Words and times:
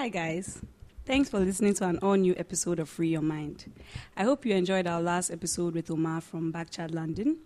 Hi, 0.00 0.08
guys. 0.08 0.58
Thanks 1.04 1.28
for 1.28 1.38
listening 1.40 1.74
to 1.74 1.86
an 1.86 1.98
all 1.98 2.14
new 2.14 2.34
episode 2.38 2.78
of 2.78 2.88
Free 2.88 3.10
Your 3.10 3.20
Mind. 3.20 3.70
I 4.16 4.24
hope 4.24 4.46
you 4.46 4.54
enjoyed 4.54 4.86
our 4.86 5.02
last 5.02 5.30
episode 5.30 5.74
with 5.74 5.90
Omar 5.90 6.22
from 6.22 6.50
Backchat 6.50 6.94
London. 6.94 7.36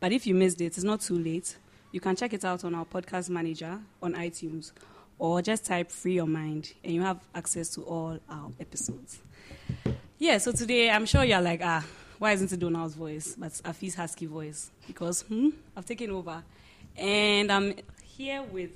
But 0.00 0.10
if 0.10 0.26
you 0.26 0.34
missed 0.34 0.60
it, 0.60 0.76
it's 0.76 0.82
not 0.82 1.02
too 1.02 1.16
late. 1.16 1.56
You 1.92 2.00
can 2.00 2.16
check 2.16 2.32
it 2.32 2.44
out 2.44 2.64
on 2.64 2.74
our 2.74 2.84
podcast 2.84 3.30
manager 3.30 3.78
on 4.02 4.14
iTunes 4.14 4.72
or 5.20 5.40
just 5.40 5.64
type 5.64 5.92
Free 5.92 6.14
Your 6.14 6.26
Mind 6.26 6.72
and 6.82 6.92
you 6.92 7.02
have 7.02 7.20
access 7.32 7.68
to 7.74 7.82
all 7.82 8.18
our 8.28 8.50
episodes. 8.58 9.20
Yeah, 10.18 10.38
so 10.38 10.50
today 10.50 10.90
I'm 10.90 11.06
sure 11.06 11.22
you're 11.22 11.40
like, 11.40 11.60
ah, 11.62 11.86
why 12.18 12.32
isn't 12.32 12.50
it 12.50 12.58
Donald's 12.58 12.94
voice? 12.96 13.36
But 13.38 13.52
Afi's 13.52 13.94
husky 13.94 14.26
voice. 14.26 14.72
Because, 14.84 15.22
hmm, 15.22 15.50
I've 15.76 15.86
taken 15.86 16.10
over. 16.10 16.42
And 16.96 17.52
I'm 17.52 17.76
here 18.02 18.42
with 18.42 18.72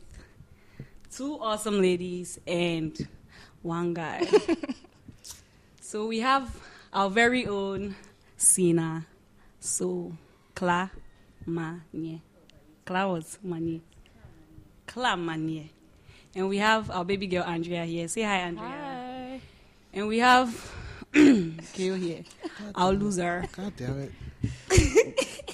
two 1.11 1.37
awesome 1.41 1.83
ladies 1.83 2.39
and 2.47 3.09
one 3.65 3.95
guy. 3.95 4.27
so 5.81 6.07
we 6.07 6.21
have 6.21 6.55
our 6.93 7.11
very 7.11 7.47
own 7.47 7.97
Sina. 8.37 9.07
So, 9.59 10.13
Kla 10.55 10.91
Manye. 11.49 12.21
Kla 12.85 13.09
was 13.09 13.39
Manye. 13.45 13.81
Kla 14.87 15.17
Manye. 15.17 15.71
And 16.35 16.49
we 16.49 16.59
have 16.59 16.91
our 16.91 17.05
baby 17.05 17.27
girl 17.27 17.45
Andrea 17.45 17.85
here. 17.85 18.07
Say 18.09 18.23
hi, 18.23 18.37
Andrea. 18.41 18.69
Hi. 18.69 19.41
And 19.95 20.09
we 20.09 20.19
have 20.19 20.73
Kyo 21.13 21.95
here. 21.95 22.25
Our 22.75 22.93
loser. 22.93 23.47
God 23.57 23.73
damn 23.77 24.01
it. 24.01 24.13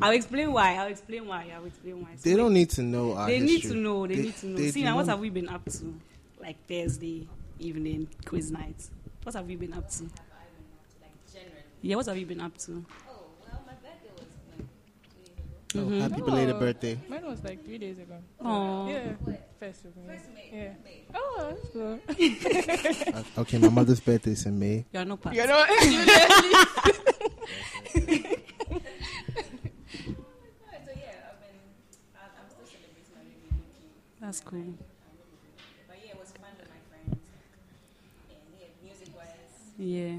I'll 0.00 0.12
explain 0.12 0.52
why. 0.52 0.76
I'll 0.76 0.88
explain 0.88 1.26
why. 1.26 1.50
I'll 1.54 1.64
explain 1.64 2.00
why. 2.02 2.10
So 2.16 2.30
They 2.30 2.36
don't 2.36 2.54
need 2.54 2.70
to 2.70 2.82
know 2.82 3.14
our 3.14 3.26
They 3.26 3.40
need 3.40 3.62
to 3.62 3.74
know. 3.74 4.06
They, 4.06 4.16
need 4.16 4.36
to 4.36 4.46
know. 4.46 4.56
they 4.56 4.70
See 4.70 4.82
now, 4.82 4.96
what 4.96 5.06
have 5.06 5.20
we 5.20 5.28
been 5.30 5.48
up 5.48 5.64
to? 5.66 5.94
Like 6.48 6.64
Thursday 6.66 7.28
evening 7.58 8.08
quiz 8.24 8.50
night. 8.50 8.88
What 9.22 9.34
have 9.34 9.50
you 9.50 9.58
been 9.58 9.74
up 9.74 9.90
to? 9.90 10.08
Yeah, 11.82 11.96
what 11.96 12.06
have 12.06 12.16
you 12.16 12.24
been 12.24 12.40
up 12.40 12.56
to? 12.64 12.82
Oh, 13.06 13.26
Mm-hmm. 15.74 16.00
happy 16.00 16.22
belated 16.22 16.54
Oh. 16.54 16.58
birthday. 16.58 16.98
Mine 17.06 17.26
was 17.26 17.44
like 17.44 17.62
three 17.66 17.76
days 17.76 17.98
ago. 17.98 18.16
Oh, 18.40 18.88
Yeah. 18.88 19.12
First 19.60 19.84
of 19.84 19.94
May. 19.98 20.18
Yeah. 20.50 20.72
Oh, 21.14 21.48
that's 21.50 21.68
cool. 21.74 22.00
Uh, 23.14 23.22
okay, 23.42 23.58
my 23.58 23.68
mother's 23.68 24.00
birthday 24.00 24.30
is 24.30 24.46
in 24.46 24.58
May. 24.58 24.86
you're 24.90 25.04
not 25.04 25.20
part. 25.20 25.34
You 25.36 25.46
know, 25.46 25.66
That's 34.20 34.40
cool. 34.40 34.74
Yeah. 39.78 40.16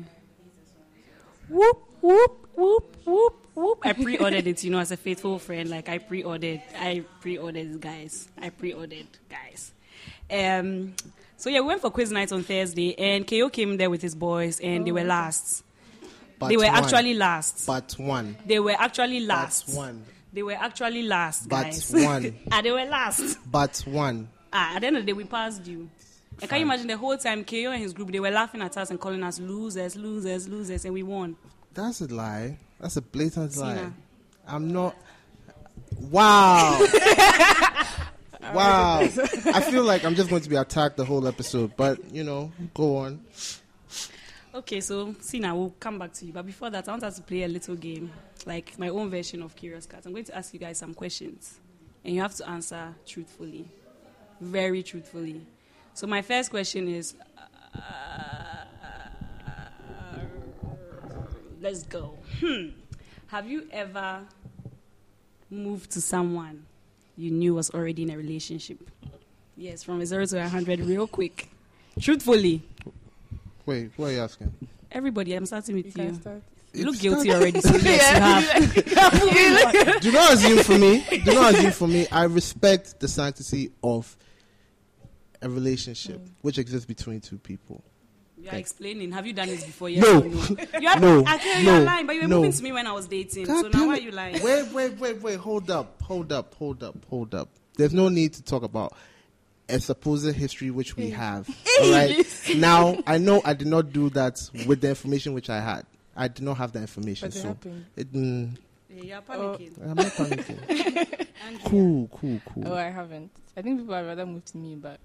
Whoop 1.49 1.83
whoop 2.01 2.47
whoop 2.55 2.95
whoop 3.05 3.47
whoop. 3.55 3.79
I 3.83 3.93
pre-ordered 3.93 4.47
it, 4.47 4.63
you 4.63 4.71
know, 4.71 4.79
as 4.79 4.91
a 4.91 4.97
faithful 4.97 5.37
friend. 5.39 5.69
Like 5.69 5.89
I 5.89 5.97
pre-ordered, 5.97 6.61
I 6.77 7.03
pre-ordered 7.21 7.81
guys. 7.81 8.29
I 8.41 8.49
pre-ordered 8.49 9.07
guys. 9.29 9.73
Um. 10.31 10.95
So 11.37 11.49
yeah, 11.49 11.61
we 11.61 11.67
went 11.67 11.81
for 11.81 11.89
quiz 11.89 12.11
night 12.11 12.31
on 12.31 12.43
Thursday, 12.43 12.95
and 12.97 13.25
KO 13.27 13.49
came 13.49 13.77
there 13.77 13.89
with 13.89 14.01
his 14.01 14.15
boys, 14.15 14.59
and 14.59 14.85
they 14.85 14.91
were 14.91 15.03
last. 15.03 15.63
But 16.37 16.49
they 16.49 16.57
were 16.57 16.65
one. 16.65 16.75
actually 16.75 17.13
last. 17.13 17.65
But 17.65 17.93
one. 17.97 18.37
They 18.45 18.59
were 18.59 18.75
actually 18.77 19.19
last. 19.21 19.67
But 19.67 19.75
one. 19.75 20.05
They 20.31 20.43
were 20.43 20.53
actually 20.53 21.03
last, 21.03 21.49
But 21.49 21.63
guys. 21.63 21.91
one. 21.91 22.35
ah, 22.51 22.61
they 22.61 22.71
were 22.71 22.85
last. 22.85 23.37
But 23.51 23.77
one. 23.85 24.29
Ah, 24.53 24.75
at 24.75 24.81
the 24.81 24.87
end 24.87 24.97
of 24.97 25.03
the 25.03 25.07
day, 25.07 25.13
we 25.13 25.23
passed 25.25 25.65
you. 25.65 25.89
And 26.41 26.49
can 26.49 26.59
you 26.59 26.65
imagine 26.65 26.87
the 26.87 26.97
whole 26.97 27.17
time 27.17 27.43
KO 27.43 27.71
and 27.71 27.81
his 27.81 27.93
group, 27.93 28.11
they 28.11 28.19
were 28.19 28.31
laughing 28.31 28.61
at 28.61 28.77
us 28.77 28.89
and 28.89 28.99
calling 28.99 29.23
us 29.23 29.39
losers, 29.39 29.95
losers, 29.95 30.47
losers, 30.47 30.85
and 30.85 30.93
we 30.93 31.03
won. 31.03 31.35
That's 31.73 32.01
a 32.01 32.07
lie. 32.07 32.57
That's 32.79 32.97
a 32.97 33.01
blatant 33.01 33.55
lie. 33.57 33.89
I'm 34.47 34.71
not. 34.71 34.95
Wow. 35.99 36.79
wow. 38.53 38.99
I 39.01 39.61
feel 39.69 39.83
like 39.83 40.05
I'm 40.05 40.15
just 40.15 40.29
going 40.29 40.41
to 40.41 40.49
be 40.49 40.55
attacked 40.55 40.97
the 40.97 41.05
whole 41.05 41.27
episode, 41.27 41.73
but 41.75 42.13
you 42.13 42.23
know, 42.23 42.51
go 42.73 42.97
on. 42.97 43.23
Okay, 44.53 44.81
so 44.81 45.13
Sina, 45.19 45.55
we'll 45.55 45.75
come 45.79 45.99
back 45.99 46.13
to 46.13 46.25
you. 46.25 46.33
But 46.33 46.45
before 46.45 46.69
that, 46.71 46.87
I 46.87 46.91
want 46.91 47.03
us 47.03 47.17
to 47.17 47.21
play 47.21 47.43
a 47.43 47.47
little 47.47 47.75
game, 47.75 48.11
like 48.45 48.77
my 48.79 48.89
own 48.89 49.09
version 49.09 49.43
of 49.43 49.55
Curious 49.55 49.85
Cat. 49.85 50.05
I'm 50.05 50.11
going 50.11 50.25
to 50.25 50.35
ask 50.35 50.53
you 50.53 50.59
guys 50.59 50.79
some 50.79 50.93
questions, 50.93 51.59
and 52.03 52.15
you 52.15 52.21
have 52.21 52.33
to 52.35 52.49
answer 52.49 52.95
truthfully, 53.05 53.65
very 54.41 54.81
truthfully. 54.81 55.41
So 55.93 56.07
my 56.07 56.21
first 56.21 56.49
question 56.49 56.87
is, 56.87 57.15
uh, 57.75 57.79
let's 61.61 61.83
go. 61.83 62.17
Hmm. 62.39 62.69
Have 63.27 63.49
you 63.49 63.67
ever 63.71 64.21
moved 65.49 65.91
to 65.91 66.01
someone 66.01 66.65
you 67.17 67.31
knew 67.31 67.55
was 67.55 67.69
already 67.71 68.03
in 68.03 68.11
a 68.11 68.17
relationship? 68.17 68.79
Yes, 69.57 69.83
from 69.83 69.99
a 69.99 70.05
zero 70.05 70.25
to 70.25 70.39
a 70.43 70.47
hundred, 70.47 70.79
real 70.79 71.05
quick, 71.05 71.49
truthfully. 71.99 72.61
Wait, 73.65 73.91
what 73.97 74.09
are 74.09 74.13
you 74.13 74.21
asking? 74.21 74.53
Everybody, 74.91 75.33
I'm 75.33 75.45
starting 75.45 75.75
with 75.75 75.85
you. 75.87 75.91
can 75.91 76.21
start. 76.21 76.41
You 76.73 76.85
look 76.85 76.99
guilty 76.99 77.31
already. 77.33 77.59
So 77.61 77.75
yes, 77.75 78.63
you 78.77 78.95
have. 78.95 80.01
Do 80.01 80.11
not 80.11 80.33
assume 80.33 80.63
for 80.63 80.77
me. 80.77 81.03
Do 81.25 81.33
not 81.33 81.53
assume 81.55 81.71
for 81.71 81.87
me. 81.87 82.07
I 82.11 82.23
respect 82.23 82.99
the 82.99 83.07
sanctity 83.07 83.71
of 83.83 84.15
a 85.41 85.49
relationship 85.49 86.21
which 86.41 86.57
exists 86.57 86.85
between 86.85 87.21
two 87.21 87.37
people. 87.37 87.83
You 88.41 88.49
are 88.51 88.55
explaining. 88.55 89.11
Have 89.11 89.27
you 89.27 89.33
done 89.33 89.47
this 89.49 89.65
before? 89.65 89.89
Yes 89.89 90.03
No. 90.03 90.19
or 90.21 90.23
no. 90.29 90.79
You 90.79 90.87
are, 90.87 90.99
No. 90.99 91.23
Actually, 91.25 91.63
No. 91.65 91.75
you're 91.75 91.85
lying, 91.85 92.05
but 92.07 92.15
you 92.15 92.21
were 92.21 92.27
No. 92.27 92.35
moving 92.37 92.53
to 92.53 92.63
me 92.63 92.71
when 92.71 92.87
I 92.87 92.93
was 92.93 93.07
dating. 93.07 93.45
God 93.45 93.61
so 93.71 93.77
now 93.77 93.87
why 93.87 93.93
are 93.97 93.99
you 93.99 94.11
lying? 94.11 94.41
Wait, 94.41 94.71
wait, 94.71 94.97
wait, 94.97 95.21
wait. 95.21 95.35
Hold 95.39 95.69
up, 95.69 96.01
hold 96.01 96.31
up, 96.31 96.53
hold 96.55 96.81
up, 96.83 96.95
hold 97.09 97.35
up. 97.35 97.49
There's 97.77 97.93
no 97.93 98.07
need 98.09 98.33
to 98.33 98.43
talk 98.43 98.63
about 98.63 98.93
a 99.67 99.79
supposed 99.79 100.33
history 100.35 100.71
which 100.71 100.95
we 100.95 101.09
have. 101.11 101.49
All 101.81 101.91
right. 101.91 102.25
Now, 102.55 102.97
I 103.05 103.17
know 103.17 103.41
I 103.45 103.53
did 103.53 103.67
not 103.67 103.91
do 103.93 104.09
that 104.11 104.39
with 104.65 104.81
the 104.81 104.89
information 104.89 105.33
which 105.33 105.49
I 105.49 105.59
had. 105.59 105.85
I 106.15 106.27
did 106.29 106.43
not 106.43 106.57
have 106.57 106.71
the 106.71 106.79
information. 106.79 107.27
But 107.29 107.35
it 107.35 107.39
so 107.41 107.47
happened. 107.49 107.85
it, 107.95 108.11
mm, 108.13 108.57
Yeah, 108.89 109.03
you're 109.03 109.21
panicking. 109.21 109.81
I'm 109.89 109.95
not 109.95 110.05
panicking. 110.07 111.27
Cool, 111.65 112.07
cool, 112.11 112.41
cool. 112.53 112.67
Oh, 112.67 112.73
I 112.75 112.89
haven't. 112.89 113.31
I 113.57 113.61
think 113.61 113.79
people 113.79 113.93
would 113.95 114.05
rather 114.05 114.25
move 114.25 114.45
to 114.45 114.57
me, 114.57 114.75
but 114.75 114.99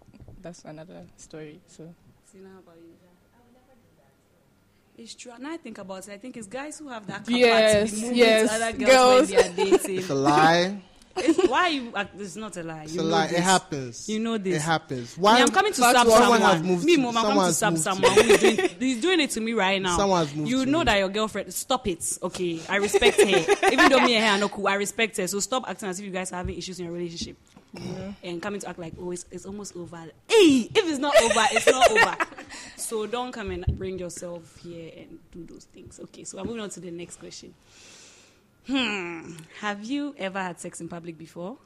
that's 0.45 0.65
another 0.65 1.03
story. 1.17 1.59
So 1.67 1.93
Sina, 2.31 2.49
how 2.53 2.59
about 2.61 2.77
you? 2.77 2.93
It's 4.97 5.15
true. 5.17 5.33
Now 5.41 5.53
I 5.53 5.57
think 5.57 5.79
about 5.79 6.07
it, 6.07 6.13
I 6.13 6.19
think 6.19 6.37
it's 6.37 6.47
guys 6.47 6.79
who 6.79 6.89
have 6.89 7.05
that 7.09 7.25
capacity 7.27 7.41
Yes, 7.41 8.01
yes, 8.01 8.53
other 8.53 8.79
girls, 8.79 9.31
girls. 9.31 9.31
when 9.33 9.57
they 9.57 9.63
are 9.63 9.67
dating. 9.79 9.99
It's 9.99 10.11
a 10.11 10.15
lie. 10.15 10.81
It's- 11.17 11.49
why 11.49 11.69
you? 11.69 11.93
It's 12.19 12.37
not 12.37 12.57
a 12.57 12.63
lie. 12.63 12.85
It's 12.85 12.95
you 12.95 13.01
a 13.01 13.03
lie. 13.03 13.27
this. 13.29 13.39
It 13.39 13.43
happens. 13.43 14.09
You 14.09 14.19
know 14.21 14.39
this. 14.39 14.57
It 14.57 14.63
happens. 14.63 15.17
Me, 15.17 15.23
Why? 15.23 15.41
I'm 15.41 15.49
coming 15.49 15.73
to 15.73 15.81
Fact, 15.81 15.97
sub 15.99 16.09
someone 16.09 16.41
has 16.41 16.63
moved 16.63 16.85
Me, 16.85 16.95
to- 16.97 17.03
mom, 17.03 17.17
I'm 17.17 17.23
coming 17.25 17.39
to 17.39 17.45
has 17.47 17.59
sub 17.59 17.75
to 17.75 17.81
someone 17.81 18.13
who's 18.13 18.39
doing, 18.41 18.69
he's 18.81 19.01
doing 19.01 19.21
it 19.21 19.31
to 19.31 19.41
me 19.41 19.53
right 19.53 19.81
now. 19.83 19.97
Someone 19.97 20.27
has 20.27 20.35
moved 20.35 20.49
you 20.51 20.65
to 20.65 20.71
know 20.71 20.79
me. 20.81 20.85
that 20.87 20.99
your 20.99 21.09
girlfriend. 21.09 21.53
Stop 21.55 21.89
it. 21.89 22.19
Okay, 22.23 22.61
I 22.69 22.77
respect 22.77 23.21
her. 23.21 23.27
Even 23.73 23.91
though 23.91 24.01
me 24.01 24.15
and 24.17 24.25
her 24.25 24.31
are 24.33 24.39
not 24.39 24.51
cool, 24.53 24.67
I 24.69 24.75
respect 24.75 25.17
her. 25.17 25.27
So 25.29 25.39
stop 25.41 25.65
acting 25.69 25.89
as 25.89 25.99
if 25.99 26.05
you 26.05 26.11
guys 26.13 26.33
are 26.33 26.37
having 26.37 26.57
issues 26.57 26.79
in 26.79 26.85
your 26.87 26.95
relationship. 26.95 27.37
And 28.23 28.41
coming 28.41 28.61
to 28.61 28.69
act 28.69 28.79
like, 28.79 28.95
oh, 29.01 29.11
it's, 29.11 29.25
it's 29.31 29.47
almost 29.47 29.77
over. 29.77 29.97
Hey, 30.29 30.69
if 30.75 30.89
it's 30.89 30.99
not 30.99 31.15
over, 31.23 31.47
it's 31.53 31.67
not 31.67 31.91
over. 31.91 32.17
So 32.77 33.07
don't 33.07 33.33
come 33.33 33.51
and 33.51 33.65
bring 33.79 33.99
yourself 33.99 34.59
here 34.63 34.93
and 34.97 35.19
do 35.33 35.45
those 35.53 35.65
things. 35.65 35.99
Okay, 35.99 36.23
so 36.25 36.39
I'm 36.39 36.47
moving 36.47 36.61
on 36.61 36.71
to 36.71 36.81
the 36.81 36.91
next 36.91 37.17
question. 37.17 37.55
Hmm. 38.67 39.33
Have 39.61 39.85
you 39.85 40.15
ever 40.19 40.39
had 40.39 40.61
sex 40.61 40.81
in 40.81 40.89
public 40.89 41.17
before? 41.19 41.57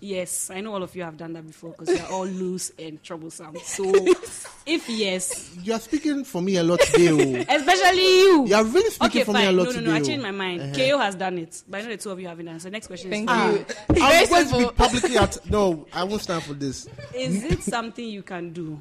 Yes, 0.00 0.48
I 0.50 0.60
know 0.60 0.74
all 0.74 0.82
of 0.82 0.94
you 0.94 1.02
have 1.02 1.16
done 1.16 1.32
that 1.32 1.46
before 1.46 1.70
because 1.76 1.98
you're 1.98 2.08
all 2.08 2.24
loose 2.26 2.70
and 2.78 3.02
troublesome. 3.02 3.56
So, 3.64 3.84
if 4.66 4.88
yes, 4.88 5.56
You 5.62 5.72
are 5.74 5.80
speaking 5.80 6.22
for 6.24 6.40
me 6.40 6.56
a 6.56 6.62
lot 6.62 6.80
today. 6.80 7.08
oh. 7.48 7.54
especially 7.56 8.18
you. 8.20 8.46
You 8.46 8.54
are 8.54 8.64
really 8.64 8.90
speaking 8.90 9.22
okay, 9.22 9.24
for 9.24 9.32
me 9.32 9.42
a 9.42 9.46
fine. 9.46 9.56
lot 9.56 9.64
No, 9.64 9.70
no, 9.70 9.72
today. 9.72 9.86
no. 9.86 9.94
I 9.94 10.00
oh. 10.00 10.04
changed 10.04 10.22
my 10.22 10.30
mind. 10.30 10.60
Uh-huh. 10.62 10.74
KO 10.74 10.98
has 10.98 11.14
done 11.16 11.38
it, 11.38 11.62
but 11.68 11.78
I 11.80 11.82
know 11.82 11.88
the 11.90 11.96
two 11.96 12.10
of 12.10 12.20
you 12.20 12.28
haven't 12.28 12.46
done. 12.46 12.56
it. 12.56 12.62
So, 12.62 12.68
next 12.68 12.86
question 12.86 13.10
thank 13.10 13.28
is: 13.28 13.36
Ah. 13.36 13.50
you. 13.50 13.66
I'm 13.90 13.96
Very 13.96 14.26
going 14.26 14.48
to 14.48 14.58
be 14.58 14.74
publicly 14.74 15.16
at. 15.18 15.50
No, 15.50 15.86
I 15.92 16.04
won't 16.04 16.22
stand 16.22 16.44
for 16.44 16.54
this. 16.54 16.86
Is 17.14 17.42
it 17.44 17.62
something 17.62 18.06
you 18.08 18.22
can 18.22 18.52
do? 18.52 18.78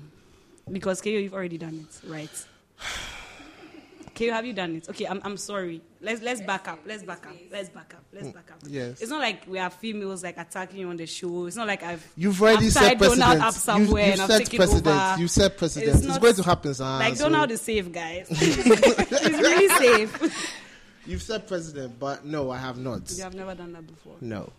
Because 0.72 1.02
KO, 1.02 1.10
you've 1.10 1.34
already 1.34 1.58
done 1.58 1.88
it, 1.90 2.10
right? 2.10 2.30
KO, 4.18 4.32
have 4.32 4.46
you 4.46 4.54
done 4.54 4.76
it? 4.78 4.90
Okay, 4.90 5.06
I'm, 5.06 5.22
I'm 5.24 5.38
sorry. 5.38 5.82
Let's 6.02 6.22
let's 6.22 6.42
back 6.42 6.68
up. 6.68 6.80
Let's 6.86 7.04
back 7.04 7.26
up. 7.28 7.36
Let's 7.52 7.70
back 7.70 7.94
up. 7.94 8.04
Let's 8.12 8.28
hmm. 8.28 8.32
back 8.34 8.52
up. 8.52 8.58
Yes. 8.68 9.00
It's 9.00 9.12
not 9.12 9.20
like 9.20 9.46
we 9.48 9.60
are 9.60 9.70
females 9.70 10.24
like 10.24 10.38
attacking 10.38 10.80
you 10.80 10.90
on 10.90 10.98
the 10.98 11.06
show. 11.06 11.46
It's 11.46 11.56
not 11.56 11.68
like 11.68 11.84
I've 11.84 12.06
You've 12.16 12.42
already 12.42 12.70
set 12.70 12.98
Donald 12.98 13.22
up 13.22 13.54
somewhere 13.54 14.08
you, 14.08 14.12
and 14.14 14.22
I've 14.22 14.30
taken 14.40 14.58
precedent. 14.58 14.88
over. 14.88 15.22
You 15.22 15.28
set 15.28 15.58
precedent. 15.58 15.98
It's 15.98 16.06
It's, 16.06 16.18
going 16.18 16.34
to 16.36 16.44
happen, 16.44 16.74
sir. 16.74 16.84
like 16.84 17.16
so 17.16 17.30
Donald 17.30 17.52
is 17.52 17.62
safe, 17.62 17.92
guys. 17.92 18.28
He's 18.40 18.58
really 18.58 19.70
safe. 19.70 20.64
You've 21.06 21.22
set 21.22 21.48
precedent, 21.48 22.00
but 22.00 22.26
no, 22.26 22.50
I 22.50 22.58
have 22.58 22.78
not. 22.78 23.12
You 23.16 23.24
have 23.24 23.36
never 23.36 23.54
done 23.54 23.72
that 23.74 23.86
before. 23.86 24.16
No. 24.20 24.52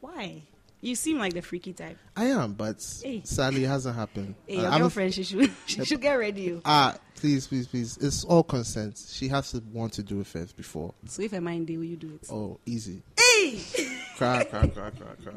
Why? 0.00 0.42
You 0.84 0.94
seem 0.94 1.18
like 1.18 1.32
the 1.32 1.40
freaky 1.40 1.72
type. 1.72 1.96
I 2.14 2.26
am, 2.26 2.52
but 2.52 2.76
Hey. 3.02 3.22
sadly, 3.24 3.64
it 3.64 3.68
hasn't 3.68 3.96
happened. 3.96 4.34
Hey, 4.46 4.58
Uh, 4.58 4.60
your 4.62 4.70
I'm 4.70 4.74
a- 4.74 4.78
girlfriend, 4.80 5.14
she 5.14 5.22
should, 5.22 5.50
she 5.66 5.82
should 5.82 6.00
get 6.02 6.12
ready. 6.14 6.52
oh. 6.52 6.60
Ah, 6.66 6.96
please, 7.14 7.46
please, 7.46 7.66
please. 7.66 7.96
It's 8.02 8.22
all 8.24 8.42
consent. 8.42 9.02
She 9.08 9.28
has 9.28 9.50
to 9.52 9.62
want 9.72 9.94
to 9.94 10.02
do 10.02 10.20
it 10.20 10.26
first 10.26 10.56
before. 10.58 10.92
So 11.06 11.22
if 11.22 11.32
a 11.32 11.40
mind 11.40 11.68
day, 11.68 11.78
will 11.78 11.84
you 11.84 11.96
do 11.96 12.18
it? 12.20 12.28
Oh, 12.30 12.58
easy. 12.66 13.02
Hey! 13.18 13.60
Cry, 14.18 14.44
cry, 14.44 14.66
cry, 14.68 14.90
cry, 14.90 15.14
cry. 15.24 15.32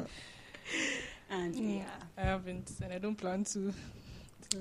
And 1.30 1.56
yeah, 1.56 1.84
I 2.18 2.22
haven't, 2.22 2.70
and 2.84 2.92
I 2.94 2.98
don't 3.00 3.16
plan 3.16 3.44
to. 3.46 3.74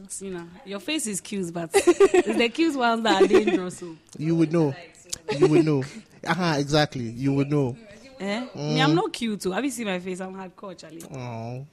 So. 0.08 0.24
you 0.24 0.32
know, 0.34 0.46
your 0.64 0.80
face 0.80 1.06
is 1.06 1.20
cute, 1.20 1.52
but 1.52 1.70
it's 1.74 2.38
the 2.38 2.48
cute 2.48 2.74
ones 2.76 3.02
that 3.02 3.22
are 3.22 3.26
dangerous. 3.26 3.78
So. 3.78 3.96
You 4.18 4.34
would 4.36 4.52
know. 4.52 4.74
You 5.36 5.48
would 5.48 5.64
know. 5.64 5.82
Uh-huh, 6.24 6.54
exactly. 6.58 7.04
You 7.10 7.32
would 7.34 7.50
know. 7.50 7.76
Eh? 8.18 8.46
Mm. 8.54 8.74
Me, 8.74 8.82
I'm 8.82 8.94
not 8.94 9.12
cute 9.12 9.40
too. 9.40 9.52
Have 9.52 9.64
you 9.64 9.70
seen 9.70 9.86
my 9.86 9.98
face? 9.98 10.20
I'm 10.20 10.34
hardcore, 10.34 10.76
Charlie. 10.76 11.02
Oh. 11.14 11.66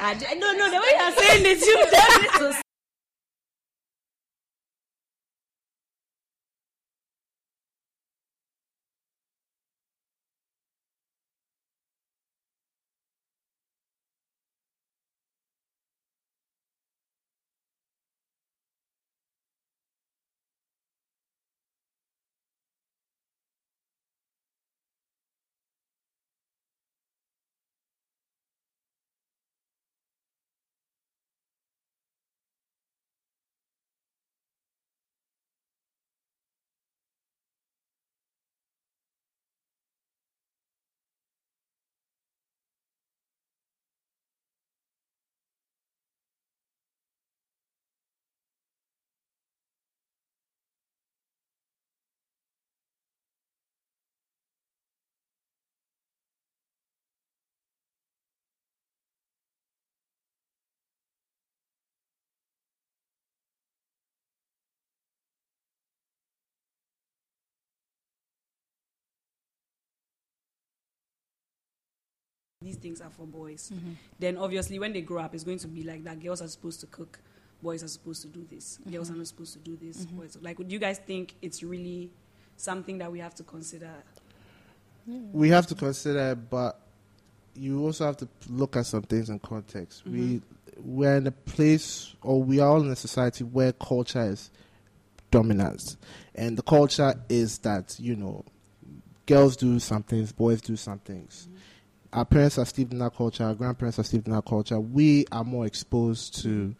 I, 0.00 0.14
d- 0.14 0.26
no, 0.36 0.52
no, 0.52 0.68
the 0.70 0.78
way 0.78 0.92
you're 0.98 1.12
saying 1.12 1.46
it, 1.46 1.60
you 1.60 1.76
done 1.90 2.24
it 2.24 2.54
to 2.54 2.61
these 72.72 72.80
things 72.80 73.00
are 73.00 73.10
for 73.10 73.26
boys. 73.26 73.70
Mm-hmm. 73.74 73.92
Then 74.18 74.36
obviously 74.36 74.78
when 74.78 74.92
they 74.92 75.02
grow 75.02 75.22
up, 75.22 75.34
it's 75.34 75.44
going 75.44 75.58
to 75.58 75.68
be 75.68 75.82
like 75.82 76.04
that. 76.04 76.20
Girls 76.20 76.40
are 76.40 76.48
supposed 76.48 76.80
to 76.80 76.86
cook, 76.86 77.20
boys 77.62 77.82
are 77.82 77.88
supposed 77.88 78.22
to 78.22 78.28
do 78.28 78.46
this. 78.50 78.78
Mm-hmm. 78.80 78.92
Girls 78.92 79.10
are 79.10 79.14
not 79.14 79.26
supposed 79.26 79.52
to 79.54 79.58
do 79.58 79.76
this. 79.80 80.06
Mm-hmm. 80.06 80.16
Boys, 80.18 80.38
like, 80.40 80.56
do 80.56 80.64
you 80.66 80.78
guys 80.78 80.98
think 80.98 81.34
it's 81.42 81.62
really 81.62 82.10
something 82.56 82.98
that 82.98 83.10
we 83.12 83.18
have 83.18 83.34
to 83.36 83.42
consider? 83.42 83.90
We 85.06 85.48
have 85.50 85.66
to 85.66 85.74
consider, 85.74 86.34
but 86.34 86.80
you 87.54 87.84
also 87.84 88.06
have 88.06 88.16
to 88.18 88.28
look 88.48 88.76
at 88.76 88.86
some 88.86 89.02
things 89.02 89.28
in 89.30 89.38
context. 89.40 90.06
We 90.06 90.40
we're 90.78 91.16
in 91.16 91.26
a 91.26 91.32
place, 91.32 92.14
or 92.22 92.42
we 92.42 92.60
are 92.60 92.68
all 92.68 92.82
in 92.82 92.90
a 92.90 92.96
society 92.96 93.44
where 93.44 93.72
culture 93.72 94.22
is 94.22 94.50
dominant, 95.30 95.96
and 96.34 96.56
the 96.56 96.62
culture 96.62 97.14
is 97.28 97.58
that 97.58 97.98
you 97.98 98.16
know, 98.16 98.44
girls 99.26 99.56
do 99.56 99.78
some 99.80 100.02
things, 100.02 100.32
boys 100.32 100.60
do 100.60 100.76
some 100.76 100.98
things. 101.00 101.48
Our 102.12 102.24
parents 102.26 102.58
are 102.58 102.66
steeped 102.66 102.92
in 102.92 102.98
that 102.98 103.16
culture. 103.16 103.44
Our 103.44 103.54
grandparents 103.54 103.98
are 103.98 104.02
steeped 104.04 104.26
in 104.26 104.34
that 104.34 104.44
culture. 104.44 104.78
We 104.78 105.24
are 105.32 105.44
more 105.44 105.64
exposed 105.64 106.42
to, 106.42 106.74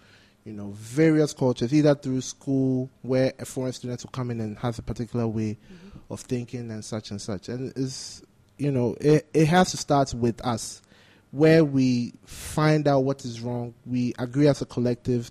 you 0.45 0.53
know, 0.53 0.73
various 0.73 1.33
cultures, 1.33 1.73
either 1.73 1.95
through 1.95 2.21
school, 2.21 2.91
where 3.01 3.33
a 3.39 3.45
foreign 3.47 3.73
student 3.73 4.03
will 4.05 4.11
come 4.11 4.31
in 4.31 4.41
and 4.41 4.59
has 4.59 4.79
a 4.79 4.83
particular 4.83 5.27
way 5.27 5.57
mm-hmm. 5.57 6.13
of 6.13 6.21
thinking 6.21 6.71
and 6.71 6.85
such 6.85 7.11
and 7.11 7.21
such. 7.21 7.49
And 7.49 7.73
it's, 7.77 8.23
you 8.59 8.71
know, 8.71 8.95
it, 9.01 9.27
it 9.33 9.47
has 9.47 9.71
to 9.71 9.79
start 9.79 10.13
with 10.13 10.45
us, 10.45 10.83
where 11.31 11.65
we 11.65 12.13
find 12.27 12.87
out 12.87 13.05
what 13.05 13.25
is 13.25 13.41
wrong. 13.41 13.73
We 13.87 14.13
agree 14.19 14.49
as 14.49 14.61
a 14.61 14.67
collective 14.67 15.31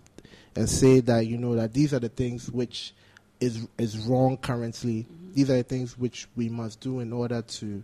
and 0.55 0.67
say 0.67 0.99
that, 1.01 1.27
you 1.27 1.37
know, 1.37 1.55
that 1.55 1.73
these 1.73 1.93
are 1.93 1.99
the 1.99 2.09
things 2.09 2.49
which 2.49 2.93
is 3.39 3.67
is 3.77 3.99
wrong 3.99 4.37
currently. 4.37 5.03
Mm-hmm. 5.03 5.33
These 5.33 5.49
are 5.51 5.57
the 5.57 5.63
things 5.63 5.95
which 5.95 6.27
we 6.35 6.49
must 6.49 6.79
do 6.79 7.01
in 7.01 7.13
order 7.13 7.43
to, 7.43 7.83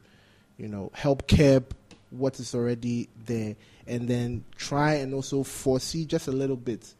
you 0.57 0.67
know, 0.67 0.91
help 0.95 1.27
curb 1.27 1.75
what 2.09 2.39
is 2.39 2.55
already 2.55 3.09
there, 3.25 3.55
and 3.85 4.07
then 4.07 4.43
try 4.55 4.95
and 4.95 5.13
also 5.13 5.43
foresee 5.43 6.05
just 6.05 6.27
a 6.27 6.31
little 6.31 6.55
bit 6.55 6.93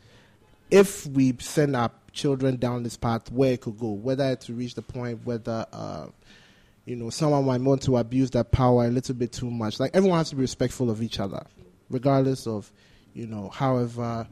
if 0.71 1.05
we 1.07 1.35
send 1.39 1.75
our 1.75 1.91
children 2.11 2.57
down 2.57 2.83
this 2.83 2.97
path 2.97 3.31
where 3.31 3.53
it 3.53 3.61
could 3.61 3.77
go, 3.77 3.91
whether 3.91 4.35
to 4.35 4.53
reach 4.53 4.75
the 4.75 4.81
point 4.81 5.25
whether 5.25 5.65
uh, 5.71 6.07
you 6.85 6.95
know 6.95 7.09
someone 7.09 7.45
might 7.45 7.61
want 7.61 7.81
to 7.83 7.97
abuse 7.97 8.31
that 8.31 8.51
power 8.51 8.85
a 8.85 8.89
little 8.89 9.15
bit 9.15 9.31
too 9.31 9.49
much. 9.49 9.79
Like 9.79 9.91
everyone 9.95 10.17
has 10.17 10.29
to 10.29 10.35
be 10.35 10.41
respectful 10.41 10.89
of 10.89 11.01
each 11.01 11.19
other, 11.19 11.45
regardless 11.89 12.47
of 12.47 12.71
you 13.13 13.27
know 13.27 13.49
however 13.49 14.27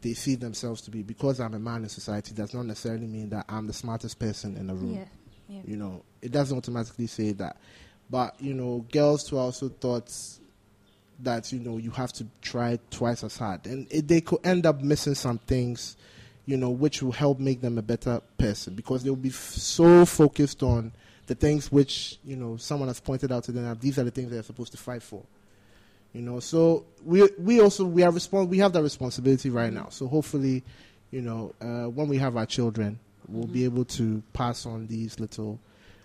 they 0.00 0.14
see 0.14 0.34
themselves 0.34 0.82
to 0.82 0.90
be. 0.90 1.02
Because 1.02 1.40
I'm 1.40 1.54
a 1.54 1.58
man 1.58 1.82
in 1.82 1.88
society 1.88 2.34
does 2.34 2.54
not 2.54 2.66
necessarily 2.66 3.06
mean 3.06 3.30
that 3.30 3.46
I'm 3.48 3.66
the 3.66 3.72
smartest 3.72 4.18
person 4.18 4.56
in 4.56 4.68
the 4.68 4.74
room. 4.74 4.94
Yeah. 4.94 5.04
Yeah. 5.48 5.60
You 5.66 5.76
know, 5.76 6.04
it 6.22 6.32
doesn't 6.32 6.56
automatically 6.56 7.06
say 7.06 7.32
that. 7.32 7.58
But, 8.10 8.40
you 8.40 8.54
know, 8.54 8.84
girls 8.92 9.24
too 9.24 9.38
also 9.38 9.68
thought 9.68 10.12
that, 11.20 11.52
you 11.52 11.58
know, 11.60 11.78
you 11.78 11.90
have 11.92 12.12
to 12.14 12.26
try 12.42 12.78
twice 12.90 13.24
as 13.24 13.36
hard. 13.36 13.66
And 13.66 13.86
it, 13.90 14.08
they 14.08 14.20
could 14.20 14.40
end 14.44 14.66
up 14.66 14.82
missing 14.82 15.14
some 15.14 15.38
things, 15.38 15.96
you 16.46 16.56
know, 16.56 16.70
which 16.70 17.02
will 17.02 17.12
help 17.12 17.38
make 17.38 17.60
them 17.60 17.78
a 17.78 17.82
better 17.82 18.20
person 18.38 18.74
because 18.74 19.02
they'll 19.02 19.16
be 19.16 19.30
f- 19.30 19.34
so 19.34 20.04
focused 20.04 20.62
on 20.62 20.92
the 21.26 21.34
things 21.34 21.72
which, 21.72 22.18
you 22.24 22.36
know, 22.36 22.56
someone 22.56 22.88
has 22.88 23.00
pointed 23.00 23.32
out 23.32 23.44
to 23.44 23.52
them 23.52 23.76
these 23.80 23.98
are 23.98 24.04
the 24.04 24.10
things 24.10 24.30
they're 24.30 24.42
supposed 24.42 24.72
to 24.72 24.78
fight 24.78 25.02
for. 25.02 25.22
You 26.12 26.22
know, 26.22 26.38
so 26.38 26.84
we 27.04 27.28
we 27.38 27.60
also 27.60 27.84
we 27.84 28.04
are 28.04 28.12
respons- 28.12 28.48
we 28.48 28.58
have 28.58 28.72
that 28.74 28.82
responsibility 28.82 29.50
right 29.50 29.72
now. 29.72 29.88
So 29.90 30.06
hopefully, 30.06 30.62
you 31.10 31.22
know, 31.22 31.52
uh, 31.60 31.90
when 31.90 32.06
we 32.06 32.18
have 32.18 32.36
our 32.36 32.46
children, 32.46 33.00
we'll 33.26 33.48
be 33.48 33.64
able 33.64 33.84
to 33.84 34.22
pass 34.32 34.64
on 34.64 34.86
these 34.86 35.18
little 35.18 35.58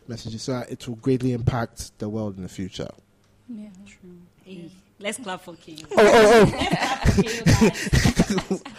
messages 0.10 0.44
so 0.44 0.54
that 0.54 0.72
it 0.72 0.88
will 0.88 0.96
greatly 0.96 1.32
impact 1.34 1.98
the 2.00 2.10
world 2.10 2.36
in 2.38 2.44
the 2.44 2.50
future. 2.50 2.90
Yeah. 3.48 3.70
Hey, 4.44 4.70
let's 5.00 5.18
clap 5.18 5.42
for 5.42 5.56
King. 5.56 5.80
Oh, 5.92 5.96
oh, 5.98 6.52
oh. 8.52 8.62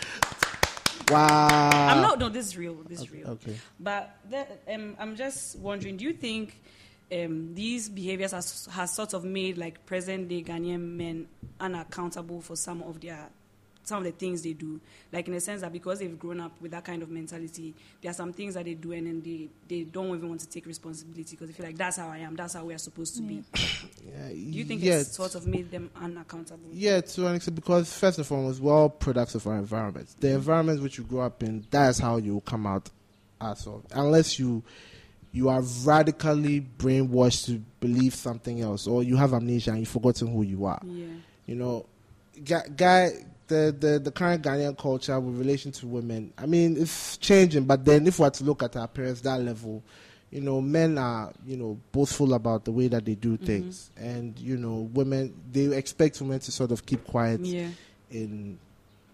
wow. 1.11 1.71
I'm 1.73 2.03
not. 2.03 2.19
No, 2.19 2.29
this 2.29 2.47
is 2.47 2.57
real. 2.57 2.75
This 2.89 3.01
is 3.01 3.11
real. 3.11 3.29
Okay. 3.29 3.57
But 3.79 4.17
the, 4.29 4.47
um, 4.73 4.97
I'm 4.99 5.17
just 5.17 5.59
wondering, 5.59 5.97
do 5.97 6.05
you 6.05 6.13
think 6.13 6.61
um, 7.13 7.55
these 7.55 7.89
behaviors 7.89 8.33
has, 8.33 8.69
has 8.71 8.93
sort 8.93 9.15
of 9.15 9.25
made 9.25 9.59
like 9.59 9.85
present 9.87 10.29
day 10.29 10.43
Ghanaian 10.43 10.97
men 10.97 11.29
unaccountable 11.59 12.41
for 12.41 12.57
some 12.57 12.83
of 12.83 13.01
their 13.01 13.29
some 13.85 13.99
of 13.99 14.05
the 14.05 14.13
things 14.13 14.43
they 14.43 14.53
do? 14.53 14.81
Like 15.13 15.27
in 15.29 15.35
the 15.35 15.41
sense 15.41 15.61
that 15.63 15.73
because 15.73 15.99
they've 15.99 16.19
grown 16.19 16.41
up 16.41 16.53
with 16.61 16.71
that 16.73 16.85
kind 16.85 17.03
of 17.03 17.11
mentality, 17.11 17.75
there 18.01 18.11
are 18.11 18.15
some 18.15 18.33
things 18.33 18.55
that 18.55 18.65
they 18.65 18.75
do 18.75 18.93
and 18.93 19.07
then 19.07 19.23
they, 19.23 19.49
they 19.69 19.85
don't 19.85 20.15
even 20.17 20.29
want 20.29 20.41
to 20.41 20.49
take 20.49 20.67
responsibility 20.67 21.31
because 21.37 21.49
they 21.49 21.53
feel 21.53 21.67
like 21.67 21.77
that's 21.77 21.97
how 21.97 22.09
I 22.09 22.19
am, 22.19 22.37
that's 22.37 22.55
how 22.55 22.65
we 22.65 22.75
are 22.75 22.79
supposed 22.79 23.17
to 23.17 23.23
be. 23.23 23.43
Yeah, 24.07 24.29
Do 24.29 24.35
you 24.35 24.65
think 24.65 24.83
yeah, 24.83 25.01
it's 25.01 25.17
sort 25.17 25.35
of 25.35 25.47
made 25.47 25.71
them 25.71 25.91
unaccountable? 25.97 26.71
Yeah, 26.73 27.01
to 27.01 27.27
an 27.27 27.37
extent, 27.37 27.55
because 27.55 27.93
first 27.93 28.19
and 28.19 28.27
foremost, 28.27 28.61
we're 28.61 28.73
all 28.73 28.89
products 28.89 29.35
of 29.35 29.47
our 29.47 29.57
environment. 29.57 30.15
The 30.21 30.31
environment 30.31 30.83
which 30.83 30.99
you 30.99 31.05
grow 31.05 31.21
up 31.21 31.43
in, 31.43 31.67
that's 31.71 31.99
how 31.99 32.17
you 32.17 32.41
come 32.47 32.67
out 32.67 32.89
as 33.41 33.67
of. 33.67 33.85
Unless 33.93 34.39
you 34.39 34.63
you 35.33 35.49
are 35.49 35.63
radically 35.85 36.61
brainwashed 36.79 37.47
to 37.47 37.63
believe 37.81 38.15
something 38.15 38.61
else, 38.61 38.87
or 38.87 39.03
you 39.03 39.17
have 39.17 39.33
amnesia 39.33 39.71
and 39.71 39.81
you've 39.81 39.89
forgotten 39.89 40.29
who 40.29 40.43
you 40.43 40.65
are. 40.65 40.81
Yeah. 40.85 41.07
You 41.47 41.55
know, 41.55 41.87
guy, 42.45 42.63
guy 42.75 43.11
the, 43.51 43.77
the 43.79 43.99
the 43.99 44.11
current 44.11 44.43
Ghanaian 44.43 44.79
culture 44.79 45.19
with 45.21 45.37
relation 45.39 45.71
to 45.73 45.87
women, 45.87 46.33
I 46.39 46.47
mean, 46.47 46.77
it's 46.81 47.19
changing. 47.19 47.65
But 47.65 47.85
then, 47.85 48.07
if 48.07 48.19
we 48.19 48.25
are 48.25 48.31
to 48.31 48.45
look 48.45 48.63
at 48.63 48.75
our 48.77 48.89
parents 48.89 49.21
that 49.23 49.41
level, 49.41 49.83
you 50.31 50.41
know, 50.41 50.61
men 50.63 50.97
are 50.97 51.33
you 51.45 51.57
know 51.57 51.79
boastful 51.93 52.33
about 52.35 52.65
the 52.65 52.73
way 52.73 52.89
that 52.89 53.05
they 53.05 53.15
do 53.17 53.37
things, 53.37 53.91
and 53.97 54.39
you 54.39 54.57
know, 54.57 54.89
women 54.95 55.35
they 55.53 55.65
expect 55.77 56.21
women 56.21 56.39
to 56.41 56.51
sort 56.53 56.71
of 56.73 56.87
keep 56.87 57.05
quiet 57.07 57.41
Yeah. 57.41 57.69
in 58.11 58.59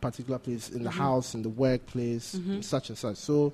particular 0.00 0.38
place 0.38 0.69
in 0.69 0.85
the 0.85 0.90
Mhm. 0.90 0.93
house, 0.93 1.35
in 1.35 1.43
the 1.43 1.49
workplace, 1.49 2.37
Mhm. 2.37 2.62
such 2.62 2.90
and 2.90 2.99
such. 2.99 3.16
So, 3.16 3.52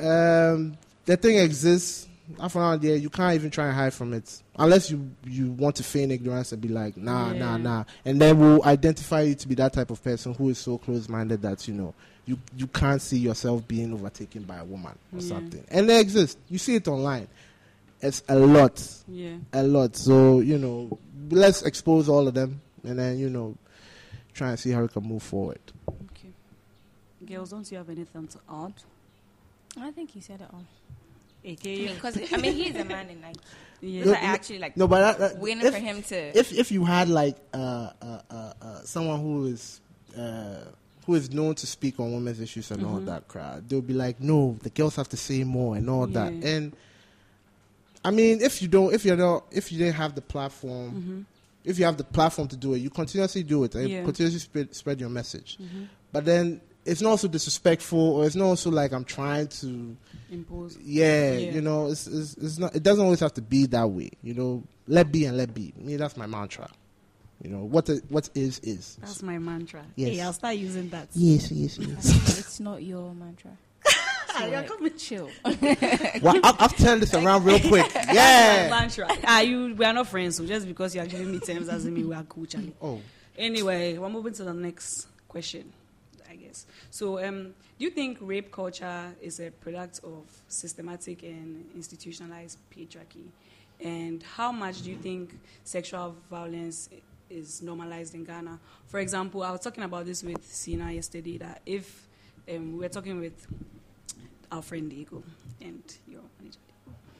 um, 0.00 0.76
the 1.04 1.16
thing 1.16 1.38
exists. 1.38 2.08
Half 2.40 2.54
an 2.56 2.62
hour 2.62 2.76
there, 2.76 2.96
you 2.96 3.10
can't 3.10 3.34
even 3.34 3.50
try 3.50 3.66
and 3.66 3.74
hide 3.74 3.92
from 3.94 4.12
it 4.14 4.42
unless 4.58 4.90
you 4.90 5.10
you 5.24 5.50
want 5.52 5.76
to 5.76 5.82
feign 5.82 6.10
ignorance 6.10 6.52
and 6.52 6.60
be 6.62 6.68
like, 6.68 6.96
nah, 6.96 7.32
nah, 7.32 7.52
Yeah. 7.52 7.56
nah, 7.58 7.84
and 8.04 8.20
then 8.20 8.38
we'll 8.38 8.64
identify 8.64 9.22
you 9.22 9.34
to 9.34 9.48
be 9.48 9.54
that 9.56 9.72
type 9.72 9.90
of 9.90 10.02
person 10.02 10.34
who 10.34 10.48
is 10.50 10.58
so 10.58 10.78
close-minded 10.78 11.42
that 11.42 11.66
you 11.68 11.74
know 11.74 11.94
you 12.26 12.38
you 12.56 12.66
can't 12.68 13.02
see 13.02 13.18
yourself 13.18 13.66
being 13.66 13.92
overtaken 13.92 14.42
by 14.44 14.58
a 14.58 14.64
woman 14.64 14.96
or 15.12 15.20
Yeah. 15.20 15.28
something. 15.28 15.64
And 15.70 15.88
they 15.88 16.00
exist. 16.00 16.38
You 16.48 16.58
see 16.58 16.76
it 16.76 16.86
online. 16.88 17.28
It's 18.00 18.22
a 18.28 18.36
lot, 18.38 18.84
Yeah. 19.08 19.36
a 19.52 19.62
lot. 19.62 19.96
So 19.96 20.40
you 20.40 20.58
know, 20.58 20.98
let's 21.30 21.62
expose 21.62 22.08
all 22.08 22.26
of 22.28 22.34
them, 22.34 22.60
and 22.84 22.98
then 22.98 23.18
you 23.18 23.28
know, 23.30 23.56
try 24.34 24.50
and 24.50 24.58
see 24.58 24.70
how 24.70 24.82
we 24.82 24.88
can 24.88 25.02
move 25.04 25.22
forward. 25.22 25.60
Okay. 25.88 26.30
Girls, 27.26 27.50
don't 27.50 27.70
you 27.70 27.78
have 27.78 27.90
anything 27.90 28.26
to 28.28 28.38
add? 28.50 28.72
I 29.80 29.90
think 29.90 30.10
he 30.10 30.20
said 30.20 30.40
it 30.40 30.48
all. 30.52 30.64
Okay. 31.44 31.88
Because 31.92 32.18
I 32.32 32.36
mean, 32.36 32.52
he's 32.54 32.74
a 32.76 32.84
man, 32.84 33.08
and 33.10 33.20
like, 33.22 33.36
Yeah. 33.80 34.00
it's 34.02 34.10
like 34.10 34.22
actually 34.22 34.58
like 34.60 34.76
No, 34.76 34.86
but 34.86 35.00
that, 35.00 35.18
that- 35.18 35.38
waiting 35.40 35.64
if- 35.66 35.74
for 35.74 35.80
him 35.80 36.02
to. 36.04 36.38
if 36.38 36.52
if 36.52 36.70
you 36.70 36.84
had 36.84 37.08
like 37.08 37.36
uh, 37.52 37.90
uh, 38.00 38.20
uh, 38.30 38.52
uh, 38.62 38.80
someone 38.84 39.20
who 39.20 39.46
is 39.46 39.80
uh, 40.16 40.60
who 41.06 41.14
is 41.16 41.32
known 41.32 41.54
to 41.56 41.66
speak 41.66 41.98
on 41.98 42.12
women's 42.12 42.38
issues 42.40 42.70
and 42.70 42.86
all 42.86 43.00
Mhm. 43.00 43.06
that 43.06 43.26
crowd, 43.26 43.68
they'll 43.68 43.80
be 43.80 43.92
like, 43.94 44.20
no, 44.20 44.56
the 44.62 44.70
girls 44.70 44.94
have 44.96 45.08
to 45.08 45.16
say 45.16 45.42
more 45.42 45.74
and 45.74 45.90
all 45.90 46.06
that. 46.06 46.32
And 46.32 46.72
I 48.04 48.10
mean, 48.12 48.40
if 48.40 48.62
you 48.62 48.68
don't, 48.68 48.92
if 48.94 49.04
you're 49.04 49.16
not, 49.16 49.44
if 49.50 49.72
you 49.72 49.78
didn't 49.78 49.94
have 49.94 50.14
the 50.14 50.20
platform, 50.20 50.92
Mhm. 50.92 51.24
if 51.68 51.78
you 51.78 51.84
have 51.84 51.96
the 51.96 52.04
platform 52.04 52.46
to 52.48 52.56
do 52.56 52.74
it, 52.74 52.78
you 52.78 52.90
continuously 52.90 53.42
do 53.42 53.64
it 53.64 53.74
and 53.74 53.88
Yeah. 53.88 54.04
continuously 54.04 54.40
spread, 54.40 54.74
spread 54.74 55.00
your 55.00 55.08
message. 55.10 55.58
Mhm. 55.60 55.88
But 56.12 56.24
then 56.24 56.60
it's 56.84 57.00
not 57.00 57.10
also 57.10 57.26
disrespectful, 57.28 57.98
or 57.98 58.26
it's 58.26 58.36
not 58.36 58.46
also 58.46 58.70
like 58.70 58.92
I'm 58.92 59.04
trying 59.04 59.48
to 59.48 59.96
Impose. 60.32 60.78
yeah, 60.82 61.32
Yeah. 61.32 61.50
you 61.52 61.60
know, 61.60 61.88
it's, 61.88 62.06
it's 62.06 62.34
it's 62.34 62.58
not. 62.58 62.74
It 62.74 62.82
doesn't 62.82 63.04
always 63.04 63.20
have 63.20 63.34
to 63.34 63.42
be 63.42 63.66
that 63.66 63.88
way. 63.88 64.10
You 64.22 64.34
know, 64.34 64.62
let 64.88 65.12
be 65.12 65.26
and 65.26 65.36
let 65.36 65.52
be. 65.54 65.72
Me, 65.76 65.96
that's 65.96 66.16
my 66.16 66.26
mantra. 66.26 66.68
You 67.42 67.50
know, 67.50 67.64
what 67.64 67.90
i- 67.90 68.00
what 68.08 68.30
is 68.34 68.58
is. 68.60 68.96
That's 69.00 69.22
my 69.22 69.38
mantra. 69.38 69.82
Yes. 69.96 70.10
Hey, 70.10 70.20
I'll 70.20 70.32
start 70.32 70.56
using 70.56 70.88
that. 70.90 71.08
Yes, 71.14 71.50
yes, 71.50 71.76
yes. 71.78 72.38
it's 72.38 72.60
not 72.60 72.82
your 72.82 73.12
mantra. 73.14 73.50
Ah, 74.34 74.46
you're 74.46 74.60
like, 74.60 74.68
coming. 74.68 74.96
chill. 74.96 75.28
well, 76.22 76.40
I'll, 76.44 76.56
I'll 76.60 76.68
tell 76.68 76.98
this 76.98 77.12
around 77.14 77.44
real 77.44 77.58
quick. 77.60 77.86
Yeah. 78.12 78.68
mantra. 78.70 79.08
Ah, 79.24 79.40
you. 79.40 79.74
We 79.74 79.84
are 79.84 79.92
not 79.92 80.06
friends, 80.08 80.36
so 80.36 80.46
just 80.46 80.66
because 80.66 80.94
you 80.94 81.00
are 81.02 81.06
giving 81.06 81.30
me 81.30 81.40
terms 81.40 81.66
doesn't 81.66 81.92
mean 81.92 82.08
we 82.08 82.14
are 82.14 82.22
cool, 82.24 82.46
Charlie. 82.46 82.72
Oh, 82.80 83.00
Anyway, 83.36 83.98
we're 83.98 84.08
moving 84.10 84.32
to 84.34 84.44
the 84.44 84.54
next 84.54 85.08
question, 85.26 85.72
I 86.30 86.36
guess. 86.36 86.66
So, 86.90 87.22
um, 87.26 87.54
do 87.82 87.86
you 87.86 87.90
think 87.90 88.16
rape 88.20 88.52
culture 88.52 89.12
is 89.20 89.40
a 89.40 89.50
product 89.50 89.98
of 90.04 90.22
systematic 90.46 91.24
and 91.24 91.68
institutionalized 91.74 92.56
patriarchy? 92.70 93.26
And 93.80 94.22
how 94.22 94.52
much 94.52 94.82
do 94.82 94.90
you 94.92 94.96
think 94.98 95.36
sexual 95.64 96.14
violence 96.30 96.88
is 97.28 97.60
normalized 97.60 98.14
in 98.14 98.22
Ghana? 98.22 98.60
For 98.86 99.00
example, 99.00 99.42
I 99.42 99.50
was 99.50 99.62
talking 99.62 99.82
about 99.82 100.06
this 100.06 100.22
with 100.22 100.46
Sina 100.46 100.92
yesterday 100.92 101.38
that 101.38 101.60
if 101.66 102.06
um, 102.48 102.74
we 102.74 102.84
were 102.84 102.88
talking 102.88 103.18
with 103.18 103.48
our 104.52 104.62
friend 104.62 104.88
Diego 104.88 105.20
and 105.60 105.82
your 106.06 106.22
manager. 106.38 106.60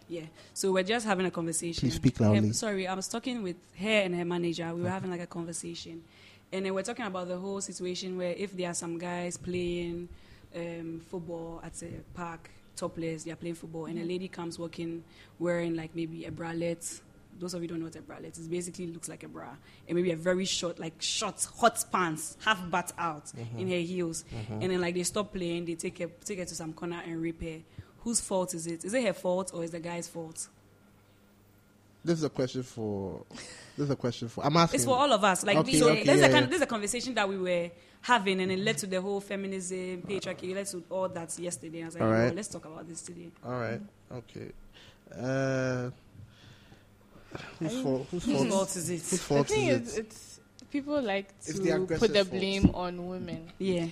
Yeah, 0.08 0.26
so 0.54 0.70
we're 0.70 0.84
just 0.84 1.04
having 1.04 1.26
a 1.26 1.32
conversation. 1.32 1.88
Please 1.88 1.96
speak 1.96 2.20
loudly. 2.20 2.46
Her- 2.46 2.54
sorry, 2.54 2.86
I 2.86 2.94
was 2.94 3.08
talking 3.08 3.42
with 3.42 3.56
her 3.80 4.02
and 4.04 4.14
her 4.14 4.24
manager. 4.24 4.72
We 4.72 4.82
were 4.82 4.90
having 4.90 5.10
like 5.10 5.22
a 5.22 5.26
conversation, 5.26 6.04
and 6.52 6.64
then 6.64 6.72
we're 6.72 6.84
talking 6.84 7.06
about 7.06 7.26
the 7.26 7.36
whole 7.36 7.60
situation 7.60 8.16
where 8.16 8.34
if 8.38 8.56
there 8.56 8.70
are 8.70 8.74
some 8.74 8.96
guys 8.96 9.36
playing 9.36 10.08
um, 10.54 11.00
football 11.10 11.60
at 11.64 11.82
a 11.82 11.88
park, 12.14 12.50
topless, 12.76 13.24
they're 13.24 13.36
playing 13.36 13.54
football, 13.54 13.86
and 13.86 13.98
a 13.98 14.04
lady 14.04 14.28
comes 14.28 14.58
walking 14.58 15.04
wearing 15.38 15.74
like 15.76 15.94
maybe 15.94 16.24
a 16.24 16.30
bralette. 16.30 17.00
Those 17.38 17.54
of 17.54 17.62
you 17.62 17.68
don't 17.68 17.78
know 17.78 17.86
what 17.86 17.96
a 17.96 18.02
bralette 18.02 18.38
is. 18.38 18.46
Basically, 18.46 18.86
looks 18.88 19.08
like 19.08 19.22
a 19.24 19.28
bra, 19.28 19.48
and 19.88 19.96
maybe 19.96 20.10
a 20.12 20.16
very 20.16 20.44
short, 20.44 20.78
like 20.78 21.00
short, 21.00 21.46
hot 21.58 21.82
pants, 21.90 22.36
half 22.44 22.70
butt 22.70 22.92
out 22.98 23.32
in 23.58 23.68
her 23.70 23.76
heels, 23.78 24.24
and 24.60 24.70
then 24.70 24.80
like 24.80 24.94
they 24.94 25.02
stop 25.02 25.32
playing, 25.32 25.64
they 25.64 25.74
take 25.74 25.98
her, 25.98 26.08
take 26.24 26.38
her 26.38 26.44
to 26.44 26.54
some 26.54 26.72
corner 26.72 27.00
and 27.06 27.20
rape 27.22 27.42
her. 27.42 27.58
Whose 28.00 28.20
fault 28.20 28.52
is 28.54 28.66
it? 28.66 28.84
Is 28.84 28.94
it 28.94 29.04
her 29.04 29.12
fault 29.12 29.52
or 29.54 29.62
is 29.64 29.70
the 29.70 29.80
guy's 29.80 30.08
fault? 30.08 30.48
This 32.04 32.18
is 32.18 32.24
a 32.24 32.30
question 32.30 32.62
for. 32.62 33.24
This 33.76 33.84
is 33.86 33.90
a 33.90 33.96
question 33.96 34.28
for. 34.28 34.44
I'm 34.44 34.56
asking. 34.56 34.78
It's 34.78 34.84
for 34.84 34.96
all 34.96 35.12
of 35.12 35.22
us. 35.24 35.44
Like, 35.44 35.56
Okay, 35.58 35.78
so 35.78 35.88
okay, 35.90 36.04
this, 36.04 36.14
is 36.16 36.20
yeah, 36.20 36.26
a 36.26 36.30
yeah. 36.40 36.46
this 36.46 36.56
is 36.56 36.62
a 36.62 36.66
conversation 36.66 37.14
that 37.14 37.28
we 37.28 37.38
were 37.38 37.70
having, 38.02 38.40
and 38.40 38.50
it 38.52 38.58
led 38.58 38.76
to 38.78 38.86
the 38.86 39.00
whole 39.00 39.20
feminism, 39.20 40.02
patriarchy, 40.02 40.50
it 40.50 40.56
led 40.56 40.66
to 40.66 40.82
all 40.90 41.08
that 41.08 41.38
yesterday. 41.38 41.82
I 41.82 41.86
was 41.86 41.94
like, 41.94 42.02
All 42.02 42.10
"Oh, 42.12 42.32
let's 42.34 42.48
talk 42.48 42.64
about 42.64 42.88
this 42.88 43.02
today. 43.02 43.30
All 43.44 43.52
right. 43.58 43.80
Okay. 44.12 44.50
Uh, 45.16 45.90
whose 47.58 47.76
I- 47.76 47.82
fault? 47.82 48.06
Whose 48.10 48.24
Whose 48.24 48.36
fault? 48.36 48.48
fault 48.50 48.76
is 48.76 48.90
it? 48.90 48.94
Whose 48.94 49.22
fault 49.22 49.48
think 49.48 49.70
is 49.70 49.76
it's, 49.76 49.96
it? 49.96 50.06
it's 50.06 50.40
people 50.70 51.00
like 51.00 51.38
to 51.42 51.52
the 51.54 51.58
put 51.58 51.62
the 51.64 51.96
aggressor's 51.96 52.16
fault. 52.28 52.30
blame 52.30 52.70
on 52.74 53.06
women, 53.08 53.50
Yeah. 53.58 53.86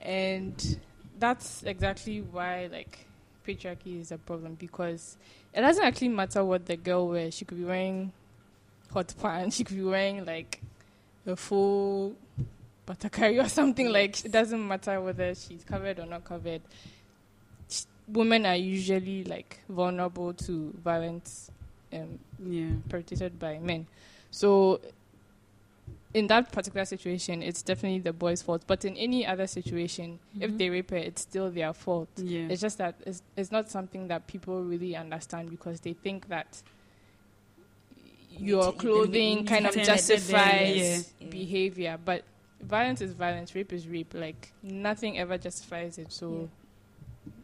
and 0.00 0.78
that's 1.18 1.62
exactly 1.64 2.20
why 2.20 2.68
like 2.70 3.06
patriarchy 3.46 4.00
is 4.00 4.12
a 4.12 4.18
problem 4.18 4.54
because 4.54 5.16
it 5.56 5.60
doesn't 5.62 5.84
actually 5.84 6.08
matter 6.08 6.44
what 6.44 6.66
the 6.66 6.76
girl 6.76 7.08
wears. 7.08 7.34
She 7.34 7.44
could 7.44 7.58
be 7.58 7.64
wearing 7.64 8.12
hot 8.92 9.12
pants. 9.20 9.56
She 9.56 9.64
could 9.64 9.76
be 9.76 9.82
wearing 9.82 10.24
like 10.24 10.60
a 11.26 11.34
full 11.34 12.14
batakari 12.86 13.42
or 13.44 13.48
something 13.48 13.88
like. 13.90 14.24
It 14.24 14.30
doesn't 14.32 14.66
matter 14.68 15.00
whether 15.00 15.34
she's 15.34 15.64
covered 15.64 15.98
or 15.98 16.06
not 16.06 16.24
covered. 16.24 16.62
Women 18.08 18.46
are 18.46 18.54
usually 18.54 19.24
like 19.24 19.58
vulnerable 19.68 20.32
to 20.34 20.72
violence 20.84 21.50
um, 21.92 22.18
Yeah. 22.44 22.70
perpetrated 22.88 23.38
by 23.38 23.58
men. 23.58 23.86
So, 24.30 24.80
in 26.16 26.28
that 26.28 26.50
particular 26.50 26.86
situation, 26.86 27.42
it's 27.42 27.60
definitely 27.62 27.98
the 27.98 28.12
boy's 28.12 28.40
fault. 28.40 28.62
But 28.66 28.86
in 28.86 28.96
any 28.96 29.26
other 29.26 29.46
situation, 29.46 30.18
if 30.40 30.50
Mhm. 30.50 30.58
they 30.58 30.70
rape 30.70 30.90
her, 30.92 30.96
it's 30.96 31.20
still 31.20 31.50
their 31.50 31.74
fault. 31.74 32.08
Yeah. 32.16 32.48
It's 32.48 32.62
just 32.62 32.78
that 32.78 32.94
it's, 33.04 33.22
it's 33.36 33.52
not 33.52 33.68
something 33.68 34.08
that 34.08 34.26
people 34.26 34.64
really 34.64 34.96
understand 34.96 35.50
because 35.50 35.80
they 35.80 35.92
think 35.92 36.28
that 36.28 36.62
your 38.38 38.72
clothing 38.72 39.44
kind 39.44 39.66
of 39.66 39.72
to 39.72 39.78
turn 39.80 39.82
it 39.82 39.86
justifies 39.86 41.12
Yeah. 41.20 41.28
behavior. 41.28 41.98
But 42.02 42.24
violence 42.62 43.02
is 43.02 43.12
violence, 43.12 43.54
rape 43.54 43.74
is 43.74 43.86
rape. 43.86 44.14
Like, 44.14 44.52
nothing 44.62 45.18
ever 45.18 45.36
justifies 45.36 45.98
it. 45.98 46.10
So, 46.12 46.48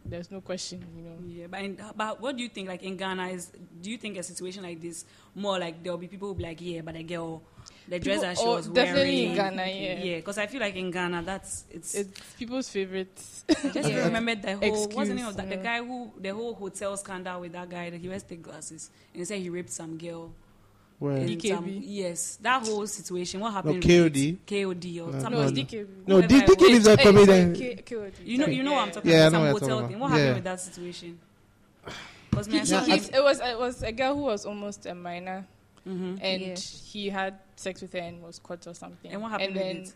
there's 0.03 0.31
no 0.31 0.41
question, 0.41 0.83
you 0.97 1.03
know. 1.03 1.17
Yeah, 1.27 1.45
but, 1.47 1.61
in, 1.61 1.77
but 1.95 2.19
what 2.19 2.35
do 2.37 2.41
you 2.41 2.49
think? 2.49 2.67
Like 2.67 2.81
in 2.81 2.97
Ghana, 2.97 3.27
is 3.29 3.51
do 3.81 3.91
you 3.91 3.97
think 3.99 4.17
a 4.17 4.23
situation 4.23 4.63
like 4.63 4.81
this 4.81 5.05
more 5.35 5.59
like 5.59 5.83
there'll 5.83 5.99
be 5.99 6.07
people 6.07 6.29
who 6.29 6.33
be 6.35 6.43
like, 6.43 6.59
yeah, 6.59 6.81
but 6.81 6.95
the 6.95 7.03
girl, 7.03 7.41
the 7.87 7.99
dress 7.99 8.17
People- 8.19 8.21
that 8.29 8.37
she 8.37 8.43
oh, 8.45 8.55
was 8.55 8.67
definitely 8.67 9.25
in 9.25 9.35
Ghana, 9.35 9.65
yeah. 9.67 10.03
yeah, 10.03 10.15
because 10.17 10.37
I 10.37 10.47
feel 10.47 10.61
like 10.61 10.75
in 10.75 10.89
Ghana, 10.91 11.23
that's 11.23 11.65
it's. 11.69 11.95
It's 11.95 12.19
people's 12.37 12.69
favorites. 12.69 13.43
I 13.49 13.69
just 13.69 13.89
Yeah. 13.89 14.05
remembered 14.05 14.41
the 14.41 14.55
whole 14.57 14.69
what's 14.71 14.81
the 14.93 14.99
Excuse, 14.99 15.09
name 15.09 15.25
of 15.27 15.35
that? 15.37 15.49
The 15.49 15.57
guy 15.57 15.79
who 15.83 16.11
the 16.19 16.29
whole 16.33 16.53
hotel 16.53 16.95
scandal 16.97 17.41
with 17.41 17.51
that 17.53 17.69
guy 17.69 17.89
that 17.89 17.99
he 17.99 18.07
wears 18.07 18.23
thick 18.23 18.41
glasses 18.41 18.89
and 19.13 19.19
he 19.19 19.25
said 19.25 19.39
he 19.39 19.49
raped 19.49 19.69
some 19.71 19.97
girl. 19.97 20.31
Where? 20.99 21.17
DKB. 21.27 21.47
some- 21.49 21.79
yes, 21.83 22.37
that 22.41 22.65
whole 22.65 22.87
situation. 22.87 23.41
What 23.41 23.51
happened? 23.51 23.75
with 23.75 23.83
KOD? 23.83 24.37
KOD 24.47 25.01
or 25.01 25.11
No, 25.11 25.19
something. 25.19 25.41
No. 25.41 25.51
DKB. 25.51 25.87
No, 26.07 26.21
D- 26.21 26.39
DKB 26.41 26.69
is 26.69 26.87
a 26.87 26.95
Hey, 26.95 27.03
comedian. 27.03 27.53
KOD. 27.83 28.13
You 28.23 28.37
know, 28.37 28.45
you 28.45 28.63
know 28.63 28.71
what 28.71 28.87
I'm 28.87 28.91
talking 28.91 29.11
Yeah, 29.11 29.25
I 29.25 29.27
about. 29.27 29.31
know 29.33 29.37
Some 29.39 29.41
what 29.41 29.61
you're 29.61 29.69
hotel 29.69 29.75
talking 29.81 29.87
thing. 29.87 29.95
about. 29.97 30.09
What 30.11 30.11
happened 30.19 30.35
with 30.35 30.43
that 30.45 30.61
situation? 30.61 31.19
Because 32.29 32.47
me, 32.47 32.59
He- 32.59 32.65
Yeah, 32.71 32.85
he- 32.85 32.93
it 33.17 33.23
was 33.23 33.39
it 33.41 33.59
was 33.59 33.83
a 33.83 33.91
girl 33.91 34.15
who 34.15 34.21
was 34.21 34.45
almost 34.45 34.85
a 34.85 34.95
minor, 34.95 35.45
Mhm. 35.87 36.19
and 36.21 36.41
Yeah. 36.41 36.55
he 36.55 37.09
had 37.09 37.35
sex 37.55 37.81
with 37.81 37.93
her 37.93 37.99
and 37.99 38.21
was 38.23 38.39
caught 38.39 38.65
or 38.67 38.73
something. 38.73 39.11
And 39.11 39.21
what 39.21 39.31
happened 39.31 39.55
then 39.55 39.79
with 39.79 39.87
it? 39.89 39.93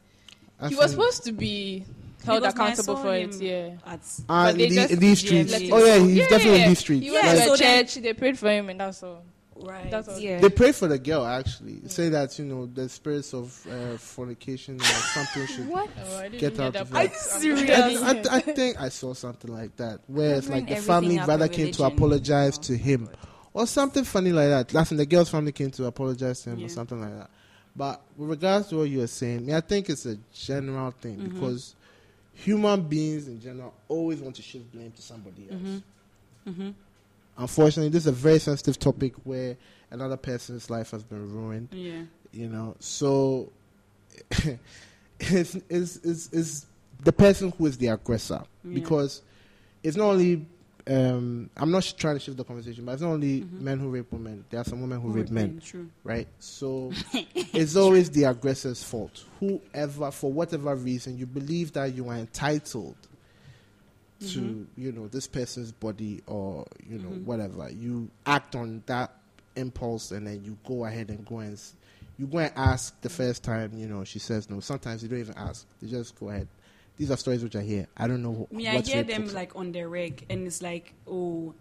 I 0.59 0.69
he 0.69 0.75
was 0.75 0.91
supposed 0.91 1.23
to 1.25 1.31
be 1.31 1.85
held 2.25 2.41
Because 2.41 2.53
accountable 2.55 2.95
for 2.97 3.13
it. 3.15 3.39
Yeah. 3.39 3.75
At 3.85 3.99
Ah, 4.27 4.45
But 4.45 4.51
in, 4.53 4.57
they 4.57 4.69
the, 4.69 4.75
just 4.75 4.99
these 4.99 5.23
Yeah, 5.23 5.27
streets. 5.43 5.51
let 5.51 5.71
Oh 5.71 5.85
yeah, 5.85 5.99
he's 5.99 6.15
yeah, 6.17 6.27
definitely 6.27 6.57
yeah. 6.57 6.63
in 6.63 6.69
these 6.69 6.79
streets. 6.79 7.05
He 7.05 7.11
went 7.11 7.25
Yeah, 7.25 7.33
to 7.35 7.41
so 7.41 7.53
a 7.53 7.57
church. 7.57 7.95
They 7.95 8.13
prayed 8.13 8.39
for 8.39 8.49
him, 8.49 8.69
and 8.69 8.79
that's 8.79 9.03
all. 9.03 9.23
right. 9.55 9.89
That's 9.89 10.07
all. 10.07 10.19
Yeah. 10.19 10.39
They 10.39 10.49
pray 10.49 10.71
for 10.71 10.87
the 10.87 10.97
girl 10.99 11.25
actually. 11.25 11.87
Say 11.87 12.09
that 12.09 12.37
you 12.39 12.45
know 12.45 12.65
the 12.65 12.89
spirits 12.89 13.33
of 13.33 13.65
uh, 13.67 13.97
fornication 13.97 14.79
or 14.81 14.83
something 14.83 15.47
should. 15.47 15.67
What? 15.69 15.89
Oh, 16.03 16.29
Get 16.29 16.53
hear 16.57 16.61
out 16.63 16.75
of 16.75 16.91
part. 16.91 17.05
it. 17.05 17.11
I'm 17.11 17.41
serious? 17.41 18.01
I, 18.01 18.11
I, 18.11 18.23
I 18.37 18.39
think 18.41 18.81
I 18.81 18.89
saw 18.89 19.13
something 19.13 19.51
like 19.53 19.75
that, 19.77 20.01
where 20.07 20.35
it's 20.35 20.49
like 20.49 20.67
the 20.67 20.75
family 20.77 21.17
up 21.19 21.25
brother 21.27 21.45
with 21.45 21.53
came 21.53 21.71
to 21.71 21.83
apologize 21.85 22.57
Oh, 22.57 22.61
to 22.63 22.77
him, 22.77 23.05
God. 23.05 23.17
Or 23.57 23.67
something 23.67 24.03
funny 24.03 24.31
like 24.31 24.49
that. 24.49 24.73
Last 24.73 24.89
time 24.89 24.97
the 24.97 25.05
girl's 25.05 25.29
family 25.29 25.51
came 25.51 25.71
to 25.71 25.85
apologize 25.85 26.41
to 26.43 26.51
him, 26.51 26.59
Yeah. 26.59 26.65
or 26.67 26.69
something 26.69 26.99
like 27.01 27.15
that. 27.17 27.29
But 27.75 28.01
with 28.15 28.29
regards 28.29 28.67
to 28.69 28.77
what 28.77 28.89
you 28.89 28.99
were 28.99 29.07
saying, 29.07 29.53
I, 29.53 29.61
think 29.61 29.89
it's 29.89 30.05
a 30.05 30.17
general 30.33 30.91
thing 30.91 31.17
Mhm. 31.17 31.33
because 31.33 31.75
human 32.33 32.81
beings 32.87 33.27
in 33.27 33.39
general 33.41 33.73
always 33.87 34.19
want 34.19 34.35
to 34.35 34.41
shift 34.41 34.71
blame 34.71 34.91
to 34.91 35.01
somebody 35.01 35.47
else. 35.51 35.61
Mhm. 35.61 35.83
Mhm. 36.47 36.73
Unfortunately, 37.37 37.89
this 37.89 38.03
is 38.03 38.07
a 38.07 38.11
very 38.11 38.39
sensitive 38.39 38.79
topic 38.79 39.13
where 39.23 39.57
another 39.91 40.17
person's 40.17 40.69
life 40.69 40.91
has 40.91 41.03
been 41.03 41.31
ruined. 41.33 41.69
Yeah. 41.71 42.03
you 42.33 42.49
know 42.49 42.75
so 42.79 43.49
it's, 45.19 45.55
it's, 45.69 45.95
it's, 45.97 46.29
it's 46.33 46.65
the 47.03 47.11
person 47.13 47.53
who 47.57 47.65
is 47.65 47.77
the 47.77 47.87
aggressor 47.87 48.43
Yeah. 48.63 48.73
because 48.73 49.21
it's 49.83 49.95
not 49.97 50.09
only 50.11 50.45
um, 50.87 51.49
I'm 51.57 51.71
not 51.71 51.83
sh- 51.83 51.93
trying 51.93 52.15
to 52.15 52.19
shift 52.19 52.37
the 52.37 52.43
conversation, 52.43 52.85
but 52.85 52.93
it's 52.93 53.01
not 53.01 53.09
only 53.11 53.41
Mhm. 53.41 53.61
men 53.61 53.79
who 53.79 53.89
rape 53.89 54.11
women. 54.11 54.45
There 54.49 54.59
are 54.59 54.63
some 54.63 54.81
women 54.81 54.99
who 55.01 55.09
Who 55.09 55.15
rape 55.15 55.29
men, 55.29 55.61
right? 56.03 56.27
So 56.39 56.91
it's 57.13 57.75
always 57.75 58.09
the 58.09 58.23
aggressor's 58.23 58.81
fault. 58.83 59.23
Whoever, 59.39 60.11
for 60.11 60.31
whatever 60.31 60.75
reason, 60.75 61.17
you 61.17 61.25
believe 61.25 61.73
that 61.73 61.93
you 61.93 62.07
are 62.09 62.15
entitled 62.17 62.95
to, 64.19 64.39
Mhm. 64.39 64.65
you 64.75 64.91
know, 64.91 65.07
this 65.07 65.27
person's 65.27 65.71
body 65.71 66.21
or 66.25 66.65
you 66.89 66.97
know 66.97 67.09
Mhm. 67.09 67.23
whatever. 67.25 67.69
You 67.69 68.09
act 68.25 68.55
on 68.55 68.81
that 68.87 69.13
impulse, 69.55 70.11
and 70.11 70.25
then 70.25 70.43
you 70.43 70.57
go 70.65 70.85
ahead 70.85 71.09
and 71.09 71.25
go 71.25 71.39
and 71.39 71.53
s- 71.53 71.73
you 72.17 72.25
go 72.25 72.39
and 72.39 72.51
ask 72.55 72.99
the 73.01 73.09
first 73.09 73.43
time. 73.43 73.77
You 73.77 73.87
know, 73.87 74.03
she 74.03 74.17
says 74.19 74.49
no. 74.49 74.59
Sometimes 74.59 75.03
you 75.03 75.09
don't 75.09 75.19
even 75.19 75.35
ask. 75.37 75.65
You 75.81 75.87
just 75.89 76.17
go 76.19 76.29
ahead. 76.29 76.47
These 76.97 77.11
are 77.11 77.17
stories 77.17 77.43
which 77.43 77.55
I 77.55 77.61
hear. 77.61 77.87
I 77.95 78.07
don't 78.07 78.23
know. 78.23 78.47
Me, 78.51 78.67
I 78.67 78.81
hear 78.81 79.03
them 79.03 79.27
like 79.33 79.55
on 79.55 79.71
the 79.71 79.83
reg, 79.87 80.25
and 80.29 80.47
it's 80.47 80.61
like, 80.61 80.93
oh, 81.07 81.53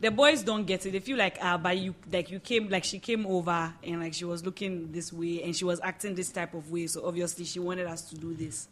the 0.00 0.10
boys 0.10 0.42
don't 0.42 0.64
get 0.66 0.84
it. 0.84 0.90
They 0.90 1.00
feel 1.00 1.16
like, 1.16 1.38
ah, 1.40 1.56
but 1.56 1.78
you, 1.78 1.94
like 2.12 2.30
you 2.30 2.40
came, 2.40 2.68
like 2.68 2.84
she 2.84 2.98
came 2.98 3.24
over, 3.26 3.72
and 3.82 4.00
like 4.00 4.12
she 4.12 4.24
was 4.26 4.44
looking 4.44 4.92
this 4.92 5.12
way, 5.12 5.42
and 5.42 5.56
she 5.56 5.64
was 5.64 5.80
acting 5.82 6.14
this 6.14 6.30
type 6.30 6.52
of 6.54 6.70
way. 6.70 6.86
So 6.88 7.06
obviously, 7.06 7.44
she 7.46 7.58
wanted 7.58 7.86
us 7.86 8.02
to 8.10 8.16
do 8.16 8.34
this. 8.34 8.68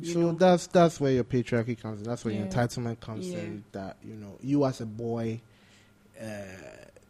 you 0.00 0.12
so 0.14 0.20
know? 0.20 0.32
that's 0.32 0.66
that's 0.68 0.98
where 1.00 1.12
your 1.12 1.24
patriarchy 1.24 1.78
comes 1.78 2.00
in. 2.00 2.08
That's 2.08 2.24
where 2.24 2.32
your 2.32 2.46
entitlement 2.46 3.00
comes 3.00 3.28
Yeah. 3.28 3.38
in. 3.40 3.64
That 3.72 3.96
you 4.02 4.14
know, 4.14 4.38
you 4.40 4.64
as 4.64 4.80
a 4.80 4.86
boy, 4.86 5.40
uh, 6.18 6.24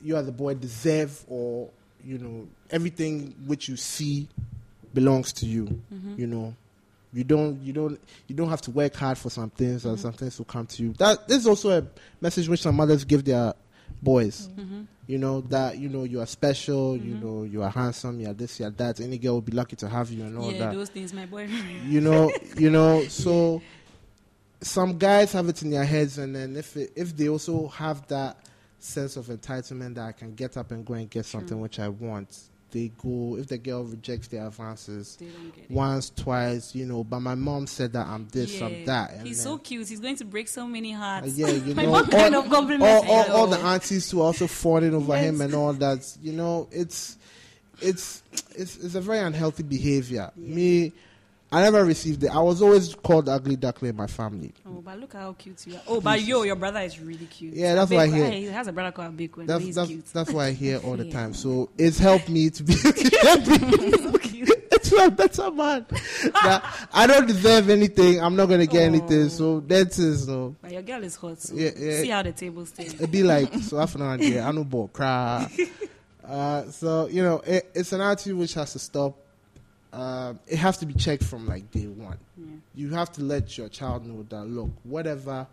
you 0.02 0.16
as 0.16 0.26
a 0.26 0.32
boy 0.32 0.54
deserve 0.54 1.24
or 1.28 1.68
you 2.04 2.18
know 2.18 2.48
everything 2.70 3.36
which 3.46 3.68
you 3.68 3.76
see 3.76 4.26
belongs 4.94 5.32
to 5.34 5.46
you. 5.46 5.80
Mhm. 5.94 6.18
You 6.18 6.26
know, 6.26 6.54
you 7.12 7.24
don't 7.24 7.60
you 7.62 7.72
don't 7.72 8.00
you 8.28 8.34
don't 8.36 8.48
have 8.48 8.60
to 8.62 8.70
work 8.70 8.94
hard 8.94 9.18
for 9.18 9.30
some 9.30 9.50
things, 9.50 9.84
or 9.84 9.94
Mhm. 9.94 9.98
some 9.98 10.12
things 10.12 10.38
will 10.38 10.44
come 10.44 10.66
to 10.66 10.82
you. 10.82 10.92
That 10.94 11.26
this 11.28 11.38
is 11.38 11.46
also 11.46 11.70
a 11.78 11.84
message 12.20 12.48
which 12.48 12.62
some 12.62 12.76
mothers 12.76 13.04
give 13.04 13.24
their 13.24 13.54
boys. 14.02 14.48
Mhm. 14.56 14.86
You 15.08 15.18
know 15.18 15.40
that 15.42 15.76
you 15.78 15.88
know 15.88 16.04
you 16.04 16.20
are 16.20 16.26
special. 16.26 16.96
You 16.96 17.14
Mhm. 17.16 17.20
know 17.22 17.42
you 17.42 17.62
are 17.62 17.70
handsome. 17.70 18.20
You 18.20 18.28
are 18.30 18.32
this. 18.34 18.60
You 18.60 18.66
are 18.66 18.70
that. 18.70 19.00
Any 19.00 19.18
girl 19.18 19.34
will 19.34 19.40
be 19.40 19.52
lucky 19.52 19.74
to 19.76 19.88
have 19.88 20.10
you 20.12 20.24
and 20.24 20.38
all 20.38 20.52
Yeah, 20.52 20.58
that 20.58 20.74
those 20.74 20.88
things, 20.88 21.12
my 21.12 21.26
boyfriend. 21.26 21.90
you 21.90 22.00
know, 22.00 22.30
you 22.56 22.70
know. 22.70 23.04
So 23.08 23.60
some 24.60 24.98
guys 24.98 25.32
have 25.32 25.48
it 25.48 25.62
in 25.62 25.70
their 25.70 25.84
heads, 25.84 26.18
and 26.18 26.34
then 26.36 26.56
if 26.56 26.76
it, 26.76 26.92
if 26.94 27.16
they 27.16 27.28
also 27.28 27.66
have 27.68 28.06
that 28.08 28.36
sense 28.78 29.16
of 29.16 29.26
entitlement 29.26 29.94
that 29.96 30.04
I 30.06 30.12
can 30.12 30.34
get 30.34 30.56
up 30.56 30.70
and 30.70 30.84
go 30.86 30.94
and 30.94 31.08
get 31.10 31.26
something 31.26 31.60
which 31.60 31.78
I 31.80 31.88
want, 31.88 32.38
they 32.70 32.88
go. 32.88 33.36
If 33.38 33.48
the 33.48 33.58
girl 33.58 33.84
rejects 33.84 34.28
their 34.28 34.46
advances 34.46 35.18
once, 35.68 36.10
twice, 36.10 36.74
you 36.74 36.86
know. 36.86 37.04
But 37.04 37.20
my 37.20 37.34
mom 37.34 37.66
said 37.66 37.92
that 37.94 38.06
I'm 38.06 38.28
this, 38.28 38.60
I'm 38.60 38.84
that. 38.86 39.12
And 39.12 39.26
He's 39.26 39.38
then, 39.44 39.52
so 39.52 39.58
cute. 39.58 39.88
He's 39.88 40.00
going 40.00 40.16
to 40.16 40.24
break 40.24 40.48
so 40.48 40.66
many 40.66 40.92
hearts. 40.92 41.36
yeah, 41.36 41.48
you 41.48 41.74
know, 41.74 41.90
mom 41.90 42.06
kind 42.06 42.34
all, 42.34 42.42
of 42.44 42.50
compliments 42.50 43.08
all, 43.08 43.16
all, 43.16 43.24
me. 43.24 43.30
all 43.30 43.46
the 43.46 43.58
aunties 43.58 44.10
who 44.10 44.20
are 44.20 44.24
also 44.24 44.46
fawning 44.46 44.94
over 44.94 45.14
Yes. 45.14 45.24
him 45.24 45.40
and 45.40 45.54
all 45.54 45.72
that. 45.74 46.16
You 46.22 46.32
know, 46.32 46.68
it's 46.70 47.18
it's 47.80 48.22
it's, 48.54 48.76
it's 48.76 48.94
a 48.94 49.00
very 49.00 49.18
unhealthy 49.18 49.62
behavior. 49.62 50.30
Yeah. 50.36 50.54
Me, 50.54 50.92
I 51.52 51.62
never 51.62 51.84
received 51.84 52.22
it. 52.22 52.28
I 52.34 52.38
was 52.38 52.62
always 52.62 52.94
called 52.94 53.28
ugly 53.28 53.56
duckling 53.56 53.90
in 53.90 53.96
my 53.96 54.06
family. 54.06 54.52
Oh, 54.64 54.80
but 54.84 55.00
look 55.00 55.14
how 55.14 55.32
cute 55.32 55.66
you 55.66 55.74
are. 55.74 55.82
Oh, 55.88 56.00
but 56.00 56.22
yo, 56.22 56.42
your 56.44 56.54
brother 56.54 56.78
is 56.80 57.00
really 57.00 57.26
cute. 57.26 57.54
Yeah, 57.54 57.74
that's 57.74 57.90
what 57.90 57.98
I 58.00 58.06
hear. 58.06 58.30
He 58.30 58.44
has 58.46 58.68
a 58.68 58.72
brother 58.72 58.92
called 58.92 59.16
Abeko, 59.16 59.38
and 59.38 59.48
That's 59.48 59.64
he's 59.64 59.74
that's 59.74 59.88
cute. 59.88 60.06
that's 60.12 60.30
what 60.30 60.42
I 60.44 60.52
hear 60.52 60.78
all 60.78 60.96
the 60.96 61.06
Yeah. 61.08 61.12
time. 61.12 61.34
So 61.34 61.68
it's 61.76 61.98
helped 61.98 62.28
me 62.28 62.50
to 62.50 62.62
be 62.62 62.72
so 62.74 62.92
cute. 64.18 64.48
it's 64.70 64.92
a 64.92 65.10
better 65.10 65.50
man. 65.50 65.86
I 66.34 67.06
don't 67.08 67.26
deserve 67.26 67.68
anything. 67.68 68.20
I'm 68.20 68.36
not 68.36 68.46
gonna 68.46 68.66
get 68.66 68.82
anything. 68.82 69.24
Oh. 69.24 69.28
So 69.28 69.60
that 69.60 69.98
is 69.98 70.28
no. 70.28 70.54
But 70.62 70.70
your 70.70 70.82
girl 70.82 71.02
is 71.02 71.16
hot. 71.16 71.40
So 71.40 71.54
Yeah, 71.56 71.70
yeah. 71.76 72.00
See 72.02 72.08
how 72.10 72.22
the 72.22 72.32
tables 72.32 72.68
stay. 72.68 72.86
It'd 72.86 73.10
be 73.10 73.24
like 73.24 73.52
so 73.54 73.78
hour 73.78 74.16
there. 74.18 74.44
I 74.44 74.52
know 74.52 74.62
ball 74.62 74.86
cry. 74.86 75.50
Uh, 76.24 76.62
so 76.70 77.08
you 77.08 77.22
know 77.24 77.40
it, 77.44 77.72
it's 77.74 77.92
an 77.92 78.00
attitude 78.02 78.38
which 78.38 78.54
has 78.54 78.72
to 78.74 78.78
stop. 78.78 79.16
Um, 79.92 80.38
it 80.46 80.56
has 80.56 80.78
to 80.78 80.86
be 80.86 80.94
checked 80.94 81.24
from 81.24 81.46
like 81.48 81.70
day 81.70 81.86
one. 81.86 82.18
Yeah. 82.36 82.46
You 82.74 82.90
have 82.90 83.10
to 83.12 83.22
let 83.22 83.58
your 83.58 83.68
child 83.68 84.06
know 84.06 84.24
that 84.28 84.44
look, 84.44 84.70
whatever 84.84 85.46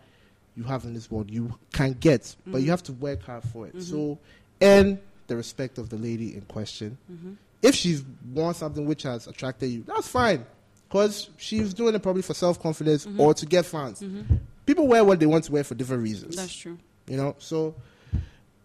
you 0.56 0.64
have 0.64 0.84
in 0.86 0.94
this 0.94 1.10
world, 1.10 1.30
you 1.32 1.58
can 1.74 1.94
get, 1.94 2.36
but 2.46 2.60
you 2.62 2.68
Mhm. 2.68 2.70
have 2.70 2.84
to 2.84 2.94
work 2.94 3.24
hard 3.24 3.44
for 3.44 3.68
it. 3.68 3.76
Mhm. 3.76 3.84
So, 3.84 4.20
and 4.62 5.00
the 5.28 5.36
respect 5.36 5.78
of 5.78 5.90
the 5.90 5.98
lady 5.98 6.36
in 6.36 6.42
question. 6.42 6.98
hmm 7.08 7.34
If 7.64 7.74
she's 7.74 8.04
wants 8.34 8.60
something 8.60 8.86
which 8.86 9.04
has 9.04 9.26
attracted 9.28 9.68
you, 9.68 9.84
that's 9.88 10.08
fine, 10.08 10.46
because 10.88 11.30
she's 11.38 11.74
doing 11.74 11.96
it 11.96 12.04
probably 12.04 12.22
for 12.22 12.36
self 12.36 12.62
confidence 12.62 13.06
Mhm. 13.08 13.20
or 13.20 13.34
to 13.34 13.46
get 13.48 13.66
fans. 13.66 14.00
hmm 14.02 14.22
People 14.68 14.88
wear 14.88 15.04
what 15.04 15.20
they 15.20 15.26
want 15.26 15.46
to 15.46 15.52
wear 15.52 15.64
for 15.64 15.74
different 15.76 16.04
reasons. 16.04 16.36
That's 16.36 16.54
true. 16.54 16.78
You 17.08 17.18
know, 17.18 17.36
so 17.40 17.74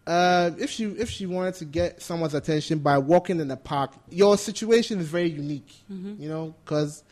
uh, 0.06 0.50
if 0.58 0.70
she 0.70 0.84
if 0.84 1.08
she 1.10 1.26
wanted 1.26 1.54
to 1.54 1.64
get 1.64 2.02
someone's 2.02 2.34
attention 2.34 2.78
by 2.80 2.98
walking 2.98 3.40
in 3.40 3.48
the 3.48 3.56
park, 3.56 3.92
your 4.10 4.36
situation 4.36 4.98
is 5.00 5.08
very 5.08 5.28
unique. 5.30 5.70
hmm 5.88 6.14
You 6.18 6.28
know, 6.28 6.54
because 6.64 7.04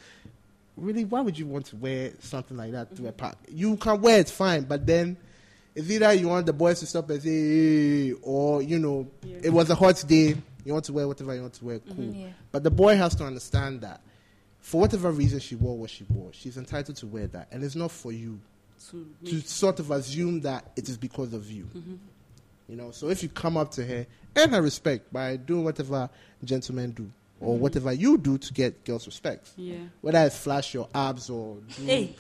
really, 0.77 1.05
why 1.05 1.21
would 1.21 1.39
you 1.39 1.47
want 1.47 1.67
to 1.67 1.77
wear 1.77 2.13
something 2.21 2.57
like 2.57 2.73
that 2.73 2.95
to 2.97 3.07
a 3.09 3.13
park? 3.13 3.37
You 3.49 3.77
can 3.77 4.01
wear 4.01 4.19
it 4.21 4.29
fine, 4.31 4.65
but 4.65 4.87
then 4.87 5.17
it's 5.75 5.89
either 5.91 6.13
you 6.15 6.29
want 6.29 6.47
the 6.47 6.53
boys 6.53 6.81
to 6.81 6.87
stop 6.87 7.09
and 7.11 7.23
say, 7.23 7.29
hey, 7.29 8.13
or 8.23 8.61
you 8.63 8.79
know, 8.79 9.07
Yeah. 9.23 9.37
it 9.45 9.53
was 9.53 9.71
a 9.71 9.75
hot 9.75 10.03
day, 10.09 10.37
you 10.65 10.73
want 10.73 10.85
to 10.87 10.93
wear 10.93 11.07
whatever 11.07 11.35
you 11.35 11.43
want 11.43 11.55
to 11.55 11.65
wear, 11.65 11.79
cool. 11.79 11.95
Mhm. 11.95 12.21
Yeah. 12.23 12.29
But 12.51 12.65
the 12.65 12.71
boy 12.71 12.97
has 12.97 13.15
to 13.17 13.25
understand 13.25 13.83
that 13.83 14.01
for 14.61 14.81
whatever 14.81 15.11
reason 15.13 15.39
she 15.39 15.55
wore 15.55 15.77
what 15.79 15.91
she 15.91 16.05
wore, 16.05 16.31
she's 16.33 16.57
entitled 16.57 16.97
to 16.97 17.07
wear 17.07 17.29
that, 17.29 17.49
and 17.53 17.63
it's 17.63 17.77
not 17.77 17.91
for 17.93 18.11
you 18.11 18.41
To 18.91 19.07
to 19.27 19.41
sort 19.43 19.79
of 19.79 19.91
assume 19.91 20.41
that 20.41 20.73
it 20.75 20.89
is 20.89 20.97
because 20.97 21.35
of 21.35 21.51
you. 21.51 21.69
Mhm. 21.77 21.99
You 22.71 22.77
know, 22.77 22.93
so 22.93 23.09
if 23.09 23.23
you 23.25 23.29
come 23.29 23.57
up 23.57 23.73
to 23.73 23.85
her, 23.85 24.07
earn 24.37 24.51
her 24.51 24.63
respect 24.63 25.13
by 25.13 25.37
doing 25.37 25.65
whatever 25.65 26.09
gentlemen 26.45 26.93
do 26.93 27.11
or 27.41 27.57
Mhm. 27.57 27.59
whatever 27.59 27.93
you 27.93 28.17
do 28.17 28.39
to 28.39 28.53
get 28.53 28.85
girls' 28.85 29.07
respect. 29.07 29.51
Yeah. 29.57 29.79
Whether 30.03 30.21
it's 30.27 30.39
flash 30.39 30.73
your 30.73 30.89
abs 30.95 31.29
or 31.31 31.57
do, 31.77 31.83
Hey, 31.85 32.15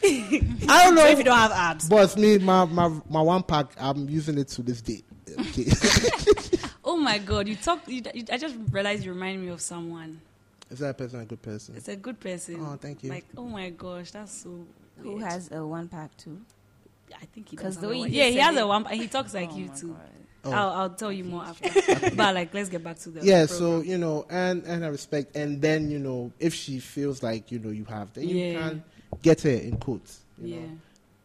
I 0.68 0.84
don't 0.86 0.96
know. 0.96 1.02
so 1.02 1.08
if 1.08 1.18
you 1.18 1.24
don't 1.24 1.38
have 1.38 1.52
abs, 1.52 1.88
Boss, 1.88 2.16
me, 2.16 2.38
my, 2.38 2.64
my 2.64 2.88
my 3.08 3.20
one 3.20 3.44
pack, 3.44 3.66
I'm 3.78 4.08
using 4.08 4.38
it 4.38 4.48
to 4.48 4.62
this 4.62 4.80
day. 4.82 5.02
Okay. 5.38 5.66
oh 6.84 6.96
my 6.96 7.18
god, 7.18 7.46
you 7.46 7.54
talk. 7.54 7.86
You, 7.86 8.02
you, 8.12 8.24
I 8.32 8.36
just 8.36 8.56
realized 8.72 9.04
you 9.04 9.12
remind 9.12 9.40
me 9.40 9.48
of 9.48 9.60
someone. 9.60 10.20
is 10.68 10.80
that 10.80 10.98
person 10.98 11.20
a 11.20 11.24
good 11.26 11.42
person? 11.42 11.76
It's 11.76 11.86
a 11.88 11.94
good 11.96 12.18
person. 12.18 12.56
Oh, 12.60 12.76
thank 12.80 13.04
you. 13.04 13.10
Like, 13.10 13.26
oh 13.36 13.44
my 13.44 13.70
gosh, 13.70 14.10
that's 14.10 14.32
so. 14.42 14.66
Who 14.98 15.10
weird. 15.12 15.22
has 15.22 15.50
a 15.52 15.64
one 15.64 15.86
pack 15.88 16.16
too? 16.16 16.40
I 17.14 17.24
think 17.26 17.48
he 17.50 17.56
'Cause 17.56 17.76
does. 17.76 17.76
Because 17.76 17.80
the 17.82 17.88
way 17.88 17.94
a 17.94 17.96
you 17.96 18.00
one. 18.02 18.12
Yeah, 18.12 18.24
he 18.26 18.32
said 18.34 18.42
has 18.42 18.56
it- 18.56 18.60
a 18.62 18.66
one. 18.66 18.84
He 18.86 19.06
talks 19.08 19.34
like 19.34 19.50
Oh 19.52 19.56
you 19.56 19.66
my 19.66 19.74
too. 19.74 19.88
God. 19.88 20.10
Oh. 20.44 20.50
I'll, 20.52 20.70
I'll 20.70 20.90
tell 20.90 21.12
you 21.12 21.24
more 21.24 21.42
after. 21.44 21.68
but 22.16 22.34
like, 22.34 22.54
let's 22.54 22.68
get 22.70 22.82
back 22.82 22.98
to 23.00 23.10
the. 23.10 23.20
yeah, 23.24 23.46
program. 23.46 23.58
so 23.58 23.80
you 23.82 23.98
know, 23.98 24.26
and 24.30 24.64
and 24.64 24.82
her 24.82 24.90
respect, 24.90 25.36
and 25.36 25.60
then 25.60 25.90
you 25.90 25.98
know, 25.98 26.32
if 26.38 26.54
she 26.54 26.78
feels 26.78 27.22
like 27.22 27.52
you 27.52 27.58
know 27.58 27.70
you 27.70 27.84
have, 27.84 28.12
then 28.14 28.28
you 28.28 28.36
Yeah. 28.36 28.58
can 28.58 28.84
get 29.22 29.42
her 29.42 29.50
in 29.50 29.76
quotes. 29.76 30.20
You 30.40 30.48
yeah. 30.54 30.60
know. 30.60 30.66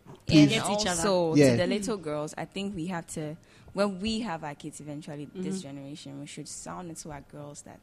And 0.07 0.17
Please. 0.27 0.49
Get 0.49 0.69
each 0.69 0.87
other. 0.87 0.89
also 0.89 1.35
Yeah. 1.35 1.51
to 1.51 1.57
the 1.57 1.67
little 1.67 1.97
girls, 1.97 2.33
I 2.37 2.45
think 2.45 2.75
we 2.75 2.87
have 2.87 3.07
to 3.13 3.37
when 3.73 3.99
we 3.99 4.21
have 4.21 4.43
our 4.43 4.55
kids 4.55 4.79
eventually, 4.79 5.27
this 5.35 5.59
Mhm. 5.59 5.63
generation, 5.63 6.19
we 6.21 6.25
should 6.27 6.47
sound 6.47 6.89
into 6.89 7.11
our 7.11 7.21
girls 7.31 7.61
that 7.63 7.79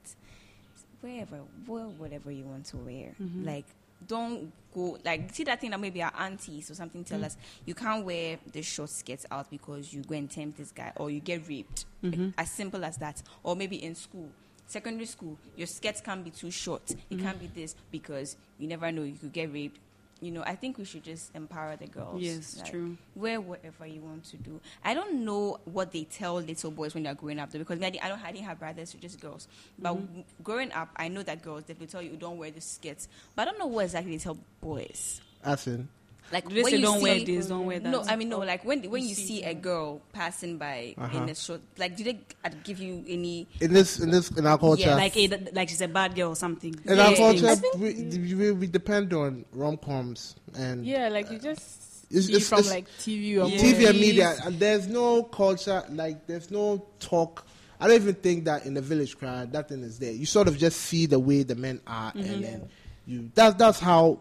wherever, 1.03 1.40
wear 1.66 1.85
whatever 1.85 2.31
you 2.31 2.45
want 2.45 2.64
to 2.66 2.77
wear. 2.79 3.14
Mhm. 3.21 3.45
Like, 3.45 3.66
don't 4.06 4.52
go 4.74 4.98
like 5.04 5.34
see 5.34 5.44
that 5.44 5.60
thing 5.60 5.70
that 5.70 5.80
maybe 5.80 6.02
our 6.02 6.12
aunties 6.18 6.70
or 6.70 6.74
something 6.74 7.04
tell 7.04 7.20
Mm. 7.20 7.24
us 7.24 7.36
you 7.66 7.74
can't 7.74 8.04
wear 8.06 8.38
the 8.52 8.62
short 8.62 8.88
skirts 8.90 9.26
out 9.30 9.50
because 9.50 9.92
you 9.92 10.02
go 10.02 10.14
and 10.14 10.30
tempt 10.30 10.56
this 10.58 10.72
guy 10.72 10.92
or 10.96 11.10
you 11.10 11.20
get 11.20 11.46
raped. 11.48 11.84
Mhm. 12.02 12.32
As 12.38 12.50
simple 12.50 12.82
as 12.84 12.96
that. 12.98 13.22
Or 13.42 13.54
maybe 13.54 13.76
in 13.82 13.94
school, 13.94 14.28
secondary 14.66 15.06
school, 15.06 15.36
your 15.56 15.66
skirts 15.66 16.00
can't 16.00 16.24
be 16.24 16.30
too 16.30 16.50
short. 16.50 16.90
It 16.90 17.18
Mhm. 17.18 17.22
can't 17.22 17.38
be 17.40 17.46
this 17.48 17.74
because 17.90 18.36
you 18.58 18.66
never 18.66 18.90
know 18.90 19.02
you 19.02 19.14
could 19.14 19.32
get 19.32 19.52
raped. 19.52 19.78
You 20.22 20.30
know, 20.30 20.42
I 20.44 20.54
think 20.54 20.78
we 20.78 20.85
should 20.85 21.02
just 21.02 21.35
empower 21.35 21.74
the 21.74 21.88
girls. 21.88 22.22
Yes, 22.22 22.56
Like, 22.58 22.70
true. 22.70 22.96
Wear 23.16 23.40
whatever 23.40 23.87
you 23.87 24.00
want 24.02 24.24
to 24.26 24.37
do. 24.37 24.61
I 24.85 24.94
don't 24.94 25.24
know 25.24 25.58
what 25.64 25.90
they 25.90 26.04
tell 26.04 26.37
little 26.37 26.70
boys 26.70 26.94
when 26.94 27.02
they're 27.02 27.14
growing 27.14 27.40
up 27.40 27.50
though, 27.50 27.58
because 27.58 27.80
maybe 27.80 28.00
I 28.00 28.08
don't. 28.08 28.22
I 28.24 28.30
didn't 28.30 28.46
have 28.46 28.61
brothers, 28.61 28.90
so 28.90 28.98
just 28.98 29.20
girls. 29.20 29.48
But 29.78 29.94
Mhm. 29.94 30.06
w- 30.06 30.24
growing 30.44 30.70
up, 30.72 30.90
I 30.96 31.08
know 31.08 31.24
that 31.24 31.42
girls 31.42 31.64
they 31.64 31.74
will 31.74 31.88
tell 31.88 32.00
you 32.00 32.16
don't 32.16 32.38
wear 32.38 32.52
the 32.52 32.61
skirts. 32.61 33.08
But 33.35 33.42
I 33.42 33.50
don't 33.50 33.58
know 33.58 33.66
what 33.66 33.85
exactly 33.87 34.12
they 34.16 34.22
tell 34.22 34.38
boys. 34.61 35.20
As 35.44 35.66
in, 35.66 35.88
Like 36.30 36.48
Do 36.48 36.54
they 36.54 36.62
when 36.62 36.70
say 36.72 36.76
you 36.78 36.82
don't 36.85 37.02
wear 37.02 37.18
see- 37.18 37.24
this, 37.24 37.46
don't 37.46 37.66
wear 37.66 37.80
that? 37.80 37.90
No, 37.90 38.02
I 38.02 38.16
mean 38.16 38.28
no. 38.30 38.38
Like 38.38 38.64
when 38.64 38.82
when 38.90 39.02
you 39.02 39.08
you 39.11 39.14
see 39.14 39.26
see 39.26 39.42
a 39.44 39.54
girl 39.54 40.00
passing 40.12 40.56
by 40.58 40.94
Uh-huh. 40.96 41.18
in 41.18 41.28
a 41.28 41.35
short, 41.35 41.61
like 41.78 41.96
do 41.96 42.04
they 42.04 42.20
uh, 42.44 42.50
give 42.64 42.78
you 42.80 43.04
any? 43.06 43.46
in 43.61 43.72
this 43.72 43.98
in 44.00 44.11
this 44.11 44.30
in 44.30 44.46
our 44.46 44.56
culture, 44.58 44.82
Yeah, 44.88 44.94
like 44.96 45.16
a, 45.16 45.28
like 45.52 45.68
she's 45.68 45.80
a 45.82 45.88
bad 45.88 46.14
girl 46.14 46.30
or 46.30 46.37
something. 46.37 46.74
in 46.85 46.96
Yeah. 46.96 47.02
our 47.06 47.12
I 47.12 47.16
culture, 47.16 47.56
think- 47.56 47.76
we, 47.78 48.35
we, 48.35 48.52
we 48.52 48.66
depend 48.66 49.12
on 49.12 49.44
rom 49.52 49.76
coms 49.76 50.37
and 50.56 50.87
Yeah, 50.87 51.08
like 51.08 51.30
you 51.30 51.38
just 51.38 52.06
It's- 52.11 52.28
it's- 52.28 52.48
from 52.48 52.61
it's- 52.61 52.74
like 52.74 52.87
TV 52.98 53.37
or 53.42 53.48
Yeah. 53.48 53.58
TV 53.58 53.87
and 53.88 53.98
media. 54.00 54.37
And 54.44 54.58
there's 54.58 54.87
no 54.88 55.24
culture, 55.24 55.82
like 55.90 56.26
there's 56.26 56.50
no 56.50 56.87
talk. 57.00 57.46
I 57.80 57.88
don't 57.88 57.96
even 57.96 58.14
think 58.14 58.44
that 58.44 58.64
in 58.64 58.74
the 58.74 58.80
village 58.80 59.18
crowd 59.18 59.52
that 59.52 59.68
thing 59.68 59.82
is 59.82 59.98
there. 59.98 60.12
You 60.12 60.24
sort 60.24 60.46
of 60.48 60.56
just 60.56 60.80
see 60.80 61.06
the 61.06 61.18
way 61.18 61.42
the 61.42 61.56
men 61.56 61.80
are, 61.87 62.12
Mhm. 62.12 62.32
and 62.32 62.44
then 62.44 62.68
you. 63.06 63.30
That's 63.35 63.56
that's 63.56 63.80
how 63.80 64.20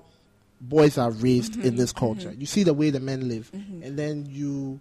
boys 0.62 0.98
are 0.98 1.12
raised 1.12 1.60
in 1.66 1.76
this 1.76 1.92
culture. 1.92 2.32
You 2.38 2.46
see 2.46 2.64
the 2.64 2.74
way 2.74 2.90
the 2.92 3.00
men 3.00 3.28
live, 3.28 3.52
Mhm. 3.54 3.86
and 3.86 3.98
then 4.00 4.26
you 4.30 4.80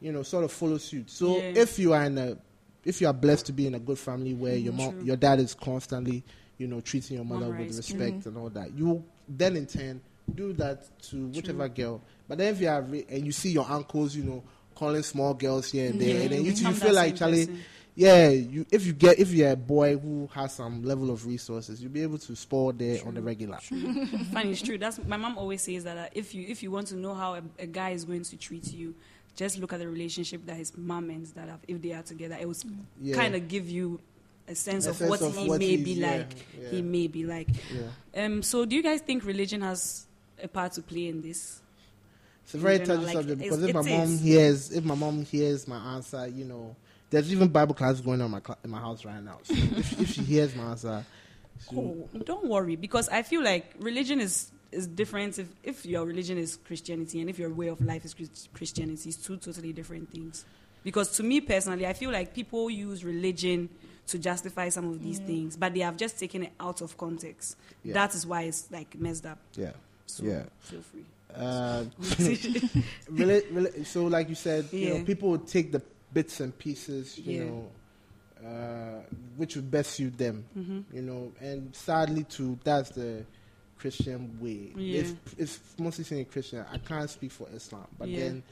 you 0.00 0.12
know, 0.12 0.22
sort 0.22 0.44
of 0.44 0.52
follow 0.52 0.76
suit. 0.76 1.08
So 1.08 1.36
Yeah. 1.38 1.62
if 1.62 1.78
you 1.78 1.94
are 1.94 2.04
in 2.04 2.18
a, 2.18 2.36
if 2.84 3.00
you 3.00 3.06
are 3.06 3.12
blessed 3.14 3.46
to 3.46 3.52
be 3.54 3.66
in 3.66 3.74
a 3.74 3.78
good 3.78 3.98
family 3.98 4.34
where 4.34 4.54
your 4.54 4.74
Mhm, 4.74 4.76
mom, 4.76 4.90
true. 4.92 5.02
your 5.06 5.16
dad 5.16 5.40
is 5.40 5.54
constantly, 5.54 6.22
you 6.58 6.66
know, 6.66 6.82
treating 6.82 7.16
your 7.16 7.24
mother 7.24 7.48
Mom 7.48 7.58
with 7.58 7.74
respect 7.74 8.26
and 8.26 8.36
all 8.36 8.50
that, 8.50 8.76
you 8.76 9.02
then 9.26 9.56
in 9.56 9.64
turn 9.64 10.02
do 10.34 10.52
that 10.54 10.98
to 11.10 11.28
whichever 11.28 11.68
girl. 11.70 12.02
But 12.28 12.36
then 12.36 12.52
if 12.52 12.60
you 12.60 12.68
are 12.68 12.82
re- 12.82 13.06
and 13.08 13.24
you 13.24 13.32
see 13.32 13.52
your 13.52 13.64
uncles, 13.70 14.14
you 14.14 14.24
know, 14.24 14.42
calling 14.74 15.02
small 15.02 15.32
girls 15.32 15.70
here 15.70 15.88
and 15.90 15.98
there, 15.98 16.20
and 16.22 16.32
then 16.32 16.44
you, 16.44 16.52
you 16.52 16.72
feel 16.74 16.92
like 16.92 17.16
Charlie, 17.16 17.46
person. 17.46 17.60
Yeah, 17.96 18.28
you 18.28 18.66
if 18.72 18.84
you 18.86 18.92
get 18.92 19.18
if 19.18 19.30
you're 19.32 19.50
a 19.52 19.56
boy 19.56 19.96
who 19.96 20.28
has 20.34 20.52
some 20.54 20.82
level 20.82 21.10
of 21.10 21.26
resources, 21.26 21.80
you'll 21.82 21.92
be 21.92 22.02
able 22.02 22.18
to 22.18 22.34
spoil 22.36 22.72
there 22.72 22.98
on 23.06 23.14
the 23.14 23.22
regular. 23.22 23.58
Funny, 24.32 24.50
it's 24.50 24.62
true. 24.62 24.78
That's 24.78 24.98
my 25.04 25.16
mom 25.16 25.38
always 25.38 25.62
says 25.62 25.84
that 25.84 25.96
uh, 25.96 26.06
if 26.12 26.34
you 26.34 26.44
if 26.48 26.62
you 26.62 26.70
want 26.70 26.88
to 26.88 26.96
know 26.96 27.14
how 27.14 27.34
a, 27.34 27.42
a 27.58 27.66
guy 27.66 27.90
is 27.90 28.04
going 28.04 28.24
to 28.24 28.36
treat 28.36 28.72
you, 28.72 28.94
just 29.36 29.58
look 29.58 29.72
at 29.72 29.78
the 29.78 29.88
relationship 29.88 30.44
that 30.46 30.56
his 30.56 30.76
mom 30.76 31.08
ends 31.10 31.32
that 31.32 31.48
have, 31.48 31.60
if 31.68 31.80
they 31.82 31.92
are 31.92 32.02
together, 32.02 32.36
it 32.40 32.46
will 32.48 32.56
Yeah. 33.00 33.14
kind 33.16 33.34
of 33.34 33.46
give 33.48 33.68
you 33.68 34.00
a 34.48 34.54
sense 34.54 34.86
A 34.86 34.90
of 34.90 34.96
sense 34.96 35.10
what 35.10 35.22
of 35.22 35.36
he 35.36 35.48
what 35.48 35.58
may 35.60 35.76
be 35.76 35.94
like. 35.96 36.34
yeah. 36.60 36.70
He 36.70 36.82
may 36.82 37.06
be 37.06 37.24
like. 37.24 37.48
Yeah. 38.14 38.24
Um. 38.24 38.42
So, 38.42 38.64
do 38.64 38.74
you 38.74 38.82
guys 38.82 39.00
think 39.02 39.24
religion 39.24 39.60
has 39.62 40.06
a 40.42 40.48
part 40.48 40.72
to 40.72 40.82
play 40.82 41.06
in 41.08 41.22
this? 41.22 41.60
It's 42.44 42.54
a 42.54 42.58
very 42.58 42.78
touchy 42.80 43.04
like, 43.04 43.12
subject 43.14 43.40
because 43.40 43.62
if 43.62 43.72
my 43.74 43.80
it 43.80 43.84
mom 43.90 44.02
is. 44.14 44.20
hears, 44.20 44.70
if 44.72 44.84
my 44.84 44.94
mom 44.94 45.24
hears 45.24 45.66
my 45.66 45.78
answer, 45.94 46.26
you 46.28 46.44
know, 46.44 46.76
there's 47.14 47.32
even 47.32 47.48
Bible 47.48 47.74
class 47.74 48.00
going 48.00 48.20
on 48.20 48.26
in 48.26 48.30
my 48.32 48.40
cla- 48.40 48.58
in 48.64 48.70
my 48.70 48.80
house 48.80 49.04
right 49.04 49.22
now. 49.22 49.38
So 49.44 49.54
if, 49.54 50.00
if 50.00 50.08
she 50.12 50.22
hears 50.22 50.54
my 50.54 50.64
answer, 50.64 51.04
she, 51.70 51.76
Oh, 51.76 52.08
don't 52.24 52.46
worry, 52.48 52.76
because 52.76 53.08
I 53.08 53.22
feel 53.22 53.42
like 53.42 53.74
religion 53.78 54.20
is 54.20 54.50
is 54.72 54.86
different. 54.86 55.38
If 55.38 55.48
if 55.62 55.86
your 55.86 56.04
religion 56.04 56.36
is 56.38 56.56
Christianity 56.56 57.20
and 57.20 57.30
if 57.30 57.38
your 57.38 57.50
way 57.52 57.68
of 57.68 57.80
life 57.80 58.04
is 58.04 58.14
Christianity, 58.52 59.08
it's 59.10 59.18
two 59.18 59.36
totally 59.36 59.72
different 59.72 60.10
things. 60.10 60.44
Because 60.82 61.12
to 61.16 61.22
me 61.22 61.40
personally, 61.40 61.86
I 61.86 61.94
feel 61.94 62.10
like 62.10 62.34
people 62.34 62.68
use 62.68 63.04
religion 63.04 63.68
to 64.08 64.18
justify 64.18 64.68
some 64.68 64.86
of 64.90 65.02
these 65.02 65.18
things, 65.18 65.56
but 65.56 65.72
they 65.72 65.80
have 65.80 65.96
just 65.96 66.18
taken 66.20 66.42
it 66.42 66.52
out 66.60 66.82
of 66.82 66.98
context. 66.98 67.56
Yeah. 67.82 67.94
That 67.94 68.14
is 68.14 68.26
why 68.26 68.42
it's 68.42 68.70
like 68.70 68.94
messed 68.98 69.24
up. 69.24 69.38
yeah. 69.56 69.70
So 70.06 70.24
Yeah. 70.24 70.42
feel 70.60 70.82
free. 70.82 71.04
Uh, 71.34 71.84
really, 73.10 73.42
really, 73.50 73.84
so 73.84 74.04
like 74.04 74.28
you 74.28 74.34
said, 74.34 74.68
you 74.72 74.90
know, 74.90 75.04
people 75.04 75.38
take 75.38 75.72
the 75.72 75.80
bits 76.14 76.40
and 76.40 76.56
pieces, 76.58 77.18
you 77.18 77.34
Yeah. 77.34 77.44
know, 77.44 77.70
uh, 78.46 79.02
which 79.36 79.56
would 79.56 79.70
best 79.70 79.92
suit 79.92 80.16
them, 80.16 80.44
hmm 80.54 80.80
you 80.92 81.02
know, 81.02 81.32
and 81.40 81.74
sadly 81.74 82.24
too, 82.24 82.58
that's 82.64 82.90
the 82.90 83.24
Christian 83.78 84.38
way. 84.40 84.72
Yeah. 84.76 85.00
It's, 85.00 85.14
it's 85.36 85.60
mostly 85.78 86.04
saying 86.04 86.26
Christian. 86.26 86.64
I 86.72 86.78
can't 86.78 87.10
speak 87.10 87.32
for 87.32 87.48
Islam, 87.52 87.86
but 87.98 88.08
Yeah. 88.10 88.16
then 88.16 88.42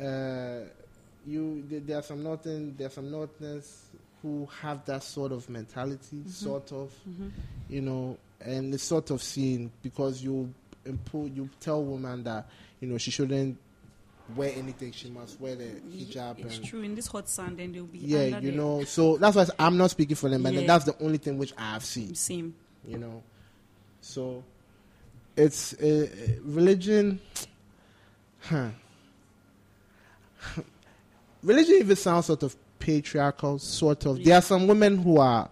uh, 0.00 0.64
you 1.26 1.64
there, 1.68 1.80
there 1.80 1.98
are 1.98 2.02
some 2.02 2.22
northern 2.22 2.76
there 2.76 2.88
are 2.88 2.90
some 2.90 3.10
northerners 3.10 3.86
who 4.22 4.46
have 4.62 4.84
that 4.86 5.02
sort 5.02 5.32
of 5.32 5.48
mentality, 5.48 6.16
Mm-hmm. 6.16 6.28
sort 6.28 6.72
of, 6.72 6.92
hmm 7.04 7.28
you 7.68 7.80
know, 7.80 8.18
and 8.40 8.74
it's 8.74 8.82
sort 8.84 9.10
of 9.10 9.22
seen 9.22 9.70
because 9.82 10.22
you 10.22 10.52
impose 10.84 11.30
you 11.30 11.48
tell 11.60 11.82
woman 11.82 12.22
that 12.24 12.46
you 12.80 12.88
know 12.88 12.98
she 12.98 13.10
shouldn't 13.10 13.56
wear 14.34 14.52
anything, 14.56 14.92
she 14.92 15.10
must 15.10 15.40
wear 15.40 15.54
the 15.54 15.64
hijab 15.64 16.38
It's 16.38 16.56
and 16.56 16.64
true. 16.64 16.82
In 16.82 16.94
this 16.94 17.06
hot 17.06 17.28
sun, 17.28 17.56
then 17.56 17.72
they'll 17.72 17.84
be 17.84 17.98
yeah, 17.98 18.38
you 18.38 18.52
know. 18.52 18.84
So 18.84 19.16
that's 19.16 19.36
why 19.36 19.46
I'm 19.58 19.76
not 19.76 19.90
speaking 19.90 20.16
for 20.16 20.28
them, 20.28 20.42
but 20.42 20.54
Yeah. 20.54 20.66
that's 20.66 20.84
the 20.84 20.96
only 21.02 21.18
thing 21.18 21.38
which 21.38 21.52
I 21.58 21.72
have 21.72 21.84
seen 21.84 22.14
Same. 22.14 22.54
you 22.86 22.98
know. 22.98 23.22
So 24.00 24.44
it's 25.36 25.74
uh, 25.74 26.08
religion. 26.42 27.20
Huh. 28.46 28.68
religion 31.42 31.76
even 31.76 31.96
sounds 31.96 32.26
sort 32.26 32.42
of 32.42 32.54
patriarchal, 32.78 33.58
sort 33.58 34.04
of. 34.04 34.22
There 34.22 34.36
are 34.36 34.42
some 34.42 34.66
women 34.66 34.98
who 34.98 35.18
are 35.18 35.48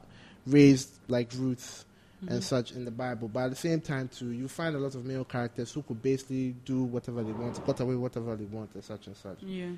raised 0.46 0.90
like 1.08 1.30
Ruth 1.34 1.86
Mm-hmm. 2.24 2.34
and 2.34 2.44
such 2.44 2.70
in 2.70 2.84
the 2.84 2.90
Bible, 2.92 3.26
but 3.26 3.40
at 3.40 3.50
the 3.50 3.56
same 3.56 3.80
time, 3.80 4.06
too, 4.08 4.30
you 4.30 4.46
find 4.46 4.76
a 4.76 4.78
lot 4.78 4.94
of 4.94 5.04
male 5.04 5.24
characters 5.24 5.72
who 5.72 5.82
could 5.82 6.00
basically 6.00 6.54
do 6.64 6.84
whatever 6.84 7.24
they 7.24 7.32
want, 7.32 7.64
cut 7.66 7.80
away 7.80 7.96
whatever 7.96 8.36
they 8.36 8.44
want, 8.44 8.70
and 8.74 8.84
such 8.84 9.08
and 9.08 9.16
such. 9.16 9.42
Yeah. 9.42 9.70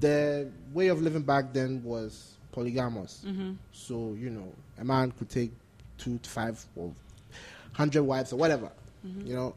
The 0.00 0.48
way 0.72 0.88
of 0.88 1.00
living 1.00 1.22
back 1.22 1.52
then 1.52 1.82
was 1.84 2.34
polygamous. 2.52 3.22
hmm 3.24 3.52
So, 3.72 4.16
you 4.18 4.30
know, 4.30 4.52
a 4.78 4.84
man 4.84 5.12
could 5.12 5.28
take 5.28 5.52
two 5.98 6.18
to 6.18 6.28
five 6.30 6.64
or 6.76 6.92
hundred 7.72 8.02
wives 8.02 8.32
or 8.32 8.36
whatever, 8.36 8.70
Mm-hmm. 9.06 9.28
you 9.28 9.34
know. 9.34 9.54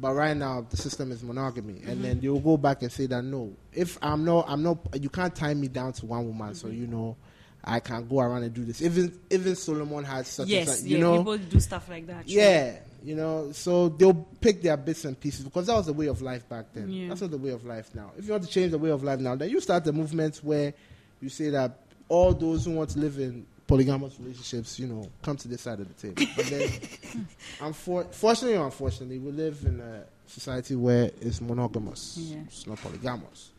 But 0.00 0.14
right 0.14 0.36
now, 0.36 0.66
the 0.68 0.76
system 0.76 1.12
is 1.12 1.22
monogamy, 1.22 1.74
and 1.84 1.84
Mm-hmm. 1.88 2.02
then 2.02 2.20
they'll 2.20 2.40
go 2.40 2.56
back 2.56 2.82
and 2.82 2.90
say 2.90 3.06
that 3.06 3.22
no, 3.22 3.52
if 3.72 3.98
I'm 4.02 4.24
not, 4.24 4.46
I'm 4.48 4.62
not, 4.62 4.78
you 5.00 5.08
can't 5.10 5.34
tie 5.34 5.54
me 5.54 5.68
down 5.68 5.92
to 5.94 6.06
one 6.06 6.26
woman, 6.26 6.54
so 6.54 6.68
Mm-hmm. 6.68 6.80
you 6.80 6.86
know, 6.86 7.16
I 7.66 7.80
can 7.80 8.06
go 8.06 8.20
around 8.20 8.42
and 8.42 8.52
do 8.52 8.64
this. 8.64 8.82
Even 8.82 9.18
even 9.30 9.56
Solomon 9.56 10.04
had 10.04 10.26
such 10.26 10.44
and 10.44 10.50
Yes. 10.50 10.80
such, 10.80 10.86
you 10.88 10.96
yeah. 10.98 11.02
know, 11.02 11.18
People 11.18 11.38
do 11.38 11.60
stuff 11.60 11.88
like 11.88 12.06
that. 12.06 12.26
true. 12.26 12.34
yeah, 12.36 12.76
you 13.02 13.14
know, 13.14 13.52
so 13.52 13.88
they'll 13.88 14.14
pick 14.40 14.60
their 14.62 14.76
bits 14.76 15.04
and 15.04 15.18
pieces 15.18 15.44
because 15.44 15.66
that 15.66 15.74
was 15.74 15.86
the 15.86 15.92
way 15.92 16.06
of 16.06 16.20
life 16.22 16.48
back 16.48 16.66
then. 16.74 16.90
Yeah. 16.90 17.08
That's 17.08 17.20
not 17.22 17.30
the 17.30 17.38
way 17.38 17.50
of 17.50 17.64
life 17.64 17.90
now. 17.94 18.12
If 18.18 18.24
you 18.26 18.32
want 18.32 18.44
to 18.44 18.50
change 18.50 18.70
the 18.72 18.78
way 18.78 18.90
of 18.90 19.02
life 19.02 19.20
now, 19.20 19.34
then 19.34 19.48
you 19.50 19.60
start 19.60 19.84
the 19.84 19.92
movement 19.92 20.36
where 20.42 20.74
you 21.20 21.28
say 21.28 21.50
that 21.50 21.78
all 22.08 22.32
those 22.34 22.66
who 22.66 22.72
want 22.72 22.90
to 22.90 22.98
live 22.98 23.18
in 23.18 23.46
polygamous 23.66 24.14
relationships, 24.20 24.78
you 24.78 24.86
know, 24.86 25.08
come 25.22 25.36
to 25.38 25.48
this 25.48 25.62
side 25.62 25.80
of 25.80 25.88
the 25.88 25.94
table. 26.12 26.30
But 26.36 26.46
then, 26.46 26.68
unfor- 27.60 28.12
fortunately 28.14 28.58
or 28.58 28.66
unfortunately, 28.66 29.18
we 29.18 29.32
live 29.32 29.62
in 29.64 29.80
a 29.80 30.04
society 30.26 30.74
where 30.76 31.10
it's 31.20 31.40
monogamous. 31.40 32.16
Yeah. 32.18 32.38
It's 32.46 32.66
not 32.66 32.78
polygamous. 32.78 33.50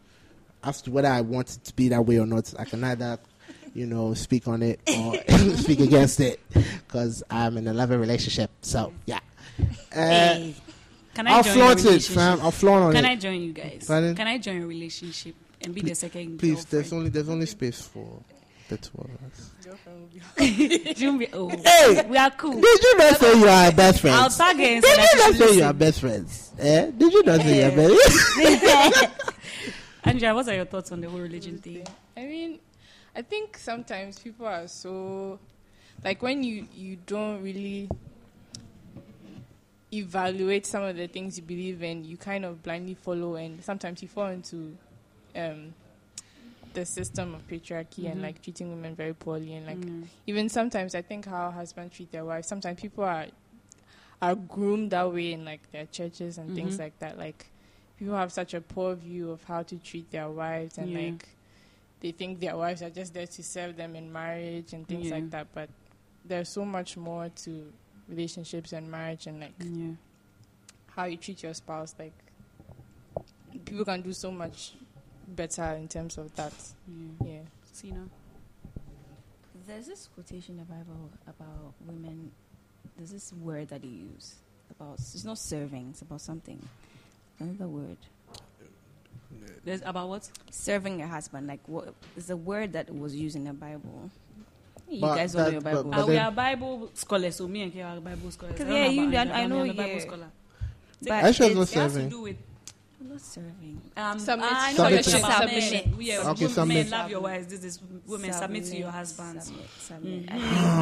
As 0.63 0.81
to 0.83 0.91
whether 0.91 1.07
I 1.07 1.21
want 1.21 1.55
it 1.55 1.63
to 1.65 1.75
be 1.75 1.89
that 1.89 2.05
way 2.05 2.19
or 2.19 2.25
not, 2.25 2.53
I 2.57 2.65
can 2.65 2.83
either, 2.83 3.19
you 3.75 3.85
know, 3.85 4.13
speak 4.15 4.47
on 4.47 4.63
it 4.63 4.79
or 4.87 5.15
speak 5.57 5.81
against 5.81 6.19
it 6.19 6.39
because 6.87 7.21
I'm 7.29 7.57
in 7.57 7.67
a 7.67 7.73
loving 7.73 7.99
relationship. 7.99 8.49
So, 8.61 8.91
yeah. 9.05 9.19
Uh, 9.59 9.61
Hey, 9.95 10.55
can 11.13 11.27
I 11.27 11.31
I'll 11.33 11.43
join 11.43 11.53
flaunt 11.53 11.83
your 11.83 11.93
it, 11.93 12.01
fam. 12.03 12.39
I'll 12.41 12.51
flaunt 12.51 12.83
on 12.85 12.93
Can 12.93 13.05
it. 13.05 13.09
I 13.09 13.15
join 13.15 13.41
you 13.41 13.53
guys? 13.53 13.85
Pardon? 13.87 14.15
Can 14.15 14.27
I 14.27 14.37
join 14.37 14.57
your 14.57 14.67
relationship 14.67 15.35
and 15.61 15.73
be 15.75 15.81
the 15.81 15.93
second 15.95 16.39
Please, 16.39 16.63
girlfriend? 16.65 16.71
there's 16.71 16.93
only 16.93 17.09
there's 17.09 17.29
only 17.29 17.45
space 17.45 17.81
for 17.81 18.21
the 18.69 18.77
two 18.77 18.97
of 18.97 19.09
us. 19.31 19.51
Girlfriend 19.63 20.95
June 20.97 21.17
be- 21.19 21.27
oh, 21.33 21.47
Hey! 21.49 22.05
we 22.09 22.17
are 22.17 22.31
cool. 22.31 22.59
Did 22.59 22.83
you 22.83 22.97
not 22.97 23.17
say 23.17 23.39
you 23.39 23.47
are 23.47 23.71
best 23.71 24.01
friends? 24.01 24.17
I'll 24.17 24.29
friends? 24.29 24.37
tag 24.37 24.57
her 24.57 24.63
and 24.63 24.81
Did 24.83 24.97
you 25.13 25.17
not 25.19 25.33
say 25.35 25.55
you 25.57 25.63
are 25.63 25.73
best 25.73 25.99
friends? 26.01 26.51
Eh? 26.59 26.91
Did 26.97 27.13
you 27.13 27.23
not 27.23 27.41
say 27.41 27.59
you 27.59 27.65
are 27.65 27.75
best 27.75 29.09
Andrea, 30.03 30.35
what 30.35 30.47
are 30.47 30.55
your 30.55 30.65
thoughts 30.65 30.91
on 30.91 31.01
the 31.01 31.09
whole 31.09 31.19
religion 31.19 31.57
thing? 31.57 31.85
I 32.15 32.21
mean, 32.25 32.59
I 33.15 33.21
think 33.21 33.57
sometimes 33.57 34.19
people 34.19 34.45
are 34.45 34.67
so 34.67 35.39
like 36.03 36.21
when 36.21 36.43
you 36.43 36.67
you 36.75 36.97
don't 37.05 37.41
really 37.41 37.89
evaluate 39.93 40.65
some 40.65 40.83
of 40.83 40.97
the 40.97 41.07
things 41.07 41.37
you 41.37 41.43
believe 41.43 41.81
in, 41.83 42.03
you 42.03 42.17
kind 42.17 42.43
of 42.43 42.61
blindly 42.61 42.95
follow, 42.95 43.35
and 43.35 43.63
sometimes 43.63 44.01
you 44.01 44.07
fall 44.09 44.27
into 44.27 44.77
um, 45.35 45.73
the 46.73 46.85
system 46.85 47.33
of 47.35 47.47
patriarchy 47.47 48.07
and 48.11 48.19
Mhm. 48.19 48.23
like 48.23 48.41
treating 48.41 48.69
women 48.69 48.95
very 48.95 49.13
poorly, 49.13 49.53
and 49.55 49.65
like 49.65 49.77
Mm. 49.79 50.07
even 50.27 50.49
sometimes 50.49 50.95
I 50.95 51.01
think 51.01 51.25
how 51.25 51.51
husbands 51.51 51.95
treat 51.95 52.11
their 52.11 52.25
wives. 52.25 52.47
Sometimes 52.47 52.79
people 52.81 53.03
are 53.03 53.27
are 54.21 54.35
groomed 54.35 54.91
that 54.91 55.11
way 55.13 55.33
in 55.33 55.45
like 55.45 55.69
their 55.71 55.85
churches 55.85 56.37
and 56.37 56.53
things 56.55 56.75
Mhm. 56.75 56.79
like 56.79 56.99
that. 56.99 57.17
Like 57.17 57.45
people 57.97 58.15
have 58.15 58.31
such 58.33 58.53
a 58.53 58.61
poor 58.61 58.95
view 58.95 59.31
of 59.31 59.43
how 59.43 59.63
to 59.63 59.77
treat 59.77 60.11
their 60.11 60.29
wives, 60.29 60.77
and 60.77 60.91
Yeah. 60.91 60.99
like 61.11 61.29
they 62.01 62.11
think 62.11 62.39
their 62.39 62.57
wives 62.57 62.81
are 62.81 62.89
just 62.89 63.13
there 63.13 63.27
to 63.27 63.43
serve 63.43 63.75
them 63.77 63.95
in 63.95 64.11
marriage 64.11 64.73
and 64.73 64.87
things 64.87 65.07
Yeah. 65.07 65.15
like 65.15 65.29
that. 65.31 65.47
But 65.53 65.69
there's 66.23 66.49
so 66.49 66.65
much 66.65 66.97
more 66.97 67.29
to 67.29 67.71
relationships 68.07 68.73
and 68.73 68.89
marriage 68.91 69.27
and 69.27 69.39
like 69.39 69.53
Yeah. 69.59 69.93
how 70.87 71.05
you 71.05 71.17
treat 71.17 71.41
your 71.43 71.53
spouse. 71.53 71.95
Like 71.97 72.13
people 73.65 73.85
can 73.85 74.01
do 74.01 74.13
so 74.13 74.31
much 74.31 74.73
better 75.27 75.63
in 75.73 75.87
terms 75.87 76.17
of 76.17 76.33
that. 76.35 76.53
Yeah. 76.87 77.27
Yeah. 77.27 77.41
Sina. 77.71 78.07
There's 79.67 79.87
this 79.87 80.07
quotation 80.13 80.59
in 80.59 80.59
the 80.59 80.65
Bible 80.65 81.09
about 81.27 81.73
women. 81.87 82.31
There's 82.97 83.11
this 83.11 83.33
word 83.33 83.69
that 83.69 83.83
you 83.83 83.89
use 84.13 84.35
about 84.69 84.99
it's 84.99 85.25
not 85.25 85.39
serving. 85.39 85.89
It's 85.91 86.01
about 86.03 86.21
something. 86.21 86.61
Another 87.39 87.67
word. 87.67 87.97
There's 89.63 89.81
about 89.81 90.09
what? 90.09 90.29
Serving 90.51 90.99
your 90.99 91.07
husband. 91.07 91.47
Like 91.47 91.61
what 91.67 91.93
is 92.17 92.29
a 92.29 92.37
word 92.37 92.73
that 92.73 92.93
was 92.93 93.15
used 93.15 93.35
in 93.35 93.43
the 93.45 93.53
Bible? 93.53 94.09
You 94.89 95.01
But 95.01 95.15
guys 95.15 95.33
don't 95.33 95.43
know 95.45 95.49
your 95.51 95.61
Bible. 95.61 95.83
but 95.85 95.99
Uh, 96.03 96.05
we 96.05 96.17
are 96.17 96.31
Bible 96.31 96.91
scholars, 96.93 97.35
so 97.37 97.47
me 97.47 97.63
and 97.63 97.73
Kay 97.73 97.81
are 97.81 97.99
Bible 97.99 98.29
scholars. 98.31 98.59
I 98.61 98.63
yeah, 98.63 98.69
know 98.85 98.89
you- 98.91 99.07
about 99.09 99.15
I- 99.15 99.19
Andrea, 99.21 99.35
I 99.35 99.41
but 99.41 99.47
know, 99.49 99.61
I'm 99.63 99.69
a 99.69 99.73
Bible 99.73 99.89
yeah. 99.89 99.99
scholar. 99.99 100.27
But 101.01 101.09
Aisha 101.25 101.49
it, 101.49 101.55
not 101.55 101.67
it 101.71 101.73
has 101.73 101.93
to 101.93 102.09
do 102.09 102.21
with 102.21 102.37
Not 103.07 103.21
serving. 103.21 103.81
Um, 103.97 104.17
Submit- 104.19 104.47
I 104.51 104.71
know 104.71 104.77
Submission. 104.77 104.93
you're 104.93 105.01
talking 105.21 105.25
about 105.25 105.41
Submission. 105.49 105.95
Yeah, 105.99 106.17
Okay, 106.29 106.45
women 106.45 106.49
submit. 106.55 106.89
love 106.89 107.09
your 107.11 107.21
wives. 107.21 107.47
This 107.47 107.63
is 107.63 107.79
women 108.07 108.33
submit, 108.33 108.63
to 108.65 108.69
your 108.69 108.91
Submit, 108.91 108.93
husbands. 108.93 109.45
Submit, 109.45 109.69
submit. 109.79 110.25
Mhm. 110.25 110.31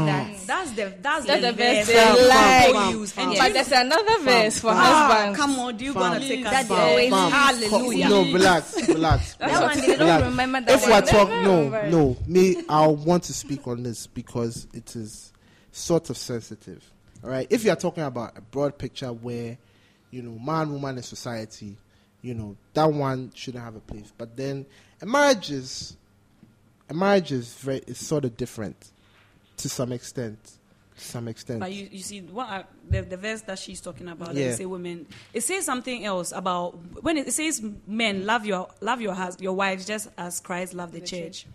I 0.09 0.23
think 0.25 0.37
that's 0.37 0.45
That's 0.45 0.71
the 0.71 0.93
that's, 1.01 1.25
That's 1.25 1.41
the, 1.41 1.47
the 1.51 1.53
best 1.57 1.91
verse 1.91 2.17
they 2.17 2.27
like. 2.29 2.65
people 2.67 2.91
use. 2.91 3.11
Fam. 3.11 3.27
And 3.29 3.37
Fam. 3.37 3.45
But 3.47 3.53
there's 3.53 3.71
another 3.71 4.19
verse 4.19 4.59
for 4.59 4.67
Ah, 4.71 4.73
husbands. 5.11 5.37
come 5.39 5.59
on, 5.59 5.77
do 5.77 5.85
you 5.85 5.93
Fam. 5.93 6.01
gonna 6.01 6.19
take 6.21 6.43
That 6.43 6.53
us 6.53 6.63
they 6.69 6.75
back? 6.75 6.89
always- 6.89 7.09
Fam, 7.11 7.31
Hallelujah. 7.31 8.09
No, 8.09 8.21
relax, 8.31 8.73
relax. 8.87 9.33
that 9.35 9.47
relax, 9.51 9.75
one. 9.77 9.87
They 9.87 9.95
don't 9.97 10.23
remember 10.23 10.61
that 10.61 10.69
if 10.69 10.81
one. 10.83 10.91
we're 10.91 11.01
talking, 11.01 11.43
no, 11.43 11.89
no, 11.89 12.17
me, 12.27 12.63
I 12.69 12.87
want 12.87 13.23
to 13.23 13.33
speak 13.33 13.67
on 13.67 13.83
this 13.83 14.07
because 14.07 14.67
it 14.73 14.95
is 14.95 15.33
sort 15.73 16.09
of 16.09 16.17
sensitive. 16.17 16.83
All 17.23 17.29
right, 17.29 17.47
if 17.49 17.65
you 17.65 17.71
are 17.71 17.75
talking 17.75 18.03
about 18.03 18.37
a 18.37 18.41
broad 18.41 18.77
picture 18.77 19.11
where, 19.11 19.57
you 20.11 20.21
know, 20.21 20.37
man, 20.39 20.71
woman 20.71 20.97
in 20.97 21.03
society, 21.03 21.75
you 22.23 22.33
know, 22.33 22.55
that 22.73 22.91
one 22.91 23.31
shouldn't 23.35 23.63
have 23.63 23.75
a 23.75 23.79
place. 23.81 24.11
But 24.17 24.35
then 24.35 24.65
a 25.01 25.05
marriage 25.05 25.51
is, 25.51 25.95
a 26.89 26.93
marriage 26.93 27.31
is 27.31 27.53
very, 27.55 27.79
is 27.85 27.99
sort 27.99 28.25
of 28.25 28.35
different, 28.37 28.91
to 29.57 29.69
some 29.69 29.91
extent. 29.91 30.39
To 30.95 31.01
some 31.01 31.27
extent. 31.27 31.59
But 31.59 31.71
you, 31.73 31.89
you 31.91 31.99
see, 32.03 32.21
what 32.21 32.47
I, 32.47 32.63
the, 32.89 33.01
the 33.01 33.17
verse 33.17 33.41
that 33.41 33.59
she's 33.59 33.81
talking 33.81 34.07
about, 34.07 34.35
that 34.35 34.39
Yeah. 34.41 34.55
say 34.55 34.65
women, 34.65 35.05
it 35.33 35.41
says 35.41 35.65
something 35.65 36.05
else 36.05 36.31
about 36.31 36.77
when 37.03 37.17
it, 37.17 37.27
it 37.27 37.31
says 37.33 37.61
men 37.87 38.25
love 38.25 38.45
your 38.45 38.69
love 38.79 39.01
your 39.01 39.13
hus- 39.15 39.41
your 39.41 39.53
wives 39.53 39.85
just 39.87 40.09
as 40.17 40.39
Christ 40.39 40.73
loved 40.75 40.93
the, 40.93 40.99
The 41.01 41.05
church. 41.07 41.45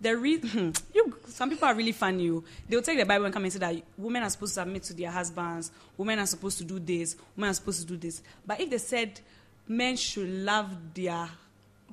The 0.00 0.16
re- 0.16 0.40
you, 0.92 1.16
some 1.28 1.50
people 1.50 1.68
are 1.68 1.74
really 1.74 1.92
funny. 1.92 2.24
You, 2.24 2.44
they'll 2.68 2.82
take 2.82 2.98
the 2.98 3.06
Bible 3.06 3.24
and 3.26 3.32
come 3.32 3.44
and 3.44 3.52
say 3.52 3.60
that 3.60 3.76
women 3.96 4.24
are 4.24 4.28
supposed 4.28 4.54
to 4.54 4.60
submit 4.60 4.82
to 4.82 4.92
their 4.94 5.10
husbands, 5.12 5.70
women 5.96 6.18
are 6.18 6.26
supposed 6.26 6.58
to 6.58 6.64
do 6.64 6.80
this, 6.80 7.14
women 7.36 7.50
are 7.50 7.54
supposed 7.54 7.80
to 7.82 7.86
do 7.86 7.96
this. 7.96 8.22
But 8.44 8.60
if 8.60 8.68
they 8.70 8.78
said 8.78 9.20
men 9.68 9.96
should 9.96 10.28
love 10.28 10.68
their 10.94 11.28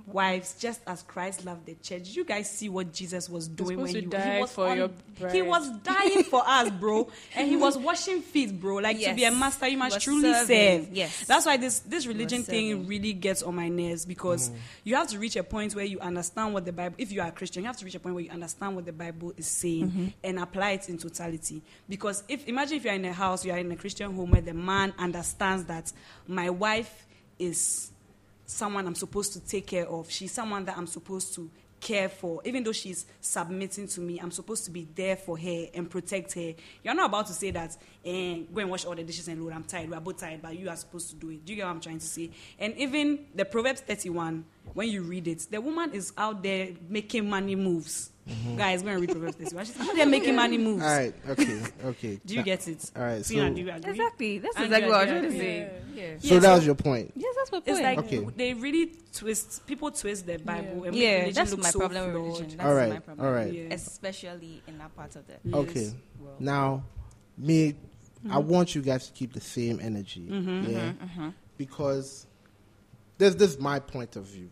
wives 0.08 0.56
just 0.60 0.82
as 0.88 1.04
Christ 1.04 1.46
loved 1.46 1.66
the 1.68 1.74
church, 1.76 2.04
did 2.04 2.16
you 2.16 2.26
guys 2.26 2.50
see 2.50 2.68
what 2.70 2.92
Jesus 2.92 3.30
was 3.30 3.48
doing 3.48 3.78
when 3.78 3.88
supposed 3.88 3.96
he, 3.96 4.02
to 4.02 4.08
die 4.18 4.36
he 4.36 4.42
was 4.42 4.52
for 4.52 4.68
on- 4.68 4.78
your 4.78 4.90
He 5.32 5.42
was 5.44 5.70
dying 5.84 6.24
for 6.24 6.42
us, 6.46 6.70
bro, 6.72 7.08
and 7.36 7.48
he 7.48 7.56
was 7.56 7.78
washing 7.78 8.22
feet, 8.22 8.60
bro. 8.60 8.78
Like 8.78 9.00
to 9.00 9.14
be 9.14 9.24
a 9.26 9.32
master, 9.32 9.68
you 9.68 9.78
must 9.78 10.02
truly 10.02 10.34
serving. 10.34 10.86
serve. 10.86 10.94
Yes. 10.94 11.26
that's 11.28 11.46
why 11.46 11.56
this 11.58 11.80
this 11.82 12.08
religion 12.08 12.42
thing 12.44 12.72
serving. 12.72 12.88
really 12.88 13.14
gets 13.14 13.44
on 13.44 13.56
my 13.56 13.70
nerves 13.70 14.06
because 14.06 14.50
Mm. 14.50 14.56
you 14.86 14.96
have 14.96 15.08
to 15.10 15.20
reach 15.20 15.36
a 15.36 15.44
point 15.44 15.76
where 15.76 15.86
you 15.86 16.00
understand 16.00 16.54
what 16.56 16.66
the 16.66 16.74
Bible. 16.74 16.96
If 16.98 17.12
you 17.12 17.22
are 17.22 17.28
a 17.28 17.32
Christian, 17.32 17.62
you 17.64 17.68
have 17.68 17.78
to 17.78 17.86
reach 17.86 17.96
a 17.96 18.00
point 18.00 18.16
where 18.16 18.24
you 18.24 18.32
understand 18.32 18.76
what 18.76 18.86
the 18.86 18.94
Bible 18.94 19.34
is 19.38 19.46
saying 19.48 20.14
and 20.24 20.40
apply 20.40 20.72
it 20.72 20.90
in 20.90 20.98
totality. 20.98 21.62
Because 21.88 22.24
if 22.28 22.48
imagine 22.48 22.78
if 22.78 22.86
you 22.86 22.90
are 22.92 22.96
in 22.96 23.06
a 23.06 23.14
house, 23.14 23.46
you 23.46 23.52
are 23.52 23.60
in 23.60 23.72
a 23.72 23.76
Christian 23.78 24.14
home 24.16 24.32
where 24.32 24.42
the 24.42 24.56
man 24.56 24.94
understands 24.98 25.66
that 25.66 25.94
my 26.28 26.50
wife 26.50 27.06
is 27.42 27.92
someone 28.46 28.86
I'm 28.86 28.96
supposed 28.96 29.34
to 29.34 29.40
take 29.40 29.68
care 29.68 29.88
of. 29.88 30.10
She's 30.10 30.32
someone 30.32 30.66
that 30.66 30.78
I'm 30.78 30.88
supposed 30.88 31.34
to 31.36 31.50
care 31.80 32.10
for. 32.10 32.42
Even 32.46 32.64
though 32.64 32.72
she's 32.72 33.06
submitting 33.20 33.88
to 33.88 34.02
me, 34.02 34.20
I'm 34.20 34.32
supposed 34.32 34.66
to 34.66 34.72
be 34.72 34.88
there 34.96 35.16
for 35.16 35.38
her 35.38 35.66
and 35.74 35.90
protect 35.90 36.34
her. 36.34 36.54
You're 36.84 36.94
not 36.94 37.08
about 37.08 37.28
to 37.28 37.34
say 37.34 37.52
that, 37.52 37.76
eh, 38.06 38.40
go 38.54 38.62
and 38.62 38.70
wash 38.70 38.86
all 38.86 38.96
the 38.96 39.04
dishes 39.04 39.28
and 39.28 39.44
load. 39.44 39.54
I'm 39.54 39.64
tired. 39.64 39.90
We're 39.90 40.00
both 40.00 40.18
tired, 40.20 40.42
but 40.42 40.58
you 40.58 40.70
are 40.70 40.76
supposed 40.76 41.10
to 41.12 41.16
do 41.16 41.30
it. 41.30 41.46
Do 41.46 41.54
you 41.54 41.58
get 41.58 41.66
what 41.66 41.72
I'm 41.72 41.82
trying 41.82 42.00
to 42.00 42.06
say? 42.06 42.32
And 42.60 42.76
even 42.78 43.26
the 43.36 43.46
Proverbs 43.46 43.82
31, 43.82 44.46
when 44.74 44.90
you 44.90 45.02
read 45.04 45.28
it, 45.28 45.48
the 45.52 45.60
woman 45.62 45.92
is 45.94 46.14
out 46.18 46.42
there 46.44 46.70
making 46.90 47.30
money 47.30 47.56
moves. 47.56 48.10
Guys, 48.56 48.82
go 48.82 48.90
and 48.90 49.02
read 49.02 49.10
Proverbs 49.12 49.36
31. 49.36 49.66
She's 49.66 49.80
out 49.80 49.96
there 49.96 50.06
making 50.06 50.36
money 50.36 50.58
moves. 50.68 50.84
All 50.84 50.90
right, 50.90 51.14
okay, 51.30 51.62
okay. 51.86 52.20
Do 52.26 52.36
you 52.36 52.44
get 52.44 52.66
it? 52.68 52.90
All 52.96 53.02
right, 53.02 53.26
Tina, 53.26 53.50
so- 53.50 53.54
do 53.56 53.62
you 53.62 53.72
agree? 53.72 53.92
Exactly. 53.92 54.38
That's 54.40 54.56
And 54.56 54.66
exactly 54.66 54.90
what 54.90 55.00
I 55.00 55.04
was 55.04 55.12
agree, 55.12 55.20
trying 55.20 55.32
to 55.32 55.38
say. 55.40 55.72
Yeah. 55.94 56.18
So 56.20 56.34
Yeah, 56.36 56.40
that 56.40 56.56
was 56.56 56.66
your 56.66 56.76
point. 56.76 57.12
Yes, 57.16 57.36
that's 57.36 57.52
my 57.52 57.60
point. 57.60 57.68
It's 57.68 57.82
like 57.82 57.98
Okay. 58.00 58.28
they 58.38 58.54
really 58.54 58.96
twist. 59.14 59.66
People 59.68 59.92
twist 59.92 60.28
the 60.28 60.38
Bible 60.38 60.84
and 60.86 60.94
make 60.94 61.02
yeah, 61.02 61.12
religion 61.22 61.34
that's 61.34 61.52
look 61.52 61.64
my 61.64 61.70
so 61.72 61.80
problem 61.80 62.06
with 62.06 62.16
religion. 62.16 62.48
That's 62.58 62.64
All 62.70 62.76
right, 62.76 62.90
my 62.90 63.00
problem. 63.00 63.28
all 63.28 63.34
right. 63.34 63.52
Yeah. 63.52 63.74
Especially 63.74 64.62
in 64.68 64.78
that 64.78 64.96
part 64.96 65.16
of 65.18 65.28
the 65.28 65.34
Yes. 65.44 65.54
Okay. 65.56 65.92
world. 66.20 66.40
Now, 66.40 66.84
me, 67.38 67.76
I 68.30 68.36
Mm-hmm. 68.40 68.48
want 68.50 68.76
you 68.76 68.82
guys 68.82 69.08
to 69.08 69.14
keep 69.14 69.34
the 69.34 69.42
same 69.42 69.80
energy. 69.82 70.28
Mm-hmm. 70.30 70.72
Yeah. 70.72 70.92
Mm-hmm. 70.92 71.30
Because 71.58 72.28
this, 73.18 73.36
this 73.36 73.52
is 73.52 73.60
my 73.60 73.80
point 73.80 74.16
of 74.16 74.26
view. 74.26 74.50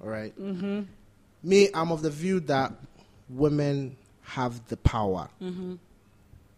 All 0.00 0.08
right? 0.08 0.38
Mm-hmm. 0.38 0.82
Me, 1.42 1.68
I'm 1.74 1.90
of 1.92 2.02
the 2.02 2.10
view 2.10 2.40
that 2.40 2.72
women 3.28 3.96
have 4.22 4.66
the 4.68 4.76
power. 4.76 5.28
Mm-hmm. 5.42 5.74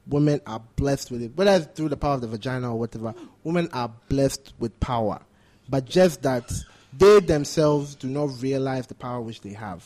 Women 0.08 0.40
are 0.46 0.60
blessed 0.76 1.10
with 1.10 1.22
it. 1.22 1.32
Whether 1.36 1.52
it's 1.52 1.66
through 1.76 1.90
the 1.90 1.96
power 1.96 2.14
of 2.14 2.20
the 2.20 2.26
vagina 2.26 2.72
or 2.72 2.78
whatever, 2.78 3.14
women 3.44 3.68
are 3.72 3.90
blessed 4.08 4.52
with 4.58 4.78
power. 4.80 5.20
But 5.68 5.84
just 5.84 6.22
that 6.22 6.50
they 6.98 7.20
themselves 7.20 7.94
do 7.94 8.08
not 8.08 8.30
realize 8.42 8.86
the 8.86 8.94
power 8.94 9.20
which 9.20 9.40
they 9.42 9.52
have. 9.52 9.84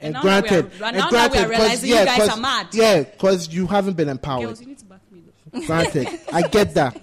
And 0.00 0.16
And, 0.16 0.24
now 0.24 0.30
are- 0.38 0.40
granted, 0.42 0.72
and 0.82 0.96
that 0.96 1.10
we 1.12 1.38
are 1.38 1.46
granted, 1.46 1.56
'cause- 1.68 1.84
you 1.84 1.94
yeah, 1.94 2.28
are 2.32 2.36
mad. 2.40 2.66
Yeah, 2.72 3.02
because 3.04 3.48
you 3.54 3.68
haven't 3.68 3.96
been 3.96 4.08
empowered. 4.08 4.46
Girls, 4.46 4.60
you 4.60 4.66
Granted, 5.66 6.08
I 6.32 6.42
get 6.48 6.74
that. 6.74 7.00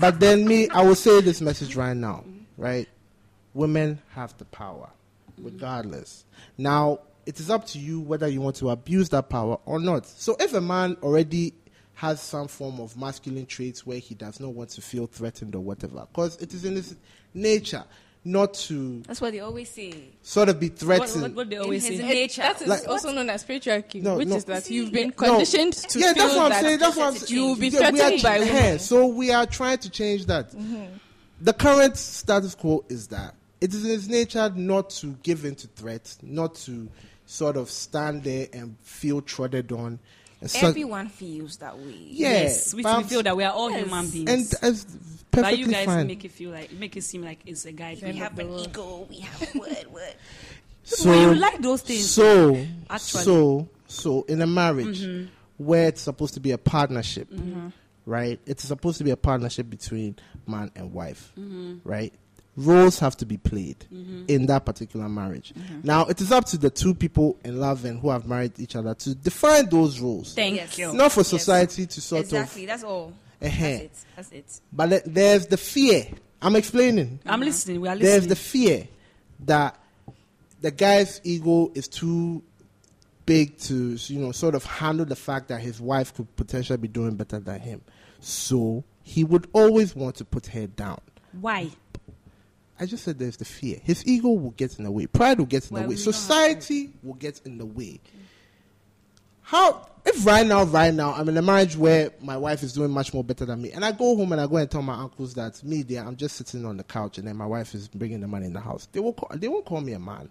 But 0.00 0.20
then 0.20 0.46
me, 0.46 0.68
I 0.68 0.82
will 0.82 0.94
say 0.94 1.20
this 1.20 1.40
message 1.40 1.76
right 1.76 1.96
now, 1.96 2.24
right? 2.56 2.88
Women 3.54 4.00
have 4.12 4.36
the 4.38 4.44
power, 4.46 4.90
regardless. 5.38 6.24
Now, 6.58 7.00
it 7.24 7.40
is 7.40 7.50
up 7.50 7.66
to 7.68 7.78
you 7.78 8.00
whether 8.00 8.28
you 8.28 8.40
want 8.40 8.56
to 8.56 8.70
abuse 8.70 9.08
that 9.10 9.28
power 9.28 9.58
or 9.64 9.80
not. 9.80 10.06
So 10.06 10.36
if 10.38 10.54
a 10.54 10.60
man 10.60 10.96
already 11.02 11.54
has 11.94 12.20
some 12.20 12.46
form 12.46 12.78
of 12.78 12.96
masculine 12.96 13.46
traits 13.46 13.86
where 13.86 13.98
he 13.98 14.14
does 14.14 14.38
not 14.38 14.52
want 14.52 14.70
to 14.70 14.82
feel 14.82 15.06
threatened 15.06 15.54
or 15.54 15.60
whatever, 15.60 16.06
because 16.12 16.36
it 16.36 16.52
is 16.54 16.64
in 16.64 16.76
his 16.76 16.94
nature 17.34 17.84
not 18.26 18.54
to 18.54 19.02
That's 19.06 19.20
what 19.20 19.32
they 19.32 19.40
always 19.40 19.70
say. 19.70 19.94
sort 20.22 20.48
of 20.48 20.58
be 20.58 20.68
threatened. 20.68 21.22
what, 21.22 21.34
what 21.34 21.50
they 21.50 21.56
always 21.58 21.86
his 21.86 22.00
say. 22.00 22.06
nature. 22.06 22.42
That 22.42 22.60
is 22.60 22.68
Like- 22.68 22.88
also 22.88 23.12
known 23.12 23.30
as 23.30 23.44
patriarchy, 23.44 24.02
No, 24.02 24.16
which 24.16 24.28
no. 24.28 24.36
is 24.36 24.44
that 24.46 24.68
you've 24.68 24.90
been 24.92 25.08
No. 25.18 25.28
conditioned 25.28 25.74
to 25.74 25.98
yeah, 25.98 26.12
feel 26.12 26.24
that's 26.24 26.36
what 26.36 26.44
I'm 26.44 26.50
that 26.50 26.62
saying. 26.62 26.78
That's 26.80 26.96
what 26.96 27.06
I'm 27.06 27.14
saying. 27.14 27.32
you 27.40 27.46
will 27.46 27.56
be 27.56 27.68
Yeah, 27.68 27.90
we 27.92 28.00
are- 28.00 28.10
threatened 28.10 28.22
by 28.22 28.36
yeah. 28.38 28.76
So 28.78 29.06
we 29.06 29.30
are 29.32 29.46
trying 29.46 29.78
to 29.78 29.90
change 29.90 30.26
that. 30.26 30.50
Mm-hmm. 30.52 30.84
The 31.40 31.52
current 31.52 31.96
status 31.96 32.54
quo 32.54 32.84
is 32.88 33.06
that 33.08 33.34
it 33.60 33.72
is 33.72 33.84
in 33.84 33.90
its 33.92 34.08
nature 34.08 34.50
not 34.54 34.90
to 34.90 35.16
give 35.22 35.44
in 35.44 35.54
to 35.56 35.66
threats, 35.68 36.18
not 36.22 36.54
to 36.56 36.88
sort 37.26 37.56
of 37.56 37.70
stand 37.70 38.24
there 38.24 38.48
and 38.52 38.76
feel 38.82 39.20
trodden 39.22 39.66
on. 39.72 39.98
And 40.40 40.50
so- 40.50 40.68
Everyone 40.68 41.08
feels 41.08 41.56
that 41.58 41.78
way. 41.78 41.94
yeah, 42.10 42.30
yes, 42.30 42.74
we 42.74 42.82
but- 42.82 43.02
feel 43.04 43.22
that 43.22 43.36
we 43.36 43.44
are 43.44 43.52
all 43.52 43.70
Yes. 43.70 43.84
human 43.84 44.10
beings. 44.10 44.54
and 44.54 44.74
it's 44.74 44.84
but 45.30 45.58
you 45.58 45.66
guys 45.66 45.86
fine. 45.86 46.06
make 46.06 46.24
it 46.24 46.32
feel 46.32 46.50
like 46.50 46.72
make 46.72 46.96
it 46.96 47.02
seem 47.04 47.22
like 47.22 47.40
it's 47.46 47.64
a 47.66 47.72
guy 47.72 47.90
We 47.94 48.00
thing. 48.00 48.12
We 48.14 48.18
have 48.20 48.38
an 48.38 48.48
world. 48.48 48.68
ego. 48.68 49.06
We 49.10 49.18
have 49.20 49.48
what? 49.54 49.90
Word. 49.92 50.14
so 50.84 51.10
well, 51.10 51.34
you 51.34 51.40
like 51.40 51.60
those 51.60 51.82
things. 51.82 52.08
So, 52.10 52.56
Actually. 52.88 53.24
so, 53.24 53.68
so 53.86 54.22
in 54.28 54.40
a 54.42 54.46
marriage 54.46 55.02
Mhm. 55.02 55.28
where 55.58 55.88
it's 55.88 56.00
supposed 56.02 56.34
to 56.34 56.40
be 56.40 56.52
a 56.52 56.58
partnership, 56.58 57.30
Mm-hmm. 57.30 57.68
right? 58.06 58.38
It's 58.46 58.64
supposed 58.64 58.98
to 58.98 59.04
be 59.04 59.10
a 59.10 59.16
partnership 59.16 59.68
between 59.68 60.16
man 60.46 60.70
and 60.76 60.92
wife, 60.92 61.32
Mm-hmm. 61.38 61.76
right? 61.84 62.14
Roles 62.56 62.98
have 63.00 63.16
to 63.18 63.26
be 63.26 63.36
played 63.36 63.84
in 64.28 64.46
that 64.46 64.64
particular 64.64 65.08
marriage. 65.10 65.52
Mm-hmm. 65.54 65.80
Now, 65.84 66.06
it 66.06 66.20
is 66.22 66.32
up 66.32 66.46
to 66.46 66.56
the 66.56 66.70
two 66.70 66.94
people 66.94 67.38
in 67.44 67.60
love 67.60 67.84
and 67.84 68.00
who 68.00 68.08
have 68.10 68.26
married 68.26 68.58
each 68.58 68.76
other 68.76 68.94
to 68.94 69.14
define 69.14 69.68
those 69.68 70.00
roles. 70.00 70.34
Thank 70.34 70.56
Yes. 70.56 70.78
you. 70.78 70.92
Not 70.94 71.12
for 71.12 71.20
Yes. 71.20 71.28
society 71.28 71.86
to 71.86 72.00
sort 72.00 72.22
exactly. 72.22 72.64
That's 72.64 72.82
all. 72.82 73.08
of. 73.08 73.12
uh 73.12 73.14
That's 73.50 73.60
it. 73.60 73.90
That's 74.16 74.32
it. 74.32 74.60
But 74.72 74.88
le- 74.88 75.00
there's 75.04 75.46
the 75.48 75.58
fear. 75.58 76.06
I'm 76.40 76.56
explaining. 76.56 77.20
I'm 77.26 77.40
listening. 77.40 77.80
We 77.82 77.88
are 77.88 77.94
listening. 77.94 78.10
There's 78.10 78.26
the 78.26 78.36
fear 78.36 78.88
that 79.40 79.78
the 80.62 80.70
guy's 80.70 81.20
ego 81.24 81.70
is 81.74 81.88
too 81.88 82.42
big 83.26 83.58
to, 83.58 83.96
you 84.06 84.18
know, 84.18 84.32
sort 84.32 84.54
of 84.54 84.64
handle 84.64 85.04
the 85.04 85.16
fact 85.16 85.48
that 85.48 85.60
his 85.60 85.78
wife 85.80 86.14
could 86.14 86.34
potentially 86.36 86.78
be 86.78 86.88
doing 86.88 87.16
better 87.16 87.38
than 87.38 87.60
him. 87.60 87.82
So 88.20 88.84
he 89.02 89.24
would 89.24 89.46
always 89.52 89.94
want 89.94 90.16
to 90.16 90.24
put 90.24 90.46
her 90.46 90.66
down. 90.68 91.00
Why? 91.40 91.68
I 92.78 92.86
just 92.86 93.04
said 93.04 93.18
there's 93.18 93.36
the 93.38 93.44
fear. 93.44 93.78
His 93.82 94.06
ego 94.06 94.28
will 94.28 94.50
get 94.50 94.78
in 94.78 94.84
the 94.84 94.90
way. 94.90 95.06
Pride 95.06 95.38
will 95.38 95.46
get 95.46 95.64
in 95.70 95.74
Well, 95.74 95.82
the 95.84 95.88
way. 95.88 95.94
we 95.94 96.00
know 96.00 96.04
how- 96.06 96.12
Society 96.12 96.90
will 97.02 97.14
get 97.14 97.40
in 97.44 97.58
the 97.58 97.66
way. 97.66 98.00
How 99.42 99.86
if 100.04 100.24
right 100.24 100.46
now, 100.46 100.62
right 100.64 100.94
now, 100.94 101.12
I'm 101.14 101.28
in 101.28 101.36
a 101.36 101.42
marriage 101.42 101.76
where 101.76 102.12
my 102.20 102.36
wife 102.36 102.62
is 102.62 102.72
doing 102.72 102.90
much 102.90 103.12
more 103.12 103.24
better 103.24 103.44
than 103.44 103.60
me, 103.62 103.72
and 103.72 103.84
I 103.84 103.90
go 103.92 104.16
home 104.16 104.30
and 104.32 104.40
I 104.40 104.46
go 104.46 104.56
and 104.56 104.70
tell 104.70 104.82
my 104.82 104.94
uncles 104.94 105.34
that 105.34 105.62
me, 105.64 105.82
there, 105.82 106.04
I'm 106.04 106.16
just 106.16 106.36
sitting 106.36 106.64
on 106.64 106.76
the 106.76 106.84
couch, 106.84 107.18
and 107.18 107.26
then 107.26 107.36
my 107.36 107.46
wife 107.46 107.74
is 107.74 107.88
bringing 107.88 108.20
the 108.20 108.28
money 108.28 108.46
in 108.46 108.52
the 108.52 108.60
house. 108.60 108.86
They 108.92 109.00
will 109.00 109.12
call, 109.12 109.36
they 109.36 109.48
won't 109.48 109.64
call 109.64 109.80
me 109.80 109.92
a 109.92 109.98
man. 109.98 110.28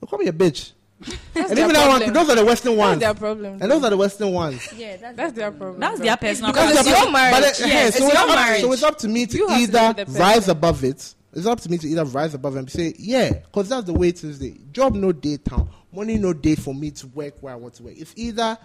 They'll 0.00 0.08
call 0.08 0.18
me 0.18 0.26
a 0.26 0.32
bitch. 0.32 0.72
That's 1.34 1.50
and 1.50 1.58
even 1.58 1.72
that 1.74 1.88
one, 1.88 2.12
those 2.12 2.28
are 2.30 2.36
the 2.36 2.44
Western 2.44 2.76
ones. 2.76 3.00
That's 3.00 3.18
their 3.18 3.20
problem. 3.28 3.58
and 3.60 3.70
those 3.70 3.82
are 3.84 3.90
the 3.90 3.96
Western 3.96 4.32
ones. 4.32 4.68
Yeah, 4.76 4.96
that's, 4.96 5.16
That's 5.16 5.32
their 5.32 5.50
problem. 5.50 5.80
That's 5.80 6.00
their 6.00 6.16
personal. 6.16 6.52
Because 6.52 6.76
it's 6.78 6.88
your 6.88 7.10
marriage. 7.10 7.34
But, 7.34 7.44
uh, 7.44 7.66
Yes, 7.66 7.98
so, 7.98 8.04
it's 8.06 8.06
it's 8.06 8.14
your 8.14 8.30
up, 8.30 8.36
marriage. 8.36 8.60
so 8.62 8.72
it's 8.72 8.82
up 8.84 8.98
to 8.98 9.08
me 9.08 9.26
to 9.26 9.36
You 9.36 9.48
have 9.48 9.56
to 9.56 9.62
either 9.62 9.78
live 9.78 9.96
with 9.96 10.14
the 10.14 10.20
rise 10.20 10.48
above 10.48 10.84
it. 10.84 11.14
It's 11.34 11.46
up 11.46 11.60
to 11.60 11.70
me 11.70 11.78
to 11.78 11.88
either 11.88 12.04
rise 12.04 12.34
above 12.34 12.56
and 12.56 12.70
say, 12.70 12.94
yeah, 12.98 13.32
because 13.32 13.68
that's 13.68 13.86
the 13.86 13.92
way 13.92 14.08
it 14.08 14.22
is. 14.22 14.40
Job 14.72 14.94
no 14.94 15.12
day 15.12 15.36
town, 15.36 15.68
money 15.92 16.16
no 16.16 16.32
day 16.32 16.54
for 16.54 16.74
me 16.74 16.90
to 16.92 17.06
work 17.08 17.34
where 17.40 17.52
I 17.52 17.56
want 17.56 17.74
to 17.74 17.82
work. 17.82 17.96
If 17.96 18.12
either 18.16 18.56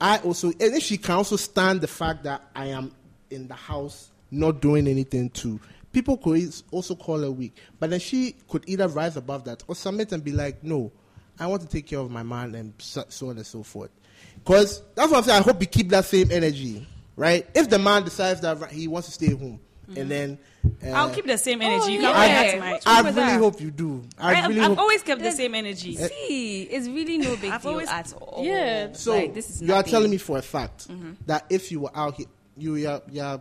I 0.00 0.18
also, 0.18 0.48
and 0.48 0.60
if 0.60 0.82
she 0.82 0.98
can 0.98 1.14
also 1.14 1.36
stand 1.36 1.80
the 1.80 1.86
fact 1.86 2.24
that 2.24 2.42
I 2.54 2.66
am 2.66 2.92
in 3.30 3.48
the 3.48 3.54
house 3.54 4.10
not 4.30 4.60
doing 4.60 4.86
anything 4.88 5.30
to 5.30 5.58
people 5.96 6.18
could 6.18 6.54
also 6.70 6.94
call 6.94 7.20
her 7.20 7.30
weak. 7.30 7.56
But 7.80 7.88
then 7.88 8.00
she 8.00 8.36
could 8.50 8.64
either 8.66 8.86
rise 8.86 9.16
above 9.16 9.44
that 9.44 9.64
or 9.66 9.74
submit 9.74 10.12
and 10.12 10.22
be 10.22 10.32
like, 10.32 10.62
no, 10.62 10.92
I 11.38 11.46
want 11.46 11.62
to 11.62 11.68
take 11.68 11.86
care 11.86 12.00
of 12.00 12.10
my 12.10 12.22
man 12.22 12.54
and 12.54 12.74
so, 12.76 13.04
so 13.08 13.30
on 13.30 13.38
and 13.38 13.46
so 13.46 13.62
forth. 13.62 13.90
Because 14.34 14.82
that's 14.94 15.10
what 15.10 15.18
I'm 15.18 15.24
saying. 15.24 15.40
I 15.40 15.42
hope 15.42 15.58
we 15.58 15.64
keep 15.64 15.88
that 15.88 16.04
same 16.04 16.30
energy, 16.30 16.86
right? 17.16 17.48
If 17.54 17.70
the 17.70 17.78
man 17.78 18.04
decides 18.04 18.42
that 18.42 18.70
he 18.70 18.88
wants 18.88 19.08
to 19.08 19.14
stay 19.14 19.34
home 19.34 19.58
and 19.94 20.10
then. 20.10 20.38
Uh, 20.84 20.90
I'll 20.90 21.10
keep 21.10 21.26
the 21.26 21.38
same 21.38 21.62
energy. 21.62 21.92
you 21.92 22.00
yeah. 22.02 22.12
can 22.12 22.16
bring 22.16 22.34
that 22.34 22.50
to 22.52 22.58
my. 22.58 22.80
I 22.92 23.00
really 23.02 23.12
that? 23.14 23.38
hope 23.38 23.60
you 23.60 23.70
do. 23.70 24.02
I 24.18 24.34
I, 24.42 24.46
really 24.48 24.60
have 24.60 24.70
hope. 24.70 24.78
always 24.78 25.02
kept 25.02 25.22
the 25.22 25.30
same 25.32 25.54
energy. 25.54 25.96
See, 25.96 26.62
it's 26.64 26.88
really 26.88 27.18
no 27.18 27.36
big 27.36 27.52
I've 27.52 27.62
deal 27.62 27.70
always- 27.72 27.88
at 27.88 28.12
all. 28.14 28.44
Yeah. 28.44 28.92
So 28.92 29.12
like, 29.16 29.34
this 29.34 29.48
is 29.50 29.62
you 29.62 29.72
are 29.74 29.82
telling 29.82 30.10
me 30.10 30.18
for 30.18 30.38
a 30.38 30.42
fact 30.42 30.88
Mm-hmm. 30.88 31.12
that 31.26 31.46
if 31.50 31.70
you 31.70 31.80
were 31.80 31.90
out 31.94 32.16
here, 32.16 32.26
you 32.58 32.88
are, 32.88 33.00
you 33.10 33.22
are 33.22 33.40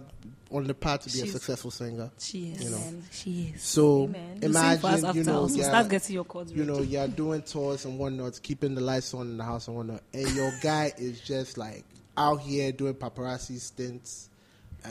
on 0.52 0.66
the 0.66 0.74
path 0.74 1.02
to 1.02 1.12
be 1.12 1.28
a 1.28 1.32
successful 1.32 1.72
singer. 1.72 2.12
She 2.20 2.52
is. 2.52 2.64
You 2.64 2.70
know. 2.70 3.02
She 3.12 3.54
is. 3.56 3.62
So 3.64 4.04
Amen. 4.04 4.40
You 4.42 4.54
sing 4.54 4.78
for 4.78 4.88
us 4.88 5.00
imagine, 5.00 5.16
you 5.16 5.24
know, 5.24 5.40
also. 5.42 5.56
yeah, 5.58 5.64
Start 5.64 5.90
getting 5.90 6.14
your 6.14 6.24
chords 6.26 6.52
you 6.54 6.64
know, 6.64 6.82
you're 6.82 7.08
doing 7.08 7.42
tours 7.42 7.86
and 7.86 7.98
whatnot, 7.98 8.40
keeping 8.44 8.76
the 8.76 8.82
lights 8.82 9.14
on 9.14 9.22
in 9.32 9.38
the 9.38 9.44
house 9.44 9.68
and 9.68 9.76
whatnot, 9.76 10.02
and 10.14 10.30
your 10.36 10.52
guy 10.62 10.94
is 10.98 11.20
just 11.22 11.58
like 11.58 11.84
out 12.18 12.40
here 12.42 12.72
doing 12.72 12.94
paparazzi 12.94 13.60
stints. 13.60 14.30
Uh, 14.86 14.90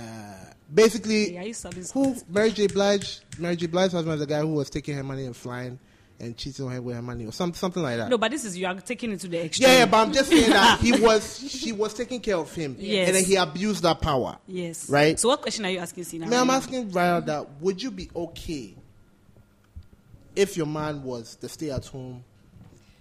basically, 0.72 1.34
Yeah, 1.34 1.44
who 1.92 2.16
Mary 2.28 2.50
J. 2.50 2.66
Blige? 2.66 3.20
Mary 3.38 3.56
J. 3.56 3.66
Blige's 3.66 3.92
husband 3.92 4.12
was 4.12 4.20
the 4.20 4.26
guy 4.26 4.40
who 4.40 4.54
was 4.54 4.68
taking 4.70 4.96
her 4.96 5.02
money 5.04 5.24
and 5.26 5.36
flying 5.36 5.78
and 6.20 6.36
cheating 6.36 6.64
on 6.64 6.72
her 6.72 6.80
with 6.80 6.94
her 6.96 7.02
money 7.02 7.26
or 7.26 7.32
some, 7.32 7.52
something 7.54 7.82
like 7.82 7.96
that. 7.96 8.08
No, 8.08 8.16
but 8.18 8.30
this 8.30 8.44
is 8.44 8.56
you 8.56 8.66
are 8.66 8.74
taking 8.80 9.12
it 9.12 9.20
to 9.20 9.28
the 9.28 9.44
extreme. 9.44 9.68
yeah, 9.68 9.78
yeah, 9.78 9.86
but 9.86 9.96
I'm 9.98 10.12
just 10.12 10.30
saying 10.30 10.50
that 10.50 10.80
he 10.80 10.92
was, 11.00 11.38
she 11.50 11.72
was 11.72 11.92
taking 11.94 12.20
care 12.20 12.36
of 12.36 12.52
him, 12.54 12.76
Yes. 12.78 13.08
and 13.08 13.16
then 13.16 13.24
he 13.24 13.36
abused 13.36 13.82
that 13.82 14.00
power. 14.00 14.38
yes. 14.46 14.88
Right. 14.88 15.18
So 15.18 15.28
what 15.28 15.42
question 15.42 15.64
are 15.66 15.70
you 15.70 15.78
asking, 15.78 16.04
Sina? 16.04 16.26
Now 16.26 16.40
I'm 16.42 16.50
asking 16.50 16.90
Ryan 16.92 17.24
that 17.26 17.60
would 17.60 17.82
you 17.82 17.90
be 17.90 18.10
okay 18.14 18.74
if 20.36 20.56
your 20.56 20.66
man 20.66 21.02
was 21.02 21.36
the 21.36 21.48
stay-at-home 21.48 22.24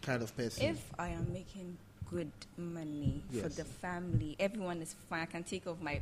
kind 0.02 0.22
of 0.22 0.36
person? 0.36 0.66
If 0.66 0.84
I 1.00 1.10
am 1.10 1.32
making 1.32 1.78
good 2.10 2.32
money 2.58 3.24
for 3.42 3.50
the 3.50 3.64
family, 3.64 4.36
everyone 4.40 4.82
is 4.82 4.96
fine. 5.10 5.22
I 5.22 5.26
can 5.26 5.44
take 5.44 5.66
off 5.68 5.80
my, 5.82 6.00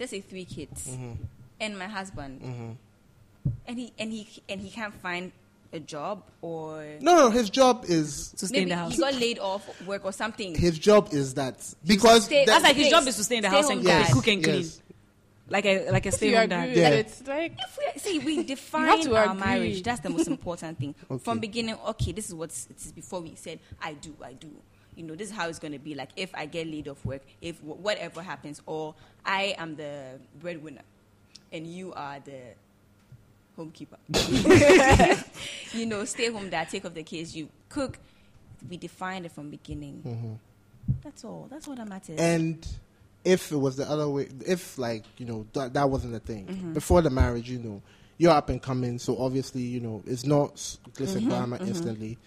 let's 0.00 0.10
say 0.10 0.20
three 0.20 0.44
kids 0.46 0.88
Mm-hmm. 0.88 1.12
and 1.60 1.78
my 1.78 1.86
husband, 1.86 2.76
and 3.66 3.78
he 3.78 3.92
and 3.98 4.12
he 4.12 4.26
and 4.48 4.60
he 4.60 4.70
can't 4.70 4.94
find 4.94 5.32
a 5.72 5.78
job 5.78 6.24
or 6.42 6.84
no, 7.00 7.14
no, 7.16 7.30
his 7.30 7.48
job 7.48 7.84
is 7.86 8.32
to 8.38 8.46
stay 8.48 8.62
in 8.62 8.68
the 8.68 8.74
house. 8.76 8.92
he 8.96 8.98
got 9.00 9.14
laid 9.14 9.38
off 9.38 9.64
work 9.86 10.04
or 10.04 10.12
something. 10.12 10.52
his 10.54 10.76
job 10.78 11.08
is 11.12 11.34
that 11.34 11.54
because 11.86 12.24
stay- 12.24 12.44
that- 12.44 12.52
That's 12.54 12.64
like 12.64 12.76
his 12.76 12.88
job 12.88 13.06
is 13.06 13.16
to 13.16 13.24
stay 13.24 13.36
in 13.36 13.42
the 13.42 13.48
stay 13.50 13.56
house 13.56 13.70
and 13.70 13.84
dad. 13.84 14.12
cook 14.12 14.26
and 14.26 14.42
clean, 14.42 14.56
yes. 14.56 14.82
like 15.48 15.64
a 15.66 15.90
like 15.92 16.06
a 16.06 16.08
If 16.08 16.14
stay 16.14 16.30
you 16.30 16.36
home 16.38 16.48
dad. 16.48 16.76
Yeah. 16.76 16.88
it, 16.88 17.22
like 17.26 17.52
If 17.58 17.78
we 17.78 18.00
see 18.00 18.18
we 18.18 18.42
define 18.54 19.06
our 19.14 19.24
agree. 19.26 19.38
marriage, 19.40 19.82
that's 19.84 20.00
the 20.00 20.10
most 20.10 20.26
important 20.26 20.78
thing. 20.80 20.94
Okay. 21.08 21.22
From 21.22 21.38
beginning, 21.38 21.76
okay, 21.90 22.10
this 22.12 22.28
is 22.28 22.34
what 22.34 22.50
it 22.50 22.76
is 22.76 22.90
before 22.92 23.20
we 23.20 23.34
said 23.36 23.60
I 23.80 23.92
do, 23.92 24.12
I 24.24 24.32
do. 24.32 24.50
You 25.00 25.06
know, 25.06 25.14
this 25.14 25.30
is 25.30 25.34
how 25.34 25.48
it's 25.48 25.58
going 25.58 25.72
to 25.72 25.78
be. 25.78 25.94
Like 25.94 26.10
if 26.14 26.30
I 26.34 26.44
get 26.44 26.66
laid 26.66 26.86
off 26.86 27.02
work, 27.06 27.22
if 27.40 27.58
wh- 27.60 27.82
whatever 27.82 28.20
happens, 28.22 28.60
or 28.66 28.94
I 29.24 29.54
am 29.56 29.74
the 29.76 30.20
breadwinner, 30.38 30.82
and 31.50 31.66
you 31.66 31.94
are 31.94 32.18
the 32.20 32.40
homekeeper. 33.58 33.96
you 35.72 35.86
know, 35.86 36.04
stay 36.04 36.30
home 36.30 36.50
dad, 36.50 36.68
take 36.68 36.84
off 36.84 36.92
the 36.94 37.02
kids, 37.02 37.34
you 37.36 37.48
cook. 37.70 37.98
We 38.68 38.76
defined 38.76 39.24
it 39.24 39.32
from 39.32 39.48
beginning. 39.50 40.38
That's 41.02 41.24
all. 41.24 41.48
That's 41.50 41.66
what 41.66 41.78
that 41.78 41.88
matters. 41.88 42.18
and 42.20 42.66
if 43.24 43.52
it 43.52 43.56
was 43.56 43.76
the 43.76 43.84
other 43.88 44.08
way, 44.08 44.28
if 44.46 44.76
like 44.78 45.04
you 45.18 45.24
know 45.26 45.46
that 45.54 45.72
that 45.74 45.88
wasn't 45.88 46.14
a 46.14 46.20
thing 46.20 46.46
Mm-hmm. 46.46 46.72
before 46.74 47.00
the 47.02 47.10
marriage, 47.10 47.48
you 47.48 47.58
know, 47.58 47.80
you're 48.18 48.32
up 48.32 48.50
and 48.50 48.60
coming, 48.62 48.98
so 48.98 49.16
obviously 49.18 49.62
you 49.62 49.80
know 49.80 50.02
it's 50.06 50.24
not 50.26 50.54
gliss 50.56 51.12
and 51.14 51.22
Mm-hmm. 51.22 51.28
glamour 51.28 51.58
instantly, 51.62 52.18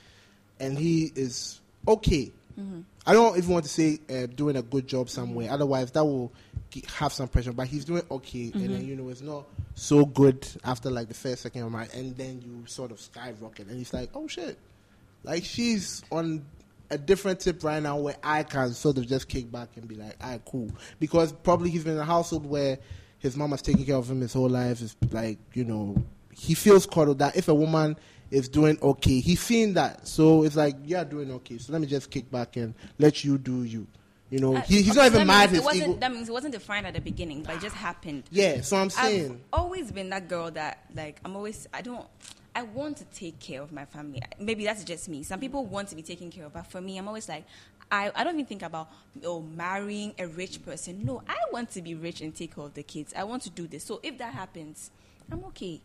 and 0.60 0.78
he 0.78 1.12
is 1.16 1.60
okay. 1.88 2.32
Mm-hmm. 2.60 2.82
I 3.06 3.14
don't 3.14 3.38
even 3.38 3.50
want 3.50 3.66
to 3.66 3.70
say 3.70 4.00
uh, 4.10 4.28
doing 4.28 4.56
a 4.56 4.62
good 4.62 4.88
job 4.88 5.10
somewhere. 5.10 5.50
Otherwise, 5.52 5.92
that 5.92 6.04
will 6.06 6.32
g- 6.70 6.84
have 6.98 7.12
some 7.12 7.28
pressure. 7.28 7.52
But 7.52 7.68
he's 7.68 7.86
doing 7.86 8.04
okay, 8.12 8.46
and 8.46 8.54
Mm-hmm. 8.54 8.74
then 8.74 8.88
you 8.88 8.96
know 8.96 9.10
it's 9.10 9.22
not 9.22 9.46
so 9.76 10.06
good 10.06 10.48
after 10.64 10.90
like 10.92 11.08
the 11.08 11.14
first, 11.14 11.42
second 11.42 11.70
month, 11.72 11.94
and 11.96 12.16
then 12.16 12.42
you 12.42 12.66
sort 12.68 12.92
of 12.92 13.00
skyrocket, 13.02 13.68
and 13.68 13.78
he's 13.78 13.94
like, 13.94 14.10
"Oh 14.14 14.28
shit!" 14.28 14.58
Like 15.24 15.44
she's 15.44 16.04
on 16.12 16.46
a 16.90 16.98
different 16.98 17.40
tip 17.40 17.64
right 17.64 17.82
now 17.82 17.98
where 17.98 18.16
I 18.24 18.44
can 18.44 18.72
sort 18.74 18.98
of 19.00 19.08
just 19.08 19.28
kick 19.28 19.52
back 19.52 19.70
and 19.76 19.88
be 19.88 19.96
like, 19.96 20.16
"Ah, 20.22 20.38
cool," 20.46 20.70
because 21.00 21.32
probably 21.32 21.70
he's 21.72 21.84
been 21.84 21.94
in 21.94 22.00
a 22.00 22.06
household 22.06 22.46
where 22.46 22.78
his 23.20 23.36
mom 23.36 23.52
has 23.52 23.62
taken 23.62 23.84
care 23.86 23.96
of 23.96 24.10
him 24.12 24.22
his 24.22 24.34
whole 24.34 24.50
life. 24.50 24.82
It's 24.82 24.96
like 25.12 25.40
you 25.54 25.64
know 25.66 26.04
he 26.32 26.54
feels 26.54 26.86
coddled 26.86 27.20
that 27.20 27.36
if 27.36 27.48
a 27.48 27.54
woman 27.54 27.96
is 28.32 28.50
doing 28.50 28.78
okay, 28.82 29.20
he's 29.20 29.42
seeing 29.42 29.74
that. 29.74 30.08
So 30.08 30.44
it's 30.44 30.56
like 30.56 30.76
you're 30.86 31.06
doing 31.06 31.32
okay. 31.32 31.58
So 31.58 31.72
let 31.74 31.82
me 31.82 31.88
just 31.88 32.10
kick 32.10 32.30
back 32.32 32.58
and 32.58 32.74
let 33.00 33.24
you 33.24 33.38
do 33.38 33.64
you. 33.64 33.88
You 34.30 34.40
know, 34.40 34.56
Uh, 34.56 34.62
he, 34.62 34.82
he's 34.82 34.96
not 34.96 35.12
so 35.12 35.16
even 35.16 35.28
mad. 35.28 35.54
It 35.54 35.64
wasn't, 35.64 35.90
ego. 35.90 36.00
that 36.00 36.12
means 36.12 36.28
it 36.28 36.32
wasn't 36.32 36.54
defined 36.54 36.88
at 36.88 36.96
the 36.96 37.02
beginning, 37.02 37.44
but 37.44 37.56
it 37.56 37.62
just 37.62 37.76
happened. 37.76 38.24
Yeah, 38.32 38.62
so 38.62 38.78
I'm 38.78 38.90
saying. 38.90 39.32
I've 39.54 39.60
always 39.60 39.92
been 39.92 40.10
that 40.10 40.28
girl 40.28 40.50
that 40.52 40.86
like 40.96 41.20
I'm 41.24 41.36
always 41.36 41.68
I 41.72 41.82
don't 41.82 42.08
I 42.56 42.64
want 42.64 42.98
to 42.98 43.06
take 43.06 43.40
care 43.40 43.62
of 43.62 43.72
my 43.72 43.86
family. 43.86 44.22
Maybe 44.40 44.66
that's 44.66 44.84
just 44.84 45.08
me. 45.08 45.22
Some 45.24 45.40
people 45.40 45.66
want 45.66 45.90
to 45.90 45.96
be 45.96 46.02
taken 46.02 46.32
care 46.32 46.46
of, 46.46 46.54
but 46.54 46.66
for 46.66 46.82
me, 46.82 46.98
I'm 46.98 47.08
always 47.08 47.30
like 47.30 47.46
I, 47.92 48.12
I 48.16 48.24
don't 48.24 48.34
even 48.34 48.46
think 48.48 48.64
about 48.64 48.90
oh 49.24 49.42
marrying 49.42 50.16
a 50.18 50.28
rich 50.28 50.66
person. 50.66 51.06
No, 51.06 51.22
I 51.28 51.38
want 51.52 51.70
to 51.72 51.82
be 51.82 51.94
rich 51.94 52.22
and 52.22 52.36
take 52.36 52.56
care 52.56 52.64
of 52.64 52.74
the 52.74 52.82
kids. 52.84 53.14
I 53.16 53.24
want 53.24 53.44
to 53.44 53.52
do 53.52 53.68
this. 53.68 53.84
So 53.84 54.00
if 54.02 54.18
that 54.18 54.34
happens, 54.34 54.90
I'm 55.32 55.44
okay. 55.46 55.80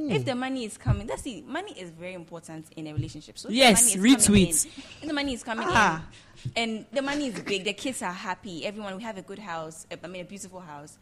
Hmm. 0.00 0.10
If 0.12 0.24
the 0.24 0.34
money 0.34 0.64
is 0.64 0.78
coming, 0.78 1.06
that's 1.06 1.26
it. 1.26 1.46
Money 1.46 1.72
is 1.78 1.90
very 1.90 2.14
important 2.14 2.66
in 2.76 2.86
a 2.86 2.92
relationship. 2.94 3.38
So 3.38 3.48
if 3.48 3.54
Yes, 3.54 3.92
the 3.92 3.98
money 3.98 4.10
is 4.14 4.22
coming 4.24 4.46
retweet. 4.46 4.64
in- 4.64 4.82
if 5.02 5.08
the 5.08 5.12
money 5.12 5.34
is 5.34 5.42
coming 5.42 5.66
Ah. 5.68 6.04
in, 6.44 6.52
and 6.56 6.86
the 6.92 7.02
money 7.02 7.26
is 7.26 7.40
big, 7.40 7.64
the 7.64 7.74
kids 7.74 8.00
are 8.02 8.12
happy. 8.12 8.64
Everyone, 8.64 8.96
we 8.96 9.02
have 9.02 9.18
a 9.18 9.22
good 9.22 9.38
house. 9.40 9.86
I 10.02 10.06
mean, 10.06 10.22
a 10.22 10.24
beautiful 10.24 10.60
house 10.60 10.96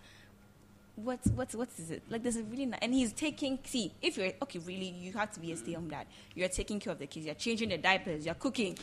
what 0.96 1.20
what 1.36 1.54
what 1.54 1.68
is 1.78 1.92
it 1.92 2.02
like 2.10 2.24
there's 2.24 2.34
a 2.34 2.42
really 2.42 2.66
nice, 2.66 2.80
and 2.82 2.92
he's 2.92 3.12
taking 3.12 3.56
see 3.62 3.92
if 4.02 4.16
you're 4.18 4.32
okay 4.42 4.58
really 4.58 4.88
you 4.88 5.12
have 5.12 5.30
to 5.32 5.38
be 5.38 5.52
a 5.52 5.56
stay-home 5.56 5.88
dad 5.88 6.04
you're 6.34 6.48
taking 6.48 6.80
care 6.80 6.92
of 6.92 6.98
the 6.98 7.06
kids 7.06 7.24
you're 7.24 7.36
changing 7.36 7.68
the 7.68 7.78
diapers 7.78 8.26
you're 8.26 8.34
cooking 8.34 8.76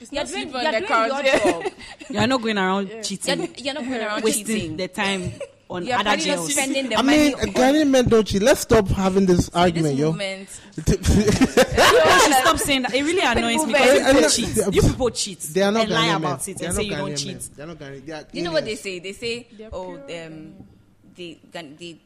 it's 0.00 0.10
you're 0.12 0.24
not 0.24 0.32
doing, 0.32 0.50
sleep 0.50 0.52
you're 0.52 0.66
on 0.66 0.72
the 0.72 0.78
doing 0.80 0.84
couch. 0.88 1.24
your 1.24 1.38
job 1.62 1.72
You 2.10 2.18
are 2.18 2.26
not 2.26 2.42
going 2.42 2.58
around 2.58 2.88
you're, 2.88 3.02
cheating, 3.04 3.54
you're 3.58 3.74
not 3.74 3.84
going 3.84 4.00
around 4.00 4.24
wasting 4.24 4.46
cheating 4.46 4.76
the 4.78 4.88
time 4.88 5.30
on 5.70 5.84
you're 5.84 5.94
other 5.96 6.04
probably 6.04 6.24
girls. 6.24 6.52
spending 6.52 6.88
the 6.88 6.96
I 6.96 7.02
money 7.02 7.18
mean, 7.18 7.34
on 7.34 7.40
Ghanaian 7.48 7.90
men 7.90 8.04
don't 8.06 8.26
cheat. 8.26 8.42
Let's 8.42 8.60
stop 8.60 8.88
having 8.88 9.26
this 9.26 9.36
this 9.46 9.48
argument, 9.54 9.96
yo. 9.96 10.06
movement 10.12 10.48
You 10.88 10.94
should 10.94 12.34
stop 12.34 12.58
saying 12.68 12.82
that. 12.82 12.94
It 12.94 13.02
really 13.02 13.20
annoys 13.20 13.66
me 13.66 13.72
because 13.72 14.00
I- 14.00 14.08
I 14.08 14.12
you 14.12 14.20
know- 14.20 14.28
people 14.28 14.30
cheat. 14.30 14.74
You 14.74 14.82
people 14.82 15.10
cheat. 15.10 15.40
They 15.40 15.62
are 15.62 15.72
not 15.72 15.82
and 15.82 15.90
lie 15.90 16.06
about 16.16 16.46
men. 16.46 16.56
it 16.56 16.58
They 16.58 16.66
are 16.66 16.68
and 16.68 16.76
not 16.76 16.82
say 16.82 16.88
you 16.88 16.96
don't 16.96 17.16
cheat. 17.16 17.40
They 17.56 17.62
are 17.62 17.66
not 17.66 17.78
Ghanaian. 17.78 18.06
They 18.06 18.38
you 18.38 18.44
know 18.44 18.52
what 18.52 18.64
they 18.64 18.76
say 18.76 18.98
they 18.98 19.12
say 19.12 19.46
oh 19.72 19.98
pure 20.06 20.26
um 20.26 20.54
they 21.16 21.38
they 21.78 21.98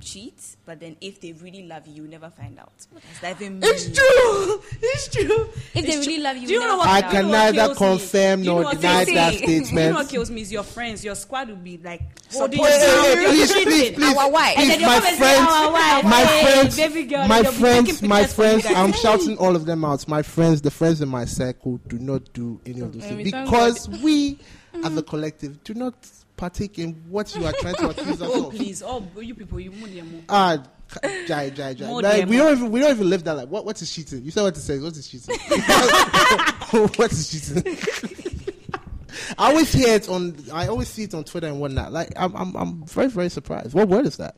cheat 0.00 0.56
but 0.64 0.80
then 0.80 0.96
if 1.00 1.20
they 1.20 1.32
really 1.32 1.64
love 1.66 1.86
you 1.86 2.02
you 2.04 2.08
never 2.08 2.30
find 2.30 2.58
out 2.58 2.72
what 2.90 3.02
does 3.02 3.20
that 3.20 3.40
even 3.40 3.60
mean 3.60 3.70
It's 3.70 3.84
true. 3.90 4.62
It's 4.82 5.08
true. 5.08 5.48
If 5.74 5.86
they 5.86 5.92
It's 5.92 6.06
really 6.06 6.14
true. 6.16 6.22
love 6.24 6.36
you, 6.36 6.46
do 6.46 6.52
you 6.54 6.60
you 6.60 6.64
know 6.66 6.76
never 6.76 6.78
what? 6.78 6.88
I 6.88 7.00
find 7.02 7.10
do 7.10 7.16
you 7.16 7.22
can 7.22 7.30
know 7.30 7.38
neither 7.38 7.74
kills 7.74 7.78
confirm 7.78 8.40
Do 8.40 8.44
you 8.46 8.52
nor 8.52 8.60
know 8.62 8.68
what 8.68 8.80
deny 8.80 9.04
kills 9.04 9.14
that 9.14 9.32
me? 9.32 9.38
statement. 9.38 9.72
You 9.72 9.88
know 9.90 9.94
what 9.96 10.08
kills 10.08 10.30
me 10.30 10.40
is 10.42 10.52
your 10.52 10.62
friends. 10.62 11.04
Your 11.04 11.14
squad 11.14 11.48
will 11.48 11.56
be 11.56 11.78
like 11.78 12.02
holding 12.32 12.58
Hey, 12.58 12.64
you 12.64 12.70
hey, 12.70 12.86
down. 12.86 13.04
hey, 13.04 13.20
You're 13.22 13.30
please, 13.30 13.52
cheating. 13.54 13.64
please, 13.72 13.90
please, 13.92 14.16
Our 14.16 14.30
wife. 14.30 14.54
Please, 14.56 14.80
you're 14.80 14.88
my 14.88 15.00
friends, 15.00 15.20
my 15.20 16.24
friends, 16.30 16.78
my 16.78 17.40
and 17.40 17.44
they'll 17.44 17.52
be 17.52 17.52
friends, 17.52 18.02
my 18.02 18.22
pictures 18.22 18.32
for 18.34 18.44
you 18.44 18.60
friends. 18.60 18.66
I'm 18.66 18.92
shouting 18.92 19.36
all 19.38 19.56
of 19.56 19.64
them 19.66 19.84
out. 19.84 20.06
My 20.08 20.22
friends, 20.22 20.62
the 20.62 20.70
friends 20.70 21.00
in 21.00 21.08
my 21.08 21.24
circle, 21.24 21.78
do 21.88 21.98
not 21.98 22.32
do 22.32 22.60
any 22.66 22.80
of 22.80 22.92
those 22.92 23.02
things 23.04 23.24
because 23.24 23.88
we, 23.88 24.34
mm-hmm. 24.34 24.84
as 24.84 24.96
a 24.96 25.02
collective, 25.02 25.62
do 25.64 25.74
not 25.74 25.94
partake 26.38 26.78
in 26.78 26.94
what 27.08 27.34
you 27.34 27.44
are 27.44 27.52
trying 27.60 27.74
to 27.74 27.88
accuse 27.90 28.22
us 28.22 28.30
Oh 28.32 28.46
of. 28.46 28.54
please, 28.54 28.82
oh 28.82 29.06
you 29.20 29.34
people, 29.34 29.60
you 29.60 29.70
them. 29.70 30.24
Ah, 30.30 30.62
jai, 31.26 31.50
jai, 31.50 31.74
jai. 31.74 31.90
Like, 31.90 32.28
we 32.28 32.38
don't 32.38 32.52
even 32.52 32.70
we 32.70 32.80
don't 32.80 32.92
even 32.92 33.10
live 33.10 33.24
that 33.24 33.34
life. 33.36 33.48
What 33.48 33.66
what 33.66 33.82
is 33.82 33.92
cheating? 33.92 34.24
You 34.24 34.30
said 34.30 34.44
what 34.44 34.56
is 34.56 34.62
sex? 34.64 34.82
What 34.82 34.96
is 34.96 35.06
cheating? 35.06 35.36
what 36.96 37.12
is 37.12 37.30
cheating? 37.30 37.76
I 39.36 39.50
always 39.50 39.72
hear 39.72 39.94
it 39.94 40.08
on. 40.08 40.36
I 40.52 40.68
always 40.68 40.88
see 40.88 41.02
it 41.02 41.14
on 41.14 41.24
Twitter 41.24 41.48
and 41.48 41.60
whatnot. 41.60 41.92
Like 41.92 42.12
I'm 42.16 42.34
I'm 42.34 42.56
I'm 42.56 42.86
very 42.86 43.08
very 43.08 43.28
surprised. 43.28 43.74
What 43.74 43.88
word 43.88 44.06
is 44.06 44.16
that? 44.16 44.36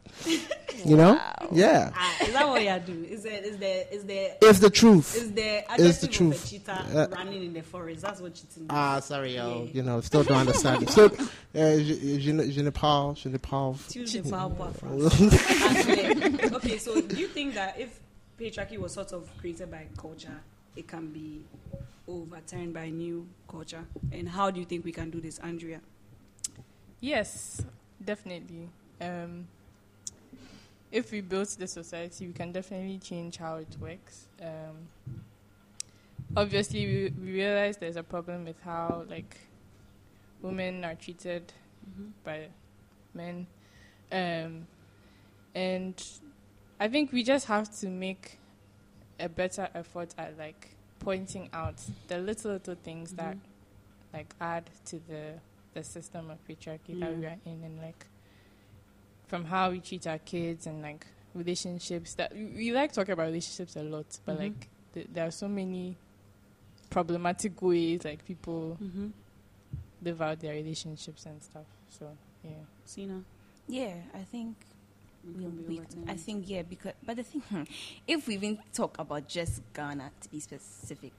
You 0.85 0.97
know? 0.97 1.21
Yeah, 1.53 1.91
Ah, 1.95 2.17
is 2.25 2.33
that 2.33 2.49
what 2.49 2.63
you 2.63 2.95
do? 2.95 3.05
Is 3.05 3.23
there 3.23 3.43
is 3.43 3.57
there 3.59 3.85
is 3.91 4.05
there 4.05 4.37
it's 4.41 4.59
the 4.61 4.71
truth. 4.71 5.17
is 5.17 5.33
there 5.33 5.65
It's 5.79 5.99
the 5.99 6.07
truth. 6.09 6.37
of 6.37 6.45
a 6.45 6.49
cheetah 6.49 6.85
Uh, 6.95 7.07
running 7.17 7.45
in 7.45 7.53
the 7.53 7.63
forest? 7.63 8.03
That's 8.03 8.21
what 8.21 8.35
cheating 8.35 8.65
is. 8.65 8.69
Ah, 8.71 9.01
sorry, 9.01 9.35
yo. 9.37 9.65
Yeah. 9.65 9.71
You 9.75 9.83
know, 9.83 10.01
still 10.01 10.23
don't 10.23 10.39
understand 10.39 10.83
it. 10.85 10.91
So, 10.91 11.07
uh, 11.07 11.11
je, 11.55 12.21
je, 12.21 12.33
ne- 12.33 12.47
je 12.51 12.63
ne 12.63 12.71
parle, 12.71 13.15
je 13.17 13.29
ne 13.29 13.39
parle. 13.39 13.77
Tuesday 13.89 14.23
power 14.23 14.51
power 14.51 14.73
France. 14.73 16.53
okay, 16.55 16.79
so 16.79 17.01
do 17.01 17.17
you 17.17 17.27
think 17.29 17.55
that 17.55 17.79
if 17.81 17.99
patriarchy 18.39 18.79
was 18.79 18.93
sort 18.95 19.13
of 19.13 19.29
created 19.41 19.71
by 19.71 19.87
culture, 19.97 20.41
it 20.77 20.87
can 20.87 21.09
be 21.13 21.43
overturned 22.07 22.73
by 22.73 22.89
new 22.91 23.27
culture? 23.49 23.85
And 24.13 24.29
how 24.29 24.51
do 24.51 24.61
you 24.61 24.67
think 24.67 24.85
we 24.85 24.93
can 24.93 25.11
do 25.11 25.21
this, 25.21 25.39
Andrea? 25.41 25.81
Yes, 27.01 27.63
definitely. 28.05 28.69
Um, 29.01 29.47
if 30.93 31.13
we 31.13 31.21
build 31.21 31.49
the 31.49 31.67
society, 31.67 32.27
we 32.27 32.33
can 32.33 32.53
definitely 32.53 32.99
change 32.99 33.37
how 33.37 33.57
it 33.57 33.77
works. 33.81 34.27
Um, 34.41 34.89
obviously, 36.37 36.87
we, 36.87 37.13
we 37.25 37.33
realize 37.33 37.77
there's 37.77 37.97
a 37.97 38.03
problem 38.03 38.45
with 38.45 38.61
how 38.61 39.05
like 39.09 39.37
women 40.43 40.85
are 40.85 40.95
treated 40.95 41.53
Mm-hmm. 41.89 42.09
by 42.25 42.49
men, 43.15 43.47
um, 44.13 44.67
and 45.55 45.95
I 46.79 46.89
think 46.89 47.11
we 47.11 47.23
just 47.23 47.47
have 47.47 47.75
to 47.81 47.89
make 47.89 48.39
a 49.19 49.31
better 49.31 49.67
effort 49.75 50.15
at 50.19 50.37
like 50.39 50.77
pointing 50.99 51.49
out 51.55 51.81
the 52.09 52.19
little 52.19 52.53
little 52.53 52.75
things 52.75 53.13
that 53.15 53.35
Mhm. 53.35 53.41
like 54.13 54.35
add 54.43 54.69
to 54.87 55.01
the 55.09 55.41
the 55.73 55.83
system 55.83 56.29
of 56.31 56.39
patriarchy 56.47 57.01
that 57.01 57.17
we 57.19 57.25
are 57.27 57.39
in 57.47 57.65
and 57.65 57.81
like 57.81 58.05
from 59.31 59.45
how 59.45 59.71
we 59.71 59.79
treat 59.81 60.07
our 60.09 60.19
kids 60.19 60.67
and 60.67 60.83
like 60.83 61.07
relationships 61.35 62.15
that 62.15 62.35
we, 62.35 62.47
we 62.47 62.73
like 62.73 62.93
talking 62.93 63.13
about 63.13 63.27
relationships 63.27 63.77
a 63.77 63.83
lot 63.83 64.19
but 64.27 64.35
Mhm. 64.37 64.41
like 64.41 64.69
th- 64.93 65.07
there 65.15 65.25
are 65.27 65.31
so 65.31 65.47
many 65.47 65.97
problematic 66.91 67.63
ways 67.63 68.05
like 68.05 68.25
people 68.27 68.77
Mm-hmm. 68.83 69.09
live 70.03 70.21
out 70.21 70.41
their 70.41 70.55
relationships 70.55 71.27
and 71.27 71.41
stuff 71.43 71.67
so 71.89 72.11
yeah 72.43 72.65
Sina, 72.85 73.23
Yeah, 73.69 73.95
I 74.13 74.25
think 74.25 74.57
we 75.25 75.33
we, 75.35 75.43
can 75.45 75.57
be 75.63 75.79
we. 75.79 75.81
I 76.09 76.17
think 76.17 76.49
yeah, 76.49 76.63
because 76.63 76.95
but 77.07 77.17
the 77.17 77.23
thing, 77.23 77.43
if 78.09 78.27
we 78.27 78.35
even 78.35 78.59
talk 78.75 78.99
about 78.99 79.29
just 79.29 79.63
Ghana 79.75 80.11
to 80.23 80.29
be 80.29 80.41
specific, 80.41 81.13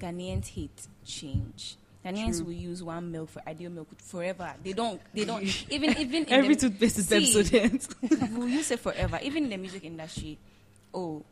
Ghanaians 0.00 0.46
hate 0.48 0.86
change. 1.04 1.76
Ghanaians 2.04 2.36
True. 2.38 2.46
will 2.46 2.52
use 2.52 2.82
one 2.82 3.10
milk 3.12 3.28
for 3.30 3.42
ideal 3.46 3.70
milk 3.70 3.88
forever. 3.98 4.52
They 4.62 4.72
don't. 4.72 5.00
They 5.14 5.24
don't 5.24 5.42
even 5.70 5.96
even 5.98 6.26
every 6.28 6.54
the, 6.56 6.68
toothpaste 6.68 6.98
is 6.98 7.08
See. 7.08 7.80
we'll 8.32 8.48
use 8.48 8.70
it 8.72 8.80
forever. 8.80 9.18
Even 9.22 9.44
in 9.44 9.50
the 9.50 9.56
music 9.56 9.84
industry, 9.84 10.38
oh, 10.92 11.22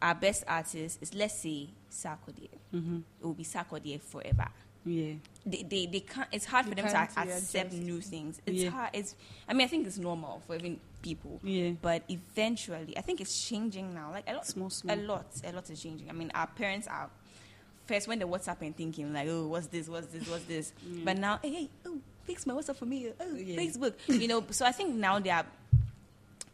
our 0.00 0.14
best 0.14 0.44
artist 0.48 0.98
is 1.02 1.14
let's 1.14 1.38
say 1.40 1.68
Sarkodie. 1.90 2.48
mm-hmm. 2.74 2.96
It 3.20 3.24
will 3.26 3.34
be 3.34 3.44
Sarkodie 3.44 4.00
forever. 4.00 4.48
Yeah. 4.86 5.14
They, 5.44 5.64
they, 5.64 5.86
they 5.86 6.00
can't. 6.00 6.28
It's 6.30 6.44
hard 6.44 6.66
for 6.66 6.74
them 6.74 6.86
to 6.86 6.96
accept 6.96 7.72
new 7.72 8.00
things. 8.00 8.40
It's 8.46 8.62
Yeah. 8.62 8.70
hard. 8.70 8.90
It's. 8.92 9.16
I 9.48 9.52
mean, 9.52 9.64
I 9.64 9.68
think 9.68 9.86
it's 9.86 9.98
normal 9.98 10.40
for 10.46 10.54
even 10.54 10.78
people. 11.02 11.40
Yeah. 11.42 11.70
But 11.82 12.04
eventually, 12.08 12.96
I 12.96 13.00
think 13.00 13.20
it's 13.20 13.48
changing 13.48 13.92
now. 13.92 14.12
Like 14.12 14.30
a 14.30 14.34
lot, 14.34 14.46
Small, 14.46 14.70
small. 14.70 14.96
a 14.96 14.98
lot, 15.00 15.26
a 15.44 15.52
lot 15.52 15.68
is 15.70 15.82
changing. 15.82 16.08
I 16.08 16.12
mean, 16.12 16.30
our 16.34 16.46
parents 16.46 16.86
are 16.86 17.10
first 17.86 18.08
when 18.08 18.18
they 18.18 18.24
WhatsApp 18.24 18.60
and 18.62 18.76
thinking 18.76 19.12
like, 19.12 19.28
oh, 19.28 19.46
what's 19.46 19.66
this, 19.68 19.88
what's 19.88 20.06
this, 20.08 20.28
what's 20.28 20.44
this. 20.44 20.72
Yeah. 20.86 21.02
But 21.04 21.18
now, 21.18 21.38
hey, 21.42 21.52
hey, 21.52 21.70
oh, 21.86 21.98
fix 22.24 22.46
my 22.46 22.54
WhatsApp 22.54 22.76
for 22.76 22.86
me. 22.86 23.10
Oh, 23.18 23.34
Yeah. 23.34 23.56
Facebook. 23.56 23.94
You 24.08 24.28
know. 24.28 24.44
So 24.50 24.66
I 24.66 24.72
think 24.72 24.94
now 24.94 25.18
they 25.18 25.30
are 25.30 25.46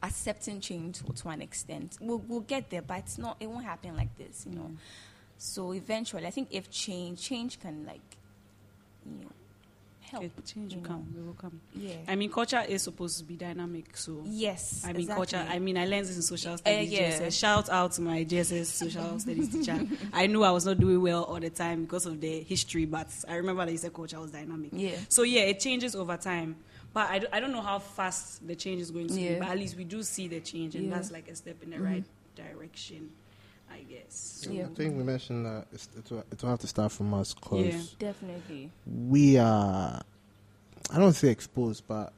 accepting 0.02 0.60
change 0.60 0.98
to, 0.98 1.12
to 1.12 1.28
an 1.28 1.42
extent. 1.42 1.98
We'll, 2.00 2.18
we'll 2.18 2.40
get 2.40 2.70
there, 2.70 2.82
but 2.82 2.98
it's 2.98 3.18
not. 3.18 3.36
It 3.40 3.48
won't 3.48 3.64
happen 3.64 3.96
like 3.96 4.16
this. 4.16 4.46
You 4.48 4.56
know. 4.56 4.68
Yeah. 4.70 4.78
So 5.38 5.72
eventually, 5.72 6.26
I 6.26 6.30
think 6.30 6.48
if 6.52 6.70
change, 6.70 7.20
change 7.20 7.58
can 7.58 7.84
like, 7.84 8.00
you 9.04 9.24
know, 9.24 9.30
help. 10.12 10.24
It- 10.24 10.44
change 10.46 10.72
you 10.74 10.80
will 10.80 10.88
know. 10.88 10.94
come. 10.94 11.14
It 11.16 11.26
will 11.26 11.32
come. 11.34 11.60
Yeah. 11.74 11.94
I 12.06 12.14
mean, 12.14 12.30
culture 12.30 12.62
is 12.68 12.82
supposed 12.82 13.18
to 13.18 13.24
be 13.24 13.34
dynamic, 13.36 13.96
so. 13.96 14.22
yes. 14.24 14.82
I 14.84 14.88
mean, 14.92 15.02
exactly. 15.02 15.26
culture. 15.26 15.46
I 15.50 15.58
mean, 15.58 15.76
I 15.76 15.86
learned 15.86 16.06
this 16.06 16.16
in 16.16 16.22
social 16.22 16.56
studies. 16.58 16.92
yeah. 16.92 17.18
JSS. 17.18 17.38
Shout 17.38 17.68
out 17.68 17.92
to 17.92 18.02
my 18.02 18.24
JSS 18.24 18.66
social 18.66 19.18
studies 19.24 19.48
teacher. 19.52 19.80
I 20.12 20.26
knew 20.28 20.44
I 20.44 20.50
was 20.52 20.64
not 20.66 20.78
doing 20.78 21.02
well 21.02 21.24
all 21.24 21.40
the 21.40 21.50
time 21.50 21.82
because 21.82 22.06
of 22.06 22.20
the 22.20 22.40
history, 22.42 22.84
but 22.84 23.08
I 23.28 23.34
remember 23.36 23.64
that 23.64 23.70
he 23.72 23.76
said 23.76 23.92
culture 23.92 24.20
was 24.20 24.30
dynamic. 24.30 24.70
Yeah. 24.72 24.92
So 25.08 25.22
yeah, 25.24 25.42
it 25.42 25.58
changes 25.60 25.96
over 25.96 26.16
time. 26.16 26.56
But 26.94 27.08
I, 27.10 27.18
do, 27.20 27.26
I 27.32 27.40
don't 27.40 27.52
know 27.52 27.62
how 27.62 27.78
fast 27.78 28.46
the 28.46 28.54
change 28.54 28.82
is 28.82 28.90
going 28.90 29.08
to 29.08 29.14
be. 29.14 29.34
But 29.36 29.48
at 29.48 29.58
least 29.58 29.76
we 29.78 29.84
do 29.84 30.02
see 30.02 30.28
the 30.28 30.40
change, 30.40 30.74
and 30.74 30.84
Yeah. 30.88 30.94
that's 30.94 31.10
like 31.10 31.26
a 31.28 31.34
step 31.34 31.62
in 31.62 31.70
the 31.70 31.76
Mhm. 31.76 31.84
right 31.84 32.04
direction, 32.36 33.10
I 33.72 33.80
guess. 33.82 34.46
Yeah. 34.50 34.64
I 34.64 34.74
think 34.74 34.96
we 34.96 35.02
mentioned 35.04 35.46
that 35.46 35.66
it's, 35.72 35.88
it, 35.96 36.10
will, 36.10 36.24
it 36.30 36.42
will 36.42 36.50
have 36.50 36.58
to 36.60 36.66
start 36.66 36.92
from 36.92 37.14
us 37.14 37.34
because 37.34 37.66
Yeah. 37.66 37.80
Definitely. 37.98 38.70
we 38.86 39.38
are. 39.38 40.02
I 40.90 40.98
don't 40.98 41.12
say 41.12 41.28
exposed, 41.28 41.84
but 41.88 42.12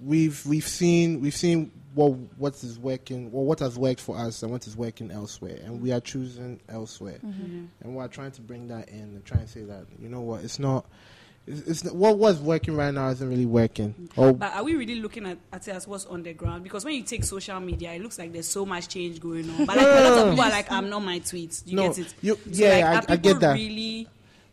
we've 0.00 0.44
we've 0.46 0.66
seen 0.68 1.20
we've 1.20 1.34
seen 1.34 1.70
what 1.94 2.10
what 2.38 2.54
is 2.62 2.78
working, 2.78 3.30
or 3.32 3.44
what 3.46 3.60
has 3.60 3.78
worked 3.78 4.00
for 4.00 4.16
us, 4.18 4.42
and 4.42 4.52
what 4.52 4.66
is 4.66 4.76
working 4.76 5.10
elsewhere, 5.10 5.58
and 5.64 5.80
we 5.80 5.92
are 5.92 6.00
choosing 6.00 6.60
elsewhere, 6.68 7.18
Mhm. 7.24 7.68
and 7.80 7.94
we're 7.96 8.08
trying 8.08 8.32
to 8.32 8.40
bring 8.42 8.68
that 8.68 8.88
in 8.88 8.98
and 9.00 9.24
try 9.24 9.38
and 9.38 9.48
say 9.48 9.62
that 9.62 9.86
you 10.00 10.08
know 10.08 10.20
what, 10.20 10.44
it's 10.44 10.58
not. 10.58 10.84
It's, 11.46 11.82
it's 11.82 11.92
what 11.92 12.18
was 12.18 12.40
working 12.40 12.74
right 12.76 12.92
now 12.92 13.10
isn't 13.10 13.28
really 13.28 13.44
working. 13.46 14.08
Or 14.16 14.32
But 14.32 14.54
are 14.54 14.64
we 14.64 14.74
really 14.76 14.96
looking 14.96 15.26
at, 15.26 15.38
at 15.52 15.68
it 15.68 15.72
as 15.72 15.86
what's 15.86 16.06
on 16.06 16.22
the 16.22 16.32
ground? 16.32 16.64
Because 16.64 16.84
when 16.84 16.94
you 16.94 17.02
take 17.02 17.24
social 17.24 17.60
media, 17.60 17.92
it 17.92 18.00
looks 18.02 18.18
like 18.18 18.32
there's 18.32 18.48
so 18.48 18.64
much 18.64 18.88
change 18.88 19.20
going 19.20 19.48
on. 19.50 19.66
But 19.66 19.76
like, 19.76 19.86
a 19.86 19.90
lot 19.90 20.18
of 20.18 20.30
people 20.30 20.44
are 20.44 20.50
like, 20.50 20.72
I'm 20.72 20.88
not 20.88 21.00
my 21.00 21.20
tweets. 21.20 21.64
Do 21.64 21.70
you 21.70 21.76
no, 21.76 21.88
get 21.88 21.98
it? 21.98 22.14
you, 22.22 22.34
So, 22.36 22.40
yeah, 22.50 22.94
like, 22.94 23.10
I, 23.10 23.12
I 23.14 23.16
get 23.16 23.40
that. 23.40 23.54
really 23.54 24.08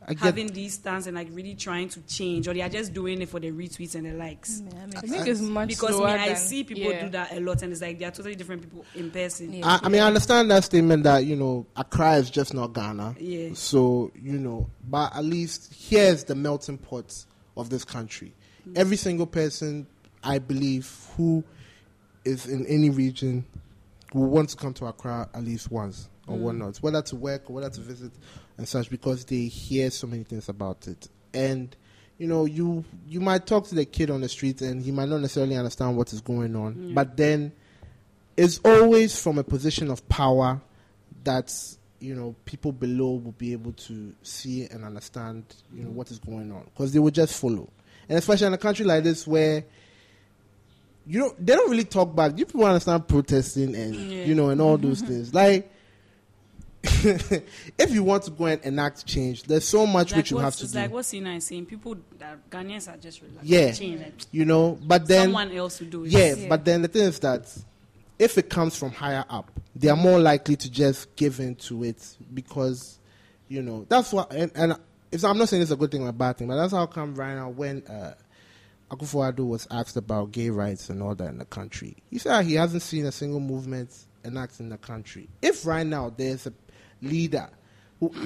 I 0.07 0.13
get 0.13 0.23
having 0.23 0.47
these 0.47 0.73
stands 0.73 1.05
and 1.07 1.15
like 1.15 1.27
really 1.31 1.53
trying 1.53 1.87
to 1.89 2.01
change, 2.01 2.47
or 2.47 2.53
they 2.53 2.61
are 2.61 2.69
just 2.69 2.93
doing 2.93 3.21
it 3.21 3.29
for 3.29 3.39
the 3.39 3.51
retweets 3.51 3.93
and 3.95 4.05
the 4.05 4.13
likes? 4.13 4.61
I 4.97 5.01
think 5.01 5.27
it's 5.27 5.41
much 5.41 5.69
Because 5.69 5.97
me, 5.99 6.05
I 6.05 6.27
than- 6.29 6.37
see 6.37 6.63
people 6.63 6.91
yeah. 6.91 7.03
do 7.03 7.09
that 7.09 7.31
a 7.33 7.39
lot, 7.39 7.61
and 7.61 7.71
it's 7.71 7.81
like 7.81 7.99
they 7.99 8.05
are 8.05 8.11
totally 8.11 8.35
different 8.35 8.63
people 8.63 8.83
in 8.95 9.11
person. 9.11 9.53
Yeah. 9.53 9.67
I, 9.67 9.79
I 9.83 9.89
mean, 9.89 10.01
I 10.01 10.07
understand 10.07 10.49
that 10.51 10.63
statement 10.63 11.03
that 11.03 11.25
you 11.25 11.35
know 11.35 11.65
Accra 11.75 12.13
is 12.15 12.29
just 12.31 12.53
not 12.53 12.73
Ghana. 12.73 13.15
Yeah. 13.19 13.49
So 13.53 14.11
you 14.21 14.39
know, 14.39 14.67
but 14.89 15.15
at 15.15 15.23
least 15.23 15.71
here's 15.73 16.23
the 16.23 16.35
melting 16.35 16.79
pot 16.79 17.13
of 17.55 17.69
this 17.69 17.83
country. 17.85 18.33
Every 18.75 18.97
single 18.97 19.27
person, 19.27 19.85
I 20.23 20.39
believe, 20.39 20.91
who 21.15 21.43
is 22.25 22.45
in 22.47 22.65
any 22.67 22.89
region 22.89 23.45
will 24.13 24.27
want 24.27 24.49
to 24.49 24.57
come 24.57 24.73
to 24.75 24.85
Accra 24.85 25.29
at 25.33 25.43
least 25.43 25.71
once 25.71 26.09
or 26.27 26.35
Mm. 26.37 26.41
whatnot, 26.41 26.77
whether 26.77 27.01
to 27.01 27.15
work 27.15 27.49
or 27.49 27.53
whether 27.53 27.69
to 27.69 27.81
visit 27.81 28.11
and 28.61 28.67
such, 28.67 28.89
because 28.91 29.25
they 29.25 29.45
hear 29.47 29.89
so 29.89 30.05
many 30.07 30.23
things 30.23 30.47
about 30.47 30.87
it. 30.87 31.07
And 31.33 31.75
you 32.19 32.27
know, 32.27 32.45
you 32.45 32.85
you 33.07 33.19
might 33.19 33.47
talk 33.47 33.65
to 33.69 33.75
the 33.75 33.83
kid 33.85 34.11
on 34.11 34.21
the 34.21 34.29
street 34.29 34.61
and 34.61 34.81
he 34.83 34.91
might 34.91 35.09
not 35.09 35.21
necessarily 35.21 35.55
understand 35.57 35.97
what 35.97 36.13
is 36.13 36.21
going 36.21 36.55
on, 36.55 36.75
Mm. 36.75 36.93
but 36.93 37.17
then 37.17 37.51
it's 38.37 38.59
always 38.63 39.19
from 39.19 39.37
a 39.39 39.43
position 39.43 39.89
of 39.89 40.07
power 40.07 40.61
that 41.23 41.51
you 41.99 42.13
know 42.15 42.35
people 42.45 42.71
below 42.71 43.11
will 43.15 43.33
be 43.37 43.51
able 43.53 43.73
to 43.73 44.13
see 44.23 44.65
and 44.65 44.83
understand 44.85 45.43
you 45.73 45.83
know 45.83 45.89
what 45.91 46.09
is 46.11 46.19
going 46.19 46.51
on 46.51 46.63
because 46.65 46.93
they 46.93 46.99
will 46.99 47.11
just 47.11 47.39
follow 47.39 47.69
and 48.09 48.17
especially 48.17 48.47
in 48.47 48.53
a 48.53 48.57
country 48.57 48.83
like 48.85 49.03
this 49.03 49.27
where 49.27 49.63
you 51.05 51.19
know 51.19 51.33
they 51.37 51.53
don't 51.53 51.69
really 51.69 51.83
talk 51.83 52.15
back 52.15 52.37
you 52.37 52.45
people 52.45 52.63
understand 52.65 53.07
protesting 53.07 53.75
and 53.75 53.93
Yeah. 53.95 54.23
you 54.25 54.33
know 54.35 54.49
and 54.49 54.59
all 54.61 54.77
those 54.77 55.01
things 55.09 55.33
like 55.33 55.71
if 57.77 57.91
you 57.91 58.03
want 58.03 58.23
to 58.23 58.31
go 58.31 58.45
and 58.45 58.61
enact 58.63 59.05
change 59.05 59.43
there's 59.43 59.67
so 59.67 59.85
much 59.85 60.11
Like 60.11 60.17
which 60.17 60.31
you 60.31 60.37
have 60.37 60.55
to 60.57 60.63
it's 60.63 60.73
do 60.73 60.79
like 60.79 60.91
what 60.91 61.05
Sina 61.05 61.33
is 61.35 61.45
saying. 61.45 61.65
People 61.65 61.97
that 62.19 62.49
Ghanaians 62.49 62.91
are 62.93 62.97
just 62.97 63.21
relaxed. 63.21 63.43
Yeah. 63.43 63.71
Change, 63.71 64.01
like, 64.01 64.13
you 64.31 64.45
know 64.45 64.77
but 64.83 65.07
then 65.07 65.25
someone 65.25 65.51
else 65.51 65.79
will 65.79 65.87
do 65.87 66.05
it. 66.05 66.11
yeah, 66.11 66.35
Yeah. 66.35 66.49
but 66.49 66.65
then 66.65 66.81
the 66.81 66.87
thing 66.87 67.03
is 67.03 67.19
that 67.19 67.47
if 68.19 68.37
it 68.37 68.49
comes 68.51 68.77
from 68.77 68.91
higher 68.91 69.25
up, 69.29 69.49
they 69.75 69.89
are 69.89 69.97
more 69.97 70.19
likely 70.19 70.55
to 70.55 70.69
just 70.69 71.15
give 71.15 71.39
in 71.39 71.55
to 71.55 71.83
it 71.83 72.17
because, 72.35 72.99
you 73.47 73.63
know, 73.63 73.85
that's 73.89 74.13
what. 74.13 74.31
And, 74.31 74.51
and 74.53 74.75
if 75.11 75.25
I'm 75.25 75.39
not 75.39 75.49
saying 75.49 75.63
it's 75.63 75.71
a 75.71 75.75
good 75.75 75.89
thing 75.89 76.03
or 76.03 76.09
a 76.09 76.13
bad 76.13 76.37
thing, 76.37 76.47
but 76.47 76.55
that's 76.55 76.71
how 76.71 76.85
come 76.85 77.15
right 77.15 77.33
now 77.33 77.49
when 77.49 77.81
uh, 77.87 78.13
Akufo-Addo 78.91 79.47
was 79.47 79.67
asked 79.71 79.97
about 79.97 80.31
gay 80.31 80.51
rights 80.51 80.89
and 80.91 81.01
all 81.01 81.15
that 81.15 81.29
in 81.29 81.39
the 81.39 81.45
country, 81.45 81.95
he 82.11 82.19
said 82.19 82.43
he 82.43 82.53
hasn't 82.53 82.83
seen 82.83 83.05
a 83.07 83.11
single 83.11 83.39
movement 83.39 83.89
enact 84.23 84.59
in 84.59 84.69
the 84.69 84.77
country. 84.77 85.27
If 85.41 85.65
right 85.65 85.87
now 85.87 86.13
there's 86.15 86.45
a 86.45 86.51
leader. 87.01 87.49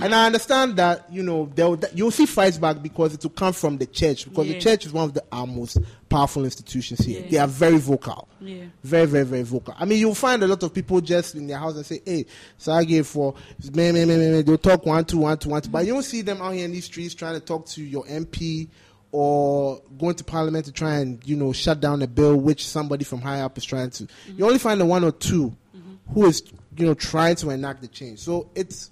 And 0.02 0.16
I 0.16 0.28
understand 0.28 0.78
that 0.78 1.06
you 1.12 1.22
know 1.22 1.52
you'll 1.94 2.12
see 2.12 2.26
fights 2.26 2.58
back 2.58 2.82
because 2.82 3.14
it 3.14 3.22
will 3.22 3.32
come 3.32 3.52
from 3.52 3.78
the 3.78 3.86
church 3.86 4.24
because 4.24 4.48
Yeah. 4.48 4.54
the 4.54 4.60
church 4.62 4.86
is 4.86 4.94
one 4.94 5.04
of 5.04 5.14
the 5.14 5.24
our 5.34 5.46
most 5.46 5.80
powerful 6.08 6.46
institutions 6.46 7.02
here. 7.02 7.22
Yeah. 7.22 7.30
They 7.30 7.38
are 7.40 7.48
very 7.48 7.78
vocal. 7.78 8.30
Yeah. 8.40 8.66
Very, 8.84 9.06
very, 9.06 9.26
very 9.26 9.44
vocal. 9.44 9.74
I 9.78 9.84
mean, 9.84 10.00
you'll 10.00 10.16
find 10.16 10.42
a 10.44 10.48
lot 10.48 10.64
of 10.64 10.74
people 10.74 11.02
just 11.02 11.36
in 11.36 11.48
their 11.48 11.58
house 11.58 11.76
and 11.76 11.86
say, 11.86 12.02
hey, 12.06 12.26
Sage 12.58 13.06
for, 13.06 13.34
me, 13.74 13.92
me, 13.92 14.06
me, 14.06 14.18
me, 14.18 14.32
me. 14.32 14.42
They'll 14.44 14.58
talk 14.58 14.86
one, 14.86 15.04
two, 15.04 15.18
one, 15.18 15.38
two, 15.38 15.50
one, 15.50 15.62
two. 15.62 15.70
But 15.70 15.86
you 15.86 15.92
don't 15.92 16.04
see 16.04 16.22
them 16.22 16.42
out 16.42 16.52
here 16.52 16.64
in 16.64 16.72
these 16.72 16.86
streets 16.86 17.14
trying 17.14 17.34
to 17.34 17.42
talk 17.42 17.66
to 17.68 17.84
your 17.84 18.06
MP 18.06 18.70
or 19.12 19.82
going 19.98 20.16
to 20.16 20.24
parliament 20.24 20.66
to 20.66 20.72
try 20.72 21.00
and, 21.00 21.22
you 21.26 21.36
know, 21.36 21.52
shut 21.52 21.82
down 21.82 22.02
a 22.02 22.08
bill 22.08 22.38
which 22.38 22.66
somebody 22.66 23.04
from 23.04 23.20
high 23.22 23.42
up 23.42 23.58
is 23.58 23.66
trying 23.66 23.90
to. 23.90 24.04
You 24.04 24.10
mm-hmm. 24.34 24.44
only 24.44 24.60
find 24.60 24.80
the 24.80 24.86
one 24.86 25.04
or 25.04 25.12
2 25.12 25.50
mm-hmm. 25.50 26.14
who 26.14 26.26
is, 26.28 26.44
you 26.78 26.86
know, 26.86 26.94
trying 26.94 27.36
to 27.38 27.50
enact 27.50 27.82
the 27.82 27.88
change. 27.88 28.20
So 28.20 28.50
it's, 28.56 28.92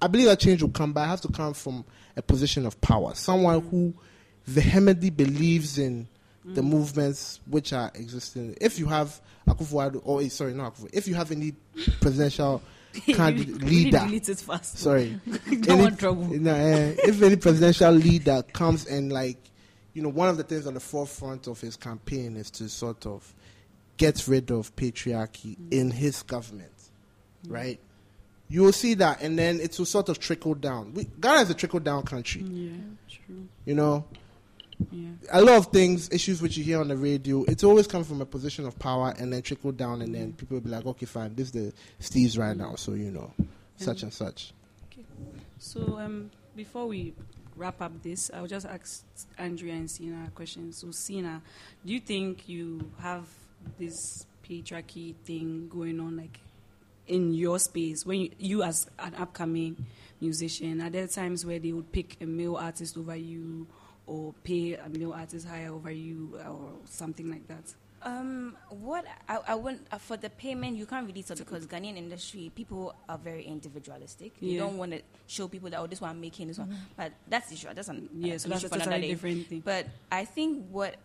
I 0.00 0.06
believe 0.08 0.26
that 0.26 0.40
change 0.40 0.62
will 0.62 0.70
come, 0.70 0.92
but 0.92 1.02
it 1.02 1.06
has 1.08 1.20
to 1.22 1.28
come 1.28 1.54
from 1.54 1.84
a 2.16 2.22
position 2.22 2.66
of 2.66 2.80
power. 2.80 3.14
Someone 3.14 3.60
who 3.68 3.94
vehemently 4.46 5.10
believes 5.10 5.78
in 5.78 6.08
the 6.44 6.62
movements 6.62 7.38
which 7.46 7.72
are 7.72 7.90
existing. 7.94 8.56
If 8.60 8.78
you 8.78 8.86
have 8.86 9.20
Akufo-Addo, 9.48 10.00
or 10.04 10.20
eh, 10.22 10.28
sorry, 10.28 10.54
not 10.54 10.74
Akufo, 10.74 10.90
if 10.92 11.06
you 11.06 11.14
have 11.14 11.30
any 11.30 11.52
presidential 12.00 12.60
candidate 13.06 13.62
leader, 13.62 13.98
delete 14.00 14.28
it 14.28 14.38
fast. 14.40 14.78
sorry, 14.78 15.20
any- 15.46 15.90
no, 16.38 16.54
eh, 16.54 16.94
if 17.04 17.22
any 17.22 17.36
presidential 17.36 17.92
leader 17.92 18.42
comes 18.52 18.86
and 18.86 19.12
like, 19.12 19.38
you 19.94 20.02
know, 20.02 20.08
one 20.08 20.28
of 20.28 20.36
the 20.36 20.42
things 20.42 20.66
on 20.66 20.74
the 20.74 20.80
forefront 20.80 21.46
of 21.46 21.60
his 21.60 21.76
campaign 21.76 22.36
is 22.36 22.50
to 22.50 22.68
sort 22.68 23.06
of 23.06 23.32
get 23.96 24.26
rid 24.26 24.50
of 24.50 24.74
patriarchy 24.74 25.56
Mm. 25.56 25.72
in 25.72 25.90
his 25.92 26.22
government, 26.24 26.71
Mm. 26.71 26.71
Mm-hmm. 27.44 27.54
right? 27.54 27.80
You 28.48 28.62
will 28.62 28.72
see 28.72 28.94
that, 28.94 29.22
and 29.22 29.38
then 29.38 29.60
it 29.60 29.78
will 29.78 29.86
sort 29.86 30.08
of 30.08 30.18
trickle 30.18 30.54
down. 30.54 30.92
We, 30.94 31.04
Ghana 31.04 31.40
is 31.42 31.50
a 31.50 31.54
trickle 31.54 31.80
down 31.80 32.02
country, 32.02 32.42
Yeah, 32.42 32.72
true. 33.08 33.48
you 33.64 33.74
know. 33.74 34.04
Yeah. 34.90 35.10
A 35.30 35.40
lot 35.40 35.56
of 35.58 35.66
things, 35.68 36.08
issues 36.10 36.42
which 36.42 36.56
you 36.56 36.64
hear 36.64 36.80
on 36.80 36.88
the 36.88 36.96
radio, 36.96 37.44
it's 37.44 37.62
always 37.62 37.86
come 37.86 38.02
from 38.04 38.20
a 38.20 38.26
position 38.26 38.66
of 38.66 38.78
power 38.78 39.14
and 39.16 39.32
then 39.32 39.40
trickle 39.42 39.72
down, 39.72 40.02
and 40.02 40.14
then 40.14 40.28
mm-hmm. 40.28 40.36
people 40.36 40.56
will 40.56 40.62
be 40.62 40.70
like, 40.70 40.84
okay, 40.84 41.06
fine, 41.06 41.34
this 41.34 41.46
is 41.46 41.52
the 41.52 41.72
Steve's 42.00 42.36
right 42.36 42.56
mm-hmm. 42.56 42.70
now, 42.70 42.74
so 42.74 42.92
you 42.92 43.10
know, 43.10 43.32
such 43.76 44.02
and 44.02 44.12
such. 44.12 44.52
Okay. 44.92 45.04
So 45.58 45.98
um, 45.98 46.30
before 46.56 46.86
we 46.86 47.14
wrap 47.56 47.80
up 47.80 48.02
this, 48.02 48.30
I'll 48.34 48.46
just 48.46 48.66
ask 48.66 49.04
Andrea 49.38 49.74
and 49.74 49.90
Sina 49.90 50.24
a 50.26 50.30
question. 50.30 50.72
So 50.72 50.90
Sina, 50.90 51.42
do 51.84 51.92
you 51.92 52.00
think 52.00 52.48
you 52.48 52.90
have 53.00 53.26
this 53.78 54.26
patriarchy 54.46 55.14
thing 55.24 55.68
going 55.68 56.00
on 56.00 56.16
like 56.16 56.40
in 57.06 57.34
your 57.34 57.58
space 57.58 58.06
when 58.06 58.20
you, 58.20 58.30
you 58.38 58.62
as 58.62 58.86
an 58.98 59.14
upcoming 59.16 59.84
musician? 60.20 60.80
Are 60.80 60.90
there 60.90 61.06
times 61.06 61.44
where 61.44 61.58
they 61.58 61.72
would 61.72 61.90
pick 61.92 62.16
a 62.20 62.26
male 62.26 62.56
artist 62.56 62.96
over 62.96 63.16
you 63.16 63.66
or 64.06 64.34
pay 64.44 64.74
a 64.74 64.88
male 64.88 65.12
artist 65.12 65.46
higher 65.46 65.72
over 65.72 65.90
you 65.90 66.38
or 66.48 66.72
something 66.86 67.30
like 67.30 67.46
that? 67.48 67.74
Um, 68.04 68.56
what 68.68 69.04
I, 69.28 69.38
I 69.46 69.54
want 69.54 69.86
uh, 69.92 69.98
for 69.98 70.16
the 70.16 70.28
payment, 70.28 70.76
you 70.76 70.86
can't 70.86 71.06
really 71.06 71.22
tell 71.22 71.36
because 71.36 71.66
Ghanaian 71.68 71.96
industry 71.96 72.50
people 72.54 72.96
are 73.08 73.18
very 73.18 73.44
individualistic. 73.44 74.32
They 74.40 74.48
Yeah. 74.48 74.58
don't 74.58 74.76
want 74.76 74.90
to 74.92 75.02
show 75.28 75.46
people 75.46 75.70
that 75.70 75.78
oh, 75.78 75.86
this 75.86 76.00
one 76.00 76.10
I'm 76.10 76.20
making 76.20 76.48
this 76.48 76.58
one, 76.58 76.76
but 76.96 77.12
that's 77.28 77.48
the 77.48 77.54
issue. 77.54 77.68
That's 77.72 77.88
an 77.88 78.08
Yeah, 78.12 78.38
so 78.38 78.48
that's 78.48 78.64
a 78.64 78.68
totally 78.70 79.06
different 79.08 79.46
thing. 79.46 79.62
But 79.64 79.86
I 80.10 80.24
think 80.24 80.66
what 80.70 80.96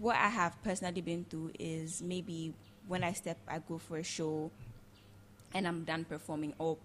what 0.00 0.16
I 0.16 0.28
have 0.28 0.60
personally 0.64 1.00
been 1.00 1.24
through 1.30 1.52
is 1.60 2.02
maybe 2.02 2.54
when 2.88 3.04
I 3.04 3.12
step, 3.12 3.38
I 3.46 3.60
go 3.60 3.78
for 3.78 3.98
a 3.98 4.02
show, 4.02 4.50
and 5.54 5.66
I'm 5.66 5.84
done 5.84 6.04
performing, 6.04 6.54
or 6.58 6.76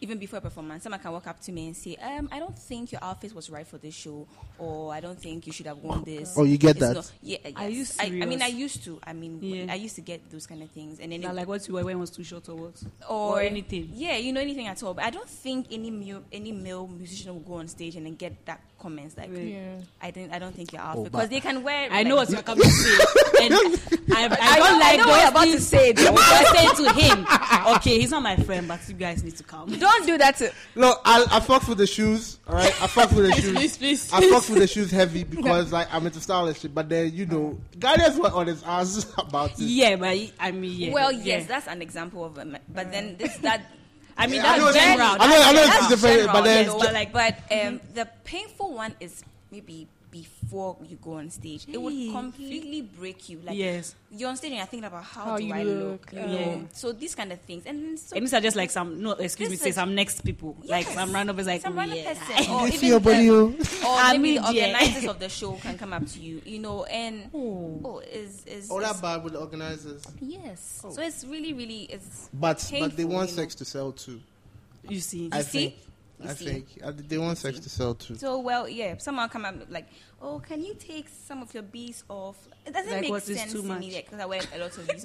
even 0.00 0.16
before 0.16 0.38
a 0.38 0.42
performance, 0.42 0.84
someone 0.84 1.00
can 1.00 1.10
walk 1.10 1.26
up 1.26 1.40
to 1.40 1.50
me 1.50 1.66
and 1.66 1.76
say, 1.76 1.96
um, 1.96 2.28
"I 2.30 2.38
don't 2.38 2.56
think 2.56 2.92
your 2.92 3.02
outfit 3.02 3.34
was 3.34 3.50
right 3.50 3.66
for 3.66 3.78
this 3.78 3.94
show," 3.94 4.28
or 4.56 4.92
"I 4.94 5.00
don't 5.00 5.20
think 5.20 5.44
you 5.48 5.52
should 5.52 5.66
have 5.66 5.78
worn 5.78 6.04
this." 6.04 6.34
Oh, 6.36 6.44
you 6.44 6.56
get 6.56 6.76
It's 6.76 6.80
that? 6.80 6.94
not- 6.94 7.12
yeah, 7.20 7.38
yes. 7.42 7.54
Are 7.56 7.68
you 7.68 8.20
I, 8.20 8.22
I 8.22 8.26
mean. 8.28 8.40
I 8.40 8.46
used 8.46 8.84
to. 8.84 9.00
I 9.04 9.12
mean, 9.12 9.42
Yeah. 9.42 9.72
I 9.72 9.74
used 9.74 9.96
to 9.96 10.00
get 10.02 10.30
those 10.30 10.46
kind 10.46 10.62
of 10.62 10.70
things, 10.70 11.00
and 11.00 11.10
then 11.10 11.24
it- 11.24 11.34
like 11.34 11.48
what 11.48 11.66
you 11.66 11.74
were 11.74 11.82
wearing 11.82 11.98
was 11.98 12.10
too 12.10 12.22
short 12.22 12.48
or 12.48 12.54
what? 12.54 12.80
or, 13.10 13.38
or 13.38 13.40
anything. 13.40 13.90
Yeah, 13.92 14.16
you 14.18 14.32
know 14.32 14.40
anything 14.40 14.68
at 14.68 14.80
all. 14.84 14.94
But 14.94 15.04
I 15.04 15.10
don't 15.10 15.28
think 15.28 15.66
any 15.72 15.90
male, 15.90 16.22
any 16.30 16.52
male 16.52 16.86
musician 16.86 17.32
will 17.34 17.40
go 17.40 17.54
on 17.54 17.66
stage 17.66 17.96
and 17.96 18.06
then 18.06 18.14
get 18.14 18.46
that 18.46 18.60
comments 18.78 19.16
like, 19.16 19.30
Really? 19.30 19.54
Yeah. 19.54 19.78
"I 20.00 20.10
think 20.10 20.32
I 20.32 20.38
don't 20.38 20.54
think 20.54 20.72
you're 20.72 20.80
outfit," 20.82 21.00
oh, 21.00 21.02
but- 21.04 21.12
because 21.12 21.28
they 21.28 21.40
can 21.40 21.62
wear. 21.62 21.88
I 21.90 22.02
know 22.02 22.16
what 22.16 22.30
you're 22.30 22.42
coming 22.42 22.64
to 22.64 22.70
say. 22.70 23.04
And 23.40 23.54
I, 23.54 24.24
I, 24.24 24.36
I 24.40 24.58
don't 24.58 24.72
know- 24.72 24.78
like 24.78 24.92
I 24.92 24.96
know 24.96 25.08
what 25.08 25.20
you're 25.20 25.28
about 25.30 25.44
to 25.46 25.60
say, 25.60 25.92
though. 25.92 26.06
I 26.08 26.42
was 26.42 26.76
saying 26.76 26.86
to 26.86 27.00
him, 27.00 27.26
okay, 27.76 28.00
he's 28.00 28.10
not 28.10 28.22
my 28.22 28.36
friend, 28.36 28.66
but 28.66 28.80
you 28.88 28.94
guys 28.94 29.22
need 29.22 29.36
to 29.36 29.42
come. 29.44 29.68
Don't 29.78 30.06
do 30.06 30.18
that. 30.18 30.36
To, 30.36 30.52
Look, 30.74 31.00
I, 31.04 31.24
I 31.30 31.40
fuck 31.40 31.66
with 31.68 31.78
the 31.78 31.86
shoes, 31.86 32.38
all 32.48 32.54
right? 32.54 32.82
I 32.82 32.86
fuck 32.86 33.10
with 33.12 33.26
the 33.26 33.32
shoes. 33.40 33.52
Please, 33.56 33.78
please. 33.78 34.12
I 34.12 34.20
fuck 34.30 34.48
with 34.48 34.58
the 34.58 34.66
shoes 34.66 34.90
heavy 34.90 35.24
because 35.24 35.72
like 35.72 35.88
I'm 35.92 36.06
into 36.06 36.20
style 36.20 36.46
and 36.46 36.56
shit. 36.56 36.74
But 36.74 36.88
then 36.88 37.12
you 37.12 37.26
know, 37.26 37.58
Ghanaians 37.78 38.18
were 38.18 38.30
on 38.30 38.46
his 38.46 38.62
ass 38.64 39.06
about 39.18 39.52
it. 39.52 39.58
Yeah, 39.60 39.96
but 39.96 40.16
I 40.40 40.50
mean, 40.52 40.78
yeah. 40.80 40.92
well, 40.92 41.12
yeah. 41.12 41.38
yes, 41.38 41.46
that's 41.46 41.66
an 41.68 41.82
example 41.82 42.24
of 42.24 42.38
a. 42.38 42.60
But 42.68 42.90
then 42.92 43.16
this 43.18 43.36
that. 43.38 43.62
I 44.20 44.26
mean, 44.26 44.42
Yeah, 44.42 44.50
I 44.52 44.58
know 44.58 44.72
that's 44.72 44.76
general. 44.84 45.16
I 45.20 45.26
know, 45.28 45.40
I 45.40 45.52
know 45.52 45.64
That's- 45.64 45.78
it's 45.78 45.88
different, 46.02 46.32
but 46.32 46.42
then 46.42 46.64
yes, 46.66 46.74
but 46.74 46.92
like- 46.92 47.12
but 47.12 47.34
um, 47.52 47.80
the 47.94 48.06
painful 48.24 48.74
one 48.74 48.94
is 49.00 49.22
maybe 49.52 49.86
before 50.10 50.76
you 50.88 50.96
go 50.96 51.14
on 51.14 51.30
stage. 51.30 51.66
It 51.70 51.80
would 51.80 52.12
completely 52.12 52.82
break 52.82 53.28
you. 53.28 53.40
Like 53.44 53.56
yes. 53.56 53.94
you're 54.10 54.28
on 54.28 54.36
stage 54.36 54.50
and 54.50 54.58
you're 54.58 54.66
thinking 54.66 54.86
about 54.86 55.04
how, 55.04 55.24
How 55.24 55.36
do 55.36 55.44
you 55.44 55.54
I 55.54 55.62
look, 55.62 56.12
look? 56.12 56.12
You 56.12 56.34
yeah. 56.34 56.52
Um, 56.54 56.68
so 56.72 56.92
these 56.92 57.14
kind 57.14 57.32
of 57.32 57.40
things, 57.40 57.64
and 57.66 57.98
so 57.98 58.16
And 58.16 58.24
these 58.24 58.34
are 58.34 58.40
just 58.40 58.56
like 58.56 58.70
some, 58.70 59.02
no, 59.02 59.12
excuse 59.12 59.50
me, 59.50 59.56
say 59.56 59.72
some 59.72 59.94
next 59.94 60.24
people. 60.24 60.56
Like 60.64 60.86
some 60.86 61.12
random 61.12 61.36
person, 61.36 61.52
like, 61.52 61.60
some 61.62 61.76
random 61.76 61.98
yeah. 61.98 62.14
person, 62.14 62.50
or 62.52 62.66
even 62.66 62.78
see 62.78 62.88
your 62.88 63.00
body, 63.00 63.30
oh. 63.30 63.46
or 63.48 63.54
I 63.84 64.16
maybe 64.16 64.38
the 64.38 64.42
mean, 64.44 64.54
yeah. 64.54 64.66
organizers 64.68 65.04
of 65.08 65.18
the 65.18 65.28
show 65.28 65.52
can 65.54 65.76
come 65.78 65.92
up 65.92 66.06
to 66.06 66.18
you, 66.18 66.42
you 66.44 66.58
know, 66.58 66.84
and 66.84 67.30
Oh. 67.34 67.80
oh, 67.84 67.98
is 68.00 68.44
is 68.46 68.64
is- 68.64 68.68
that 68.68 69.00
bad 69.02 69.24
with 69.24 69.34
the 69.34 69.40
organizers. 69.40 70.02
yes. 70.20 70.82
Oh. 70.84 70.90
So 70.90 71.02
it's 71.02 71.24
really, 71.24 71.52
really 71.52 71.82
it's 71.82 72.28
But 72.32 72.66
but 72.78 72.96
they 72.96 73.04
want 73.04 73.30
you 73.30 73.36
know. 73.36 73.42
sex 73.42 73.54
to 73.56 73.64
sell 73.64 73.92
too. 73.92 74.20
You 74.88 75.00
see. 75.00 75.28
I 75.32 75.42
see? 75.42 75.58
think. 75.70 75.74
You 76.20 76.30
I 76.30 76.34
see? 76.34 76.44
think 76.46 76.66
uh, 76.82 76.90
they 76.96 77.16
want 77.16 77.38
sex 77.38 77.60
to 77.60 77.68
sell 77.68 77.94
too. 77.94 78.16
So 78.16 78.40
well, 78.40 78.68
yeah. 78.68 78.96
Someone 78.98 79.28
come 79.28 79.44
up 79.44 79.54
like, 79.70 79.86
oh, 80.20 80.40
can 80.40 80.64
you 80.64 80.74
take 80.74 81.08
some 81.08 81.42
of 81.42 81.54
your 81.54 81.62
beads 81.62 82.02
off? 82.08 82.36
It 82.66 82.74
doesn't 82.74 82.90
Like, 82.90 83.00
make 83.02 83.10
what 83.10 83.28
is 83.28 83.38
sense 83.38 83.52
too 83.52 83.62
to 83.62 83.68
much? 83.68 83.80
me 83.80 84.02
because 84.04 84.18
I 84.20 84.26
wear 84.26 84.40
a 84.54 84.58
lot 84.58 84.76
of 84.76 84.86
these. 84.88 85.04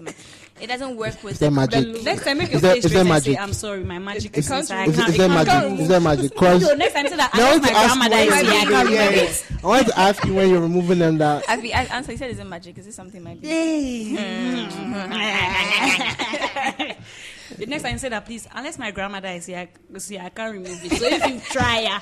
It 0.59 0.67
doesn't 0.67 0.97
work 0.97 1.23
with 1.23 1.33
Is 1.33 1.39
that 1.39 1.45
the- 1.45 1.51
magic? 1.51 1.93
the- 1.93 2.01
Next 2.01 2.23
time, 2.25 2.37
make 2.39 2.49
your 2.49 2.55
Is 2.57 2.61
there- 2.63 2.73
face 2.73 2.85
is 2.85 2.91
straight 2.91 3.03
there 3.03 3.13
and 3.13 3.23
say, 3.23 3.29
magic? 3.31 3.43
I'm 3.43 3.53
sorry, 3.53 3.83
my 3.83 3.99
magic 3.99 4.31
It 4.33 4.39
is 4.39 4.47
can't 4.47 4.59
inside. 4.61 4.79
I 4.79 4.85
Is, 4.85 4.95
can't- 4.95 5.09
is 5.09 5.15
it 5.15 5.17
there 5.19 5.27
can't 5.29 5.47
magic? 5.47 5.77
go. 5.77 5.83
Is 5.83 5.87
there 5.87 5.99
magic? 6.01 6.35
Cause 6.35 6.61
No, 6.63 6.73
next 6.73 6.93
time 6.93 7.07
say 7.07 7.15
that. 7.15 7.29
I 7.31 7.51
want 7.51 7.61
my 7.63 7.69
to 7.69 7.75
ask 7.75 7.95
you 7.95 7.99
grandmother 8.09 8.15
when 8.15 8.23
is 8.23 8.29
you're 8.29 8.43
here, 8.43 8.43
I 8.43 8.63
can't 8.63 8.73
removing- 8.73 8.99
remove 8.99 9.15
yeah, 9.15 9.21
it. 9.21 9.45
yeah. 9.51 9.57
I 9.63 9.67
want 9.67 9.87
to 9.87 9.99
ask 9.99 10.25
you 10.25 10.33
when 10.33 10.49
you're 10.49 10.61
removing 10.61 10.99
them 10.99 11.17
that. 11.19 11.43
I, 11.47 11.53
I 11.53 11.85
answer. 11.95 12.11
He 12.11 12.17
said 12.17 12.31
it's 12.31 12.39
a 12.39 12.45
magic. 12.45 12.77
Is 12.79 12.85
this 12.87 12.95
something 12.95 13.23
might 13.23 13.39
be? 13.41 14.17
The 17.57 17.65
next 17.65 17.83
time 17.83 17.93
you 17.93 17.97
say 17.99 18.09
that, 18.09 18.25
please, 18.25 18.47
unless 18.53 18.77
my 18.79 18.91
grandmother 18.91 19.27
is 19.29 19.45
here, 19.45 19.67
I, 19.93 19.97
see, 19.97 20.17
I 20.19 20.29
can't 20.29 20.53
remove 20.53 20.83
it. 20.83 20.91
So 20.97 21.05
if 21.05 21.25
you 21.27 21.39
try, 21.51 21.79
yeah. 21.81 22.01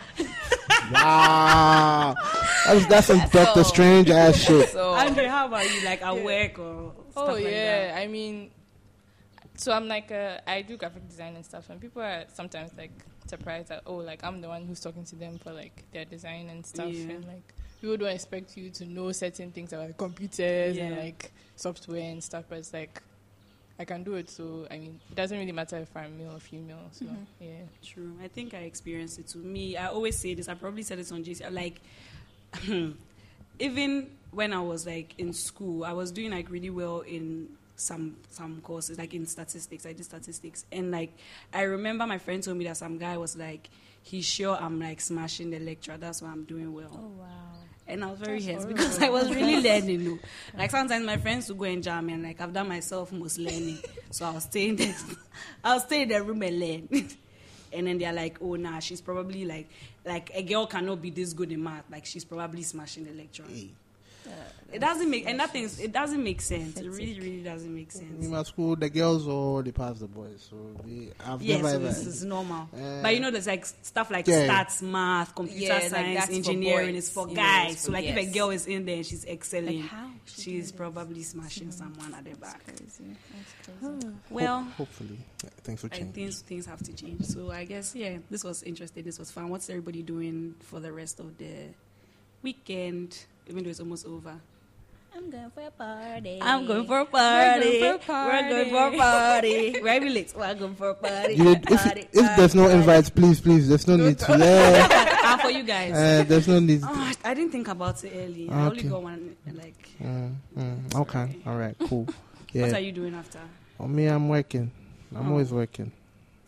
Wow, 0.91 2.15
that's 2.65 2.85
that's 2.87 3.07
some 3.07 3.19
Doctor 3.29 3.63
So- 3.63 3.69
Strange 3.69 4.09
ass 4.09 4.35
shit. 4.37 4.69
So 4.69 4.93
Andre, 4.93 5.25
how 5.25 5.47
about 5.47 5.65
you? 5.73 5.83
Like 5.85 6.01
at 6.01 6.23
work 6.23 6.59
or 6.59 6.93
stuff 7.11 7.29
Oh 7.29 7.33
like 7.33 7.43
yeah, 7.45 7.95
I 7.97 8.07
mean, 8.07 8.51
so 9.55 9.71
I'm 9.71 9.87
like 9.87 10.11
uh, 10.11 10.37
I 10.47 10.61
do 10.61 10.77
graphic 10.77 11.07
design 11.07 11.35
and 11.35 11.45
stuff, 11.45 11.69
and 11.69 11.79
people 11.79 12.01
are 12.01 12.25
sometimes 12.33 12.71
like 12.77 12.91
surprised 13.27 13.69
that 13.69 13.83
oh, 13.85 13.95
like 13.97 14.23
I'm 14.23 14.41
the 14.41 14.47
one 14.47 14.65
who's 14.65 14.79
talking 14.79 15.05
to 15.05 15.15
them 15.15 15.37
for 15.37 15.51
like 15.53 15.83
their 15.91 16.05
design 16.05 16.49
and 16.49 16.65
stuff, 16.65 16.89
Yeah. 16.91 17.13
and 17.15 17.25
like 17.25 17.53
people 17.79 17.97
don't 17.97 18.09
expect 18.09 18.57
you 18.57 18.69
to 18.71 18.85
know 18.85 19.11
certain 19.11 19.51
things 19.51 19.73
about 19.73 19.97
computers 19.97 20.77
and 20.77 20.97
like 20.97 21.31
software 21.55 22.01
and 22.11 22.23
stuff, 22.23 22.45
but 22.49 22.59
it's 22.59 22.73
like 22.73 23.01
I 23.82 23.86
can 23.86 24.03
do 24.03 24.13
it. 24.13 24.29
So 24.29 24.67
I 24.69 24.77
mean, 24.77 24.99
it 25.09 25.15
doesn't 25.15 25.38
really 25.38 25.51
matter 25.51 25.77
if 25.77 25.95
I'm 25.97 26.17
male 26.17 26.36
or 26.36 26.39
female. 26.39 26.88
So 26.91 27.05
Mm-hmm. 27.05 27.23
yeah, 27.43 27.65
True. 27.84 28.13
I 28.23 28.27
think 28.27 28.53
I 28.53 28.59
experienced 28.59 29.19
it. 29.19 29.27
To 29.29 29.38
me, 29.39 29.75
I 29.75 29.88
always 29.88 30.17
say 30.17 30.34
this. 30.36 30.47
I 30.47 30.53
probably 30.53 30.84
said 30.84 30.99
this 30.99 31.11
on 31.11 31.23
JC. 31.23 31.51
Like, 31.51 31.82
even 33.59 34.09
when 34.32 34.53
I 34.53 34.61
was 34.61 34.86
like 34.86 35.13
in 35.17 35.34
school, 35.34 35.84
I 35.84 35.93
was 35.93 36.11
doing 36.11 36.32
like 36.32 36.49
really 36.49 36.69
well 36.69 37.01
in 37.01 37.49
some 37.82 38.17
some 38.29 38.61
courses, 38.61 38.97
like 38.97 39.13
in 39.13 39.25
statistics. 39.25 39.86
I 39.86 39.93
did 39.93 40.05
statistics, 40.05 40.65
and 40.71 40.91
like 40.91 41.13
I 41.53 41.63
remember 41.63 42.05
my 42.05 42.17
friend 42.17 42.41
told 42.43 42.57
me 42.57 42.65
that 42.65 42.77
some 42.77 42.97
guy 42.97 43.17
was 43.17 43.36
like, 43.36 43.69
"He's 44.03 44.25
sure 44.25 44.55
I'm 44.55 44.79
like 44.79 45.01
smashing 45.01 45.49
the 45.49 45.59
lecture. 45.59 45.97
That's 45.97 46.21
why 46.21 46.29
I'm 46.29 46.43
doing 46.45 46.73
well." 46.73 46.91
Oh 46.93 47.19
wow. 47.21 47.27
And 47.88 48.05
I 48.05 48.11
was 48.11 48.19
very 48.19 48.39
That's 48.39 48.63
hurt 48.63 48.73
because 48.73 49.01
I 49.01 49.09
was 49.09 49.29
really 49.34 49.59
learning. 49.69 50.05
though. 50.05 50.19
Like 50.57 50.71
sometimes 50.71 51.05
my 51.05 51.17
friends 51.17 51.49
would 51.49 51.57
go 51.57 51.65
and 51.65 51.84
jam 51.84 52.07
and 52.09 52.23
like 52.23 52.39
I've 52.39 52.53
done 52.53 52.69
myself 52.69 53.11
most 53.11 53.38
learning. 53.38 53.79
So 54.11 54.25
I'll 54.25 54.39
stay 54.39 54.69
in 54.69 54.75
the 54.77 54.93
I'll 55.63 55.79
stay 55.79 56.03
in 56.03 56.09
the 56.09 56.21
room 56.23 56.41
and 56.43 56.59
learn. 56.59 56.88
and 57.73 57.88
then 57.88 57.97
they're 57.97 58.13
like, 58.13 58.38
oh 58.41 58.55
nah, 58.55 58.79
she's 58.79 59.01
probably 59.01 59.43
like 59.45 59.67
like 60.05 60.32
a 60.34 60.43
girl 60.43 60.67
cannot 60.67 61.01
be 61.01 61.09
this 61.09 61.34
good 61.34 61.51
in 61.51 61.63
math. 61.63 61.86
Like 61.91 62.05
she's 62.05 62.23
probably 62.23 62.61
smashing 62.63 63.05
the 63.05 63.11
lecture. 63.13 63.43
Hey, 63.49 63.71
It 64.74 64.80
doesn't 64.80 65.09
make 65.09 65.26
and 65.28 65.38
that 65.41 65.51
thing's 65.51 65.82
it 65.82 65.91
doesn't 65.91 66.24
make 66.24 66.39
sense. 66.39 66.78
It 66.80 66.88
really, 66.88 67.19
really 67.19 67.43
doesn't 67.43 67.76
make 67.76 67.91
sense. 67.91 68.24
in 68.24 68.32
my 68.32 68.41
school, 68.43 68.78
the 68.78 68.89
girls 68.89 69.28
already 69.28 69.74
passed 69.74 69.99
the 69.99 70.07
boys, 70.07 70.47
so 70.49 70.55
they, 70.86 71.09
I've 71.26 71.41
Yes, 71.41 71.61
never 71.61 71.74
so 71.74 71.80
this 71.80 72.05
is 72.05 72.24
normal. 72.24 72.69
Uh, 72.74 73.01
but 73.01 73.13
you 73.13 73.19
know, 73.19 73.32
there's 73.32 73.47
like 73.47 73.65
stuff 73.65 74.09
like 74.09 74.28
yeah. 74.30 74.47
stats, 74.47 74.82
math, 74.82 75.36
computer 75.36 75.59
Yeah, 75.65 75.74
like 75.74 75.89
science, 75.89 76.15
that's 76.19 76.30
for 76.30 76.36
engineering 76.36 76.93
boys. 76.93 77.03
is 77.03 77.09
for 77.13 77.28
Yeah, 77.28 77.36
guys. 77.36 77.72
it's 77.74 77.82
so 77.82 77.88
for- 77.88 77.91
like 77.91 78.05
if 78.05 78.15
a 78.15 78.26
girl 78.32 78.49
is 78.51 78.65
in 78.65 78.86
there 78.86 78.95
and 78.95 79.05
she's 79.05 79.26
excelling, 79.26 79.82
Like 79.82 79.89
how? 79.89 80.07
She 80.26 80.41
she's 80.41 80.67
did 80.67 80.76
it. 80.76 80.78
probably 80.78 81.24
smashing 81.24 81.72
someone 81.74 82.13
at 82.13 82.24
the 82.24 82.34
back. 82.38 82.63
Crazy. 82.65 82.86
That's 82.88 83.80
crazy. 83.82 84.05
Ho- 84.07 84.13
Well, 84.30 84.63
hopefully, 84.78 85.17
yeah, 85.43 85.49
things 85.63 85.84
will 85.84 85.89
change. 85.89 86.13
think 86.15 86.34
things 86.34 86.65
have 86.67 86.82
to 86.84 86.93
change. 86.93 87.26
So 87.26 87.51
I 87.51 87.65
guess 87.65 87.93
yeah, 87.93 88.19
this 88.30 88.45
was 88.45 88.63
interesting. 88.63 89.03
This 89.03 89.19
was 89.19 89.32
fun. 89.32 89.49
What's 89.49 89.69
everybody 89.69 90.01
doing 90.01 90.55
for 90.61 90.80
the 90.80 90.93
rest 90.93 91.19
of 91.19 91.38
the 91.38 91.74
weekend? 92.41 93.26
Even 93.51 93.63
though 93.65 93.69
it's 93.69 93.79
almost 93.81 94.05
over. 94.07 94.33
I'm 95.13 95.29
going 95.29 95.49
for 95.51 95.61
a 95.67 95.71
party. 95.71 96.39
I'm 96.41 96.65
going 96.65 96.87
for 96.87 96.99
a 96.99 97.05
party. 97.05 97.81
We're 97.81 97.97
going 97.97 97.99
for 97.99 98.13
a 98.13 98.17
party. 98.17 98.47
We're 98.47 98.69
going 98.69 98.69
for 98.69 98.95
a 98.95 98.97
party. 98.97 99.81
We're 99.81 99.99
late. 100.15 100.33
We're 100.37 100.55
going 100.55 100.75
for 100.75 100.89
a 100.91 100.93
party. 100.95 101.33
You 101.33 101.51
if, 101.51 101.63
party, 101.63 102.07
if 102.13 102.35
there's 102.37 102.55
no 102.55 102.63
party. 102.63 102.77
invites, 102.77 103.09
please, 103.09 103.41
please, 103.41 103.67
there's 103.67 103.85
no 103.89 103.97
need 103.97 104.17
to. 104.19 104.37
Yeah, 104.37 105.33
and 105.33 105.41
for 105.41 105.49
you 105.51 105.63
guys. 105.63 105.91
uh, 105.91 106.23
there's 106.25 106.47
no 106.47 106.59
need. 106.59 106.79
Oh, 106.81 107.11
I 107.25 107.33
didn't 107.33 107.51
think 107.51 107.67
about 107.67 108.01
it 108.05 108.13
early. 108.15 108.49
I 108.49 108.67
only 108.67 108.79
Okay. 108.79 108.87
got 108.87 109.03
one. 109.03 109.35
Like, 109.53 109.89
Mm, 110.01 110.35
mm, 110.57 110.95
okay, 111.01 111.35
all 111.45 111.57
right, 111.57 111.75
cool. 111.89 112.07
Yeah. 112.53 112.63
what 112.67 112.75
are 112.75 112.79
you 112.79 112.91
doing 112.93 113.13
after? 113.13 113.39
oh, 113.81 113.87
me, 113.87 114.05
I'm 114.07 114.29
working. 114.29 114.71
I'm 115.13 115.27
Oh. 115.27 115.31
always 115.31 115.51
working. 115.51 115.91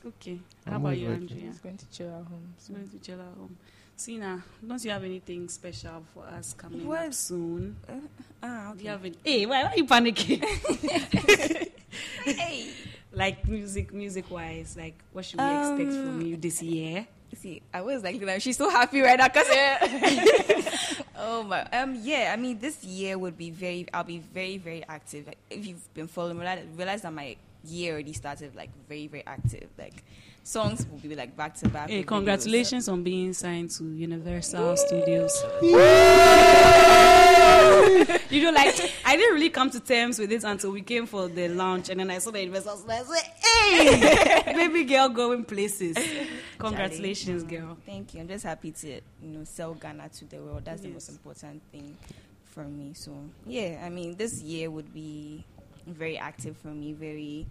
Okay. 0.05 0.39
How 0.65 0.75
I'm 0.75 0.85
about 0.85 0.97
you, 0.97 1.07
working. 1.09 1.21
Andrea? 1.23 1.45
He's 1.47 1.59
going 1.59 1.77
to 1.77 1.85
chill 1.91 2.07
at 2.07 2.25
home. 2.31 2.53
Just 2.55 2.67
So. 2.67 2.73
going 2.73 2.89
to 2.89 2.97
chill 2.99 3.19
at 3.19 3.37
home. 3.37 3.57
Sina, 3.95 4.43
don't 4.67 4.83
you 4.83 4.91
have 4.91 5.03
anything 5.03 5.47
special 5.47 6.03
for 6.13 6.23
us 6.25 6.53
coming 6.57 6.91
up 6.91 7.13
soon? 7.13 7.75
Ah, 8.41 8.73
Do 8.75 8.83
you 8.83 8.89
have 8.89 9.05
it? 9.05 9.15
Hey, 9.23 9.45
why, 9.45 9.63
are 9.63 9.75
you 9.75 9.85
panicking? 9.85 10.43
Hey. 12.25 12.69
like 13.11 13.47
music, 13.47 13.93
music 13.93 14.31
wise, 14.31 14.75
like 14.77 14.95
what 15.11 15.25
should 15.25 15.39
we 15.39 15.45
expect 15.45 15.91
from 15.91 16.19
Um, 16.19 16.21
you 16.21 16.37
this 16.37 16.61
year? 16.63 17.05
See, 17.35 17.61
I 17.73 17.81
was 17.81 18.01
like, 18.03 18.15
she's 18.41 18.57
so 18.57 18.69
happy 18.69 19.01
right 19.01 19.17
now 19.19 19.27
because 19.27 19.47
oh 21.17 21.43
my, 21.43 21.63
um, 21.71 21.95
yeah. 22.01 22.31
I 22.33 22.37
mean, 22.37 22.59
this 22.59 22.83
year 22.83 23.17
would 23.17 23.37
be 23.37 23.49
very. 23.51 23.85
I'll 23.93 24.03
be 24.03 24.19
very, 24.19 24.57
very 24.57 24.83
active. 24.87 25.27
Like, 25.27 25.37
if 25.49 25.65
you've 25.65 25.93
been 25.93 26.07
following, 26.07 26.37
realize, 26.37 26.65
realize 26.75 27.01
that 27.01 27.11
my 27.13 27.35
year 27.65 27.93
already 27.93 28.13
started 28.13 28.55
like 28.55 28.69
very, 28.87 29.07
very 29.07 29.25
active. 29.25 29.67
Like 29.77 30.03
songs 30.43 30.85
will 30.91 30.99
be 30.99 31.15
like 31.15 31.35
back 31.35 31.55
to 31.55 31.69
back. 31.69 31.89
Hey, 31.89 31.97
with 31.97 32.05
videos. 32.05 32.09
congratulations 32.09 32.87
on 32.89 33.03
being 33.03 33.33
signed 33.33 33.71
to 33.71 33.85
Universal 33.85 34.77
Studios. 34.77 35.43
you 38.29 38.43
know, 38.43 38.51
like 38.51 38.75
I 39.05 39.15
didn't 39.15 39.33
really 39.33 39.49
come 39.49 39.69
to 39.71 39.79
terms 39.79 40.19
with 40.19 40.31
it 40.31 40.43
until 40.43 40.71
we 40.71 40.81
came 40.81 41.05
for 41.05 41.27
the 41.27 41.47
launch, 41.49 41.89
and 41.89 41.99
then 41.99 42.11
I 42.11 42.19
saw 42.19 42.31
the 42.31 42.41
Universal 42.41 42.77
Studios. 42.77 43.09
I 43.09 43.15
said, 43.15 44.43
"Hey, 44.45 44.53
baby 44.53 44.83
girl, 44.83 45.09
going 45.09 45.45
places." 45.45 45.97
Congratulations, 46.59 47.43
girl. 47.43 47.77
Thank 47.85 48.13
you. 48.13 48.21
I'm 48.21 48.27
just 48.27 48.43
happy 48.43 48.71
to 48.71 48.87
you 48.87 49.29
know 49.29 49.43
sell 49.45 49.73
Ghana 49.73 50.09
to 50.09 50.25
the 50.25 50.37
world. 50.37 50.65
That's 50.65 50.81
the 50.81 50.89
most 50.89 51.09
important 51.09 51.61
thing 51.71 51.97
for 52.45 52.65
me. 52.65 52.93
So 52.93 53.11
yeah, 53.45 53.81
I 53.83 53.89
mean, 53.89 54.15
this 54.15 54.41
year 54.41 54.69
would 54.69 54.93
be 54.93 55.45
very 55.87 56.17
active 56.17 56.57
for 56.57 56.69
me. 56.69 56.93
Very. 56.93 57.47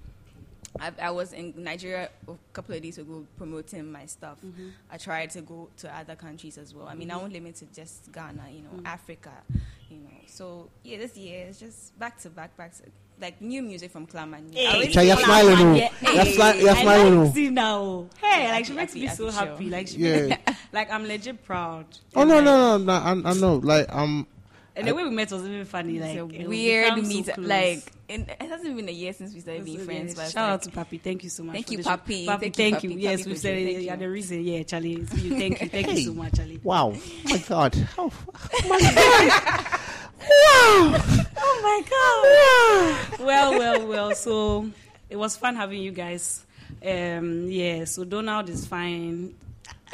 I, 0.80 0.92
I 1.00 1.10
was 1.10 1.32
in 1.32 1.54
Nigeria 1.56 2.08
a 2.26 2.32
couple 2.52 2.74
of 2.74 2.82
days 2.82 2.98
ago 2.98 3.26
promoting 3.36 3.90
my 3.90 4.06
stuff. 4.06 4.38
I 4.90 4.96
tried 4.96 5.30
to 5.30 5.42
go 5.42 5.68
to 5.78 5.96
other 5.96 6.16
countries 6.16 6.58
as 6.58 6.74
well. 6.74 6.88
I 6.88 6.94
mean, 6.94 7.10
I 7.10 7.16
won't 7.16 7.32
limit 7.32 7.56
to 7.56 7.66
just 7.66 8.10
Ghana, 8.12 8.44
you 8.50 8.62
know, 8.62 8.82
Africa, 8.84 9.32
you 9.90 9.98
know. 9.98 10.10
So 10.26 10.70
yeah, 10.82 10.98
this 10.98 11.16
year 11.16 11.46
is 11.48 11.58
just 11.60 11.98
back 11.98 12.18
to 12.22 12.30
back, 12.30 12.56
back 12.56 12.72
to 12.78 12.82
like 13.20 13.40
new 13.40 13.62
music 13.62 13.90
from 13.90 14.06
Clamani. 14.06 14.54
Hey. 14.54 14.66
I 14.66 15.02
you're 15.02 15.16
smiling, 15.16 15.56
Clamani, 15.56 15.72
oh. 15.72 15.74
yeah. 15.74 16.12
You're 16.12 16.24
smi- 16.24 16.60
you're 16.60 16.70
I 16.70 16.82
smiling, 16.82 17.18
like 17.18 17.28
oh. 17.28 17.32
Sina, 17.32 17.62
oh. 17.64 18.08
Hey, 18.20 18.50
like 18.50 18.64
she 18.64 18.72
makes 18.72 18.94
me 18.94 19.06
so 19.08 19.30
happy, 19.30 19.48
happy. 19.48 19.70
Like 19.70 19.88
she, 19.88 19.96
Yeah. 19.98 20.36
like 20.72 20.90
I'm 20.90 21.04
legit 21.06 21.44
proud. 21.44 21.86
Oh 22.16 22.24
no, 22.24 22.40
no, 22.40 22.78
no, 22.78 22.84
no! 22.84 22.92
I, 22.92 23.30
I 23.30 23.34
know. 23.34 23.56
Like, 23.56 23.94
um, 23.94 24.26
And 24.74 24.88
the 24.88 24.94
way 24.94 25.04
we 25.04 25.10
met 25.10 25.30
was 25.30 25.44
even 25.44 25.64
funny. 25.66 26.00
Like 26.00 26.16
a 26.16 26.24
it 26.24 26.38
was 26.40 26.48
weird 26.48 26.94
become 26.94 27.04
so 27.04 27.08
meet. 27.16 27.38
like 27.38 27.92
in, 28.08 28.22
it 28.22 28.42
hasn't 28.48 28.74
been 28.74 28.88
a 28.88 28.92
year 28.92 29.12
since 29.12 29.34
we 29.34 29.40
started 29.40 29.64
being 29.66 29.78
So, 29.80 29.84
friends. 29.84 30.06
yes, 30.08 30.14
But 30.16 30.22
it's 30.24 30.32
shout 30.32 30.50
out 30.50 30.62
to 30.62 30.70
Papi. 30.70 31.00
Thank 31.00 31.24
you 31.24 31.28
so 31.30 31.42
much. 31.42 31.54
Thank 31.54 31.70
you, 31.72 31.76
the. 31.78 31.82
Papi. 31.84 32.26
Papi, 32.26 32.40
Thank 32.40 32.54
thank 32.56 32.82
you, 32.84 32.90
you. 32.90 32.96
Papi. 32.96 33.02
Yes, 33.02 33.20
Papi 33.20 33.26
we 33.26 33.32
Kojo. 33.32 33.36
said 33.38 33.56
it. 33.58 33.72
Thank 33.74 33.86
You're 33.86 33.96
the 33.96 34.08
reason. 34.08 34.44
Yeah, 34.44 34.62
Charlie. 34.62 34.92
it's 34.94 35.22
you. 35.22 35.30
Thank 35.38 35.60
you. 35.60 35.68
Thank 35.68 35.90
you 35.92 35.96
so 36.06 36.14
much, 36.14 36.34
Charlie. 36.34 36.60
wow, 36.62 36.94
my 37.24 37.38
God, 37.48 37.88
oh, 37.98 38.12
Oh 41.44 41.60
my 41.62 41.82
God. 43.18 43.26
well, 43.26 43.58
well, 43.58 43.86
well. 43.86 44.14
So 44.14 44.70
it 45.10 45.16
was 45.16 45.36
fun 45.36 45.56
having 45.56 45.82
you 45.82 45.90
guys. 45.92 46.44
Um, 46.84 47.48
yeah. 47.48 47.84
So 47.84 48.04
Donald 48.04 48.48
is 48.48 48.66
fine. 48.66 49.34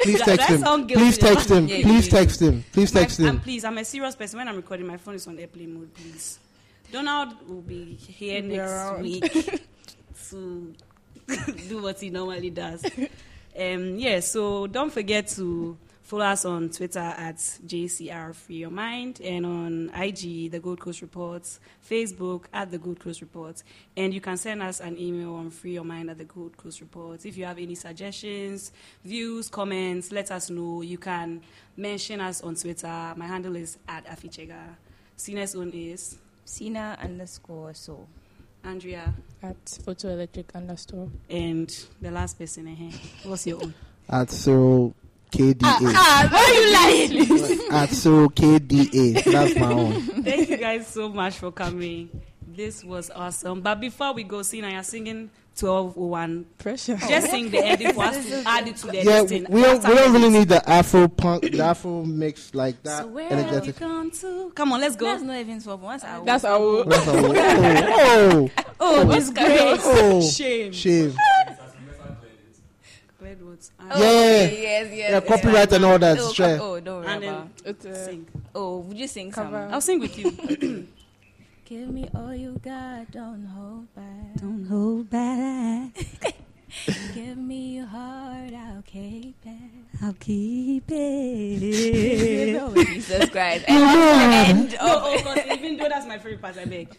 Please 0.01 0.19
text 0.21 0.37
that 0.47 0.49
him. 0.49 0.59
sound. 0.61 0.89
Please 0.89 1.17
text 1.17 1.49
him. 1.51 1.67
Yeah, 1.67 1.81
Please 1.83 2.07
yeah. 2.07 2.19
text 2.19 2.41
him. 2.41 2.63
Please 2.71 2.93
My- 2.93 2.99
text 3.01 3.19
I'm, 3.19 3.39
please, 3.39 3.63
I'm 3.65 3.77
a 3.77 3.85
serious 3.85 4.15
person. 4.15 4.37
When 4.39 4.47
I'm 4.47 4.55
recording, 4.55 4.87
my 4.87 4.97
phone 4.97 5.15
is 5.15 5.27
on 5.27 5.37
airplane 5.39 5.73
mode. 5.73 5.93
Please. 5.93 6.39
Donald 6.91 7.33
will 7.47 7.61
be 7.61 7.93
here 7.95 8.41
Be 8.41 8.47
next 8.49 8.71
around. 8.71 9.01
week 9.03 9.31
to 10.29 10.75
do 11.69 11.81
what 11.83 11.99
he 11.99 12.09
normally 12.09 12.49
does. 12.49 12.83
Um, 13.59 13.95
yeah, 13.97 14.19
so 14.21 14.67
don't 14.67 14.91
forget 14.91 15.27
to 15.29 15.77
follow 16.09 16.25
us 16.25 16.43
on 16.43 16.69
Twitter 16.69 16.97
at 16.97 17.35
JCR 17.35 18.33
Free 18.33 18.55
Your 18.55 18.71
Mind 18.71 19.21
and 19.21 19.45
on 19.45 19.91
IG, 19.93 20.49
The 20.49 20.59
Gold 20.59 20.79
Coast 20.79 21.03
Reports, 21.03 21.59
Facebook 21.87 22.45
at 22.51 22.71
The 22.71 22.79
Gold 22.79 22.99
Coast 22.99 23.21
Reports. 23.21 23.63
And 23.95 24.11
you 24.11 24.19
can 24.19 24.35
send 24.35 24.63
us 24.63 24.79
an 24.79 24.97
email 24.97 25.35
on 25.35 25.51
Free 25.51 25.73
Your 25.73 25.83
Mind 25.83 26.09
at 26.09 26.17
The 26.17 26.23
Gold 26.23 26.57
Coast 26.57 26.81
Reports. 26.81 27.25
If 27.25 27.37
you 27.37 27.45
have 27.45 27.59
any 27.59 27.75
suggestions, 27.75 28.71
views, 29.05 29.49
comments, 29.49 30.11
let 30.11 30.31
us 30.31 30.49
know. 30.49 30.81
You 30.81 30.97
can 30.97 31.43
mention 31.77 32.21
us 32.21 32.41
on 32.41 32.55
Twitter. 32.55 33.13
My 33.15 33.27
handle 33.27 33.55
is 33.55 33.77
at 33.87 34.07
Afichega. 34.07 34.77
Sina's 35.15 35.53
own 35.53 35.69
is 35.69 36.17
Sina 36.43 36.97
underscore 36.99 37.75
so. 37.75 38.07
Andrea. 38.63 39.13
At 39.43 39.63
photoelectric 39.63 40.55
underscore. 40.55 41.11
And 41.29 41.69
the 42.01 42.09
last 42.09 42.39
person 42.39 42.67
in 42.67 42.75
here. 42.75 42.99
What's 43.25 43.45
your 43.45 43.61
own? 43.61 43.75
At 44.09 44.31
Cyril 44.31 44.95
KDA. 45.31 45.59
Ah, 45.63 46.27
why 46.31 46.39
are 46.39 46.53
you 46.53 47.27
lying? 47.27 47.71
At 47.71 47.89
Cyril 47.89 48.29
KDA. 48.29 49.23
That's 49.23 49.55
my 49.55 49.71
own. 49.71 50.01
Thank 50.23 50.49
you 50.49 50.57
guys 50.57 50.87
so 50.87 51.09
much 51.09 51.35
for 51.37 51.51
coming. 51.51 52.09
This 52.47 52.83
was 52.83 53.09
awesome. 53.11 53.61
But 53.61 53.79
before 53.79 54.13
we 54.13 54.23
go, 54.23 54.41
Sina, 54.41 54.69
you're 54.71 54.83
singing 54.83 55.29
1201. 55.57 56.45
Pressure. 56.57 56.95
Just 56.97 57.29
sing 57.29 57.49
the 57.51 57.59
ending 57.63 57.93
for 57.93 58.03
us 58.05 58.25
to 58.27 58.43
add 58.45 58.67
it 58.67 58.75
to 58.77 58.87
the 58.87 58.97
Yeah, 58.97 59.21
listing. 59.21 59.45
we 59.49 59.61
don't, 59.61 59.83
we 59.87 59.93
don't 59.95 60.13
really 60.13 60.29
need 60.29 60.49
the 60.49 60.67
Afro 60.69 61.07
punk, 61.07 61.43
the 61.43 61.61
Afro 61.61 62.03
mix 62.05 62.53
like 62.55 62.81
that. 62.83 63.03
So 63.03 63.07
where 63.07 63.29
have 63.29 63.39
you 63.39 63.45
energetic. 63.45 63.79
gone 63.79 64.11
to? 64.11 64.51
Come 64.55 64.73
on, 64.73 64.81
let's 64.81 64.95
go. 64.95 65.05
That's 65.05 65.21
not 65.23 65.37
even 65.37 65.61
12 65.61 65.81
once 65.81 66.03
I 66.03 66.21
That's 66.23 66.43
our. 66.43 66.83
That's 66.85 67.07
all. 67.07 68.49
Oh, 68.81 69.05
Oh, 69.05 69.13
disgrace. 69.13 69.81
oh, 69.83 70.21
Shame. 70.21 70.71
shame. 70.71 71.13
Glenwood's. 73.59 73.71
Oh, 73.79 73.85
yeah. 73.85 74.05
Oh, 74.05 74.45
okay, 74.45 74.61
yes, 74.61 74.87
yes. 74.93 75.11
Yeah, 75.11 75.19
copyright 75.21 75.71
and 75.73 75.85
all 75.85 75.99
that. 75.99 76.17
Oh, 76.19 76.33
Sure. 76.33 76.57
co- 76.57 76.73
oh, 76.75 76.79
don't 76.79 77.01
worry 77.03 77.07
And 77.13 77.23
then 77.23 77.29
about. 77.33 77.47
It's 77.65 77.85
a 77.85 77.95
sing. 78.05 78.27
Oh, 78.55 78.77
would 78.79 78.97
you 78.97 79.07
sing 79.07 79.31
Cover. 79.31 79.63
some? 79.65 79.73
I'll 79.73 79.81
sing 79.81 79.99
with 79.99 80.17
you. 80.17 80.31
Give 81.65 81.87
me 81.89 82.09
all 82.15 82.33
you 82.33 82.59
got, 82.63 83.11
don't 83.11 83.45
hold 83.45 83.93
back. 83.93 84.35
Don't 84.41 84.65
hold 84.65 85.09
back. 85.09 85.93
Give 87.13 87.37
me 87.37 87.77
your 87.77 87.85
heart, 87.85 88.53
I'll 88.53 88.81
keep 88.85 89.35
it. 89.45 89.71
I'll 90.01 90.13
keep 90.19 90.85
it. 90.89 92.59
Oh, 92.61 92.73
Jesus 92.73 93.29
Christ. 93.29 93.65
And 93.67 93.81
that's 93.83 93.95
the 93.95 94.49
end 94.59 94.71
No, 94.81 94.97
of 94.97 95.03
oh, 95.03 95.17
because 95.17 95.57
even 95.59 95.77
though 95.77 95.89
that's 95.89 96.07
my 96.07 96.17
favorite 96.17 96.41
part, 96.41 96.57
I 96.57 96.65
beg. 96.65 96.89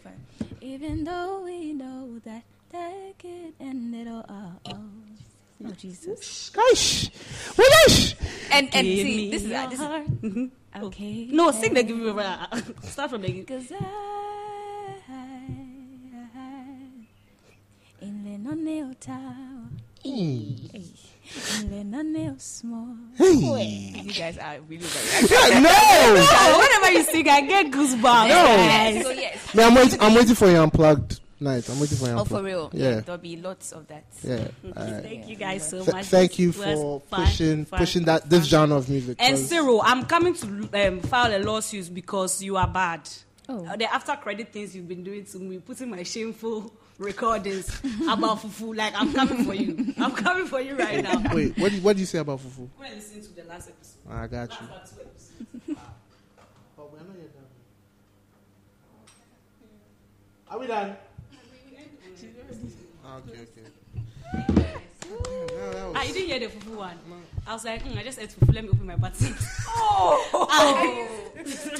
Even 0.61 1.03
though 1.03 1.41
we 1.43 1.73
know 1.73 2.19
that 2.25 2.43
that 2.71 3.13
could 3.19 3.53
end 3.59 3.93
it 3.95 4.07
all. 4.07 4.25
Oh, 4.29 4.71
oh. 4.71 4.79
Oh, 5.65 5.71
Jesus. 5.71 6.49
Gosh. 6.49 7.09
Gosh. 7.55 8.15
And, 8.51 8.69
and 8.73 8.87
Give 8.87 9.05
see, 9.05 9.15
me 9.17 9.31
this 9.31 9.43
is, 9.43 9.51
uh, 9.51 9.53
your 9.53 9.69
this 9.69 9.79
is 9.79 9.85
heart. 9.85 10.05
Mm-hmm. 10.07 10.27
Mm-hmm. 10.27 10.83
okay. 10.85 11.27
No, 11.31 11.51
sing 11.51 11.73
the 11.73 11.83
give 11.83 11.97
me 11.97 12.09
over. 12.09 12.47
Start 12.83 13.11
from 13.11 13.21
the 13.21 13.43
Cause 13.43 13.71
I, 13.71 14.95
in 18.01 18.23
the 18.23 18.49
noneo 18.49 18.99
tower, 18.99 19.35
in 20.03 20.69
the 21.69 21.97
noneo 21.97 22.41
small. 22.41 22.95
Hey. 23.15 24.01
You 24.03 24.11
guys 24.13 24.37
are 24.37 24.59
really 24.67 24.83
very. 24.83 25.29
No. 25.61 25.69
no. 26.15 26.59
Whenever 26.59 26.91
you 26.97 27.03
sing, 27.03 27.29
I 27.29 27.41
get 27.41 27.71
goosebumps. 27.71 28.27
Yes, 28.27 29.03
so 29.03 29.11
yes. 29.11 29.53
Man, 29.55 29.67
I'm 29.69 29.75
waiting. 29.75 30.01
I'm 30.01 30.15
waiting 30.15 30.35
for 30.35 30.49
your 30.49 30.63
unplugged 30.63 31.19
night. 31.41 31.67
I'm 31.69 31.79
waiting 31.79 31.97
for 31.97 32.05
your 32.07 32.19
Oh, 32.19 32.25
for 32.25 32.41
real. 32.43 32.69
Yeah. 32.73 33.01
There'll 33.01 33.19
be 33.21 33.35
lots 33.37 33.71
of 33.71 33.87
that. 33.87 34.05
Yeah. 34.23 34.47
Alright. 34.77 35.03
Thank 35.03 35.27
you 35.27 35.35
guys 35.35 35.67
so 35.69 35.83
Th- 35.83 35.91
much. 35.93 36.05
thank 36.05 36.39
you 36.39 36.51
This 36.51 36.57
was 36.65 36.79
for 36.79 36.99
fun, 37.01 37.25
pushing 37.25 37.65
fun, 37.65 37.79
pushing 37.79 38.03
that 38.05 38.29
this 38.29 38.41
fun. 38.41 38.47
genre 38.49 38.77
of 38.77 38.89
music. 38.89 39.17
And 39.19 39.35
'cause- 39.35 39.47
Cyril, 39.49 39.81
I'm 39.83 40.05
coming 40.05 40.33
to 40.35 40.87
um, 40.87 40.99
file 41.01 41.35
a 41.35 41.39
lawsuit 41.43 41.93
because 41.93 42.41
you 42.41 42.57
are 42.57 42.67
bad. 42.67 43.09
Oh. 43.49 43.65
Uh, 43.65 43.75
the 43.75 43.91
after 43.93 44.15
credit 44.15 44.53
things 44.53 44.75
you've 44.75 44.87
been 44.87 45.03
doing 45.03 45.25
to 45.25 45.37
me, 45.39 45.57
putting 45.59 45.89
my 45.89 46.03
shameful 46.03 46.71
recordings 46.99 47.67
about 48.07 48.37
Fufu, 48.39 48.75
like 48.77 48.93
I'm 48.95 49.11
coming 49.11 49.43
for 49.43 49.53
you. 49.55 49.93
I'm 49.97 50.11
coming 50.11 50.45
for 50.45 50.61
you 50.61 50.75
right 50.77 51.03
now. 51.03 51.21
Wait, 51.33 51.57
what 51.57 51.69
do 51.71 51.75
you, 51.77 51.81
what 51.81 51.95
do 51.95 51.99
you 51.99 52.05
say 52.05 52.19
about 52.19 52.39
Fufu? 52.39 52.69
Go 52.77 52.83
and 52.85 52.95
listen 52.95 53.21
to 53.21 53.35
the 53.35 53.43
last 53.45 53.69
episode. 53.69 53.97
I 54.09 54.27
got 54.27 54.51
you. 54.61 54.67
Last 54.67 54.95
two 54.95 55.01
episodes. 55.01 55.31
Oh, 56.77 56.89
we're 56.93 56.99
not 56.99 57.07
yet 57.17 57.33
done. 57.33 57.43
Are 60.49 60.59
we 60.59 60.67
done? 60.67 60.95
Okay, 62.51 63.39
okay. 63.41 63.67
No, 65.09 65.71
that 65.71 65.95
Ah, 65.95 66.03
you 66.03 66.13
didn't 66.13 66.27
hear 66.29 66.39
the 66.39 66.47
Fufu 66.47 66.75
one. 66.75 66.97
I 67.45 67.53
was 67.53 67.65
like, 67.65 67.81
hmm, 67.81 67.97
I 67.97 68.03
just 68.03 68.19
ate 68.19 68.29
Fufu. 68.29 68.53
Let 68.53 68.63
me 68.63 68.69
open 68.69 68.85
my 68.85 68.95
button. 68.95 69.35
oh, 69.67 71.07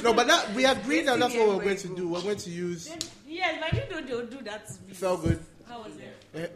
No, 0.02 0.12
but 0.12 0.26
that, 0.26 0.52
we 0.54 0.64
agreed 0.64 1.06
that 1.06 1.18
that's 1.18 1.34
what 1.34 1.48
we're 1.48 1.64
going 1.64 1.76
to 1.78 1.88
do. 1.96 2.08
We're 2.08 2.20
going 2.22 2.36
to 2.36 2.50
use. 2.50 2.90
yes, 3.26 3.58
but 3.60 3.72
you 3.72 3.88
know 3.90 4.06
they 4.06 4.14
would 4.14 4.30
do 4.30 4.42
that 4.44 4.66
to 4.66 4.72
me. 4.82 4.90
It 4.90 4.96
felt 4.96 5.22
good. 5.24 5.38
How 5.68 5.78
was 5.82 5.92
it? 5.96 6.14
Eh, 6.34 6.46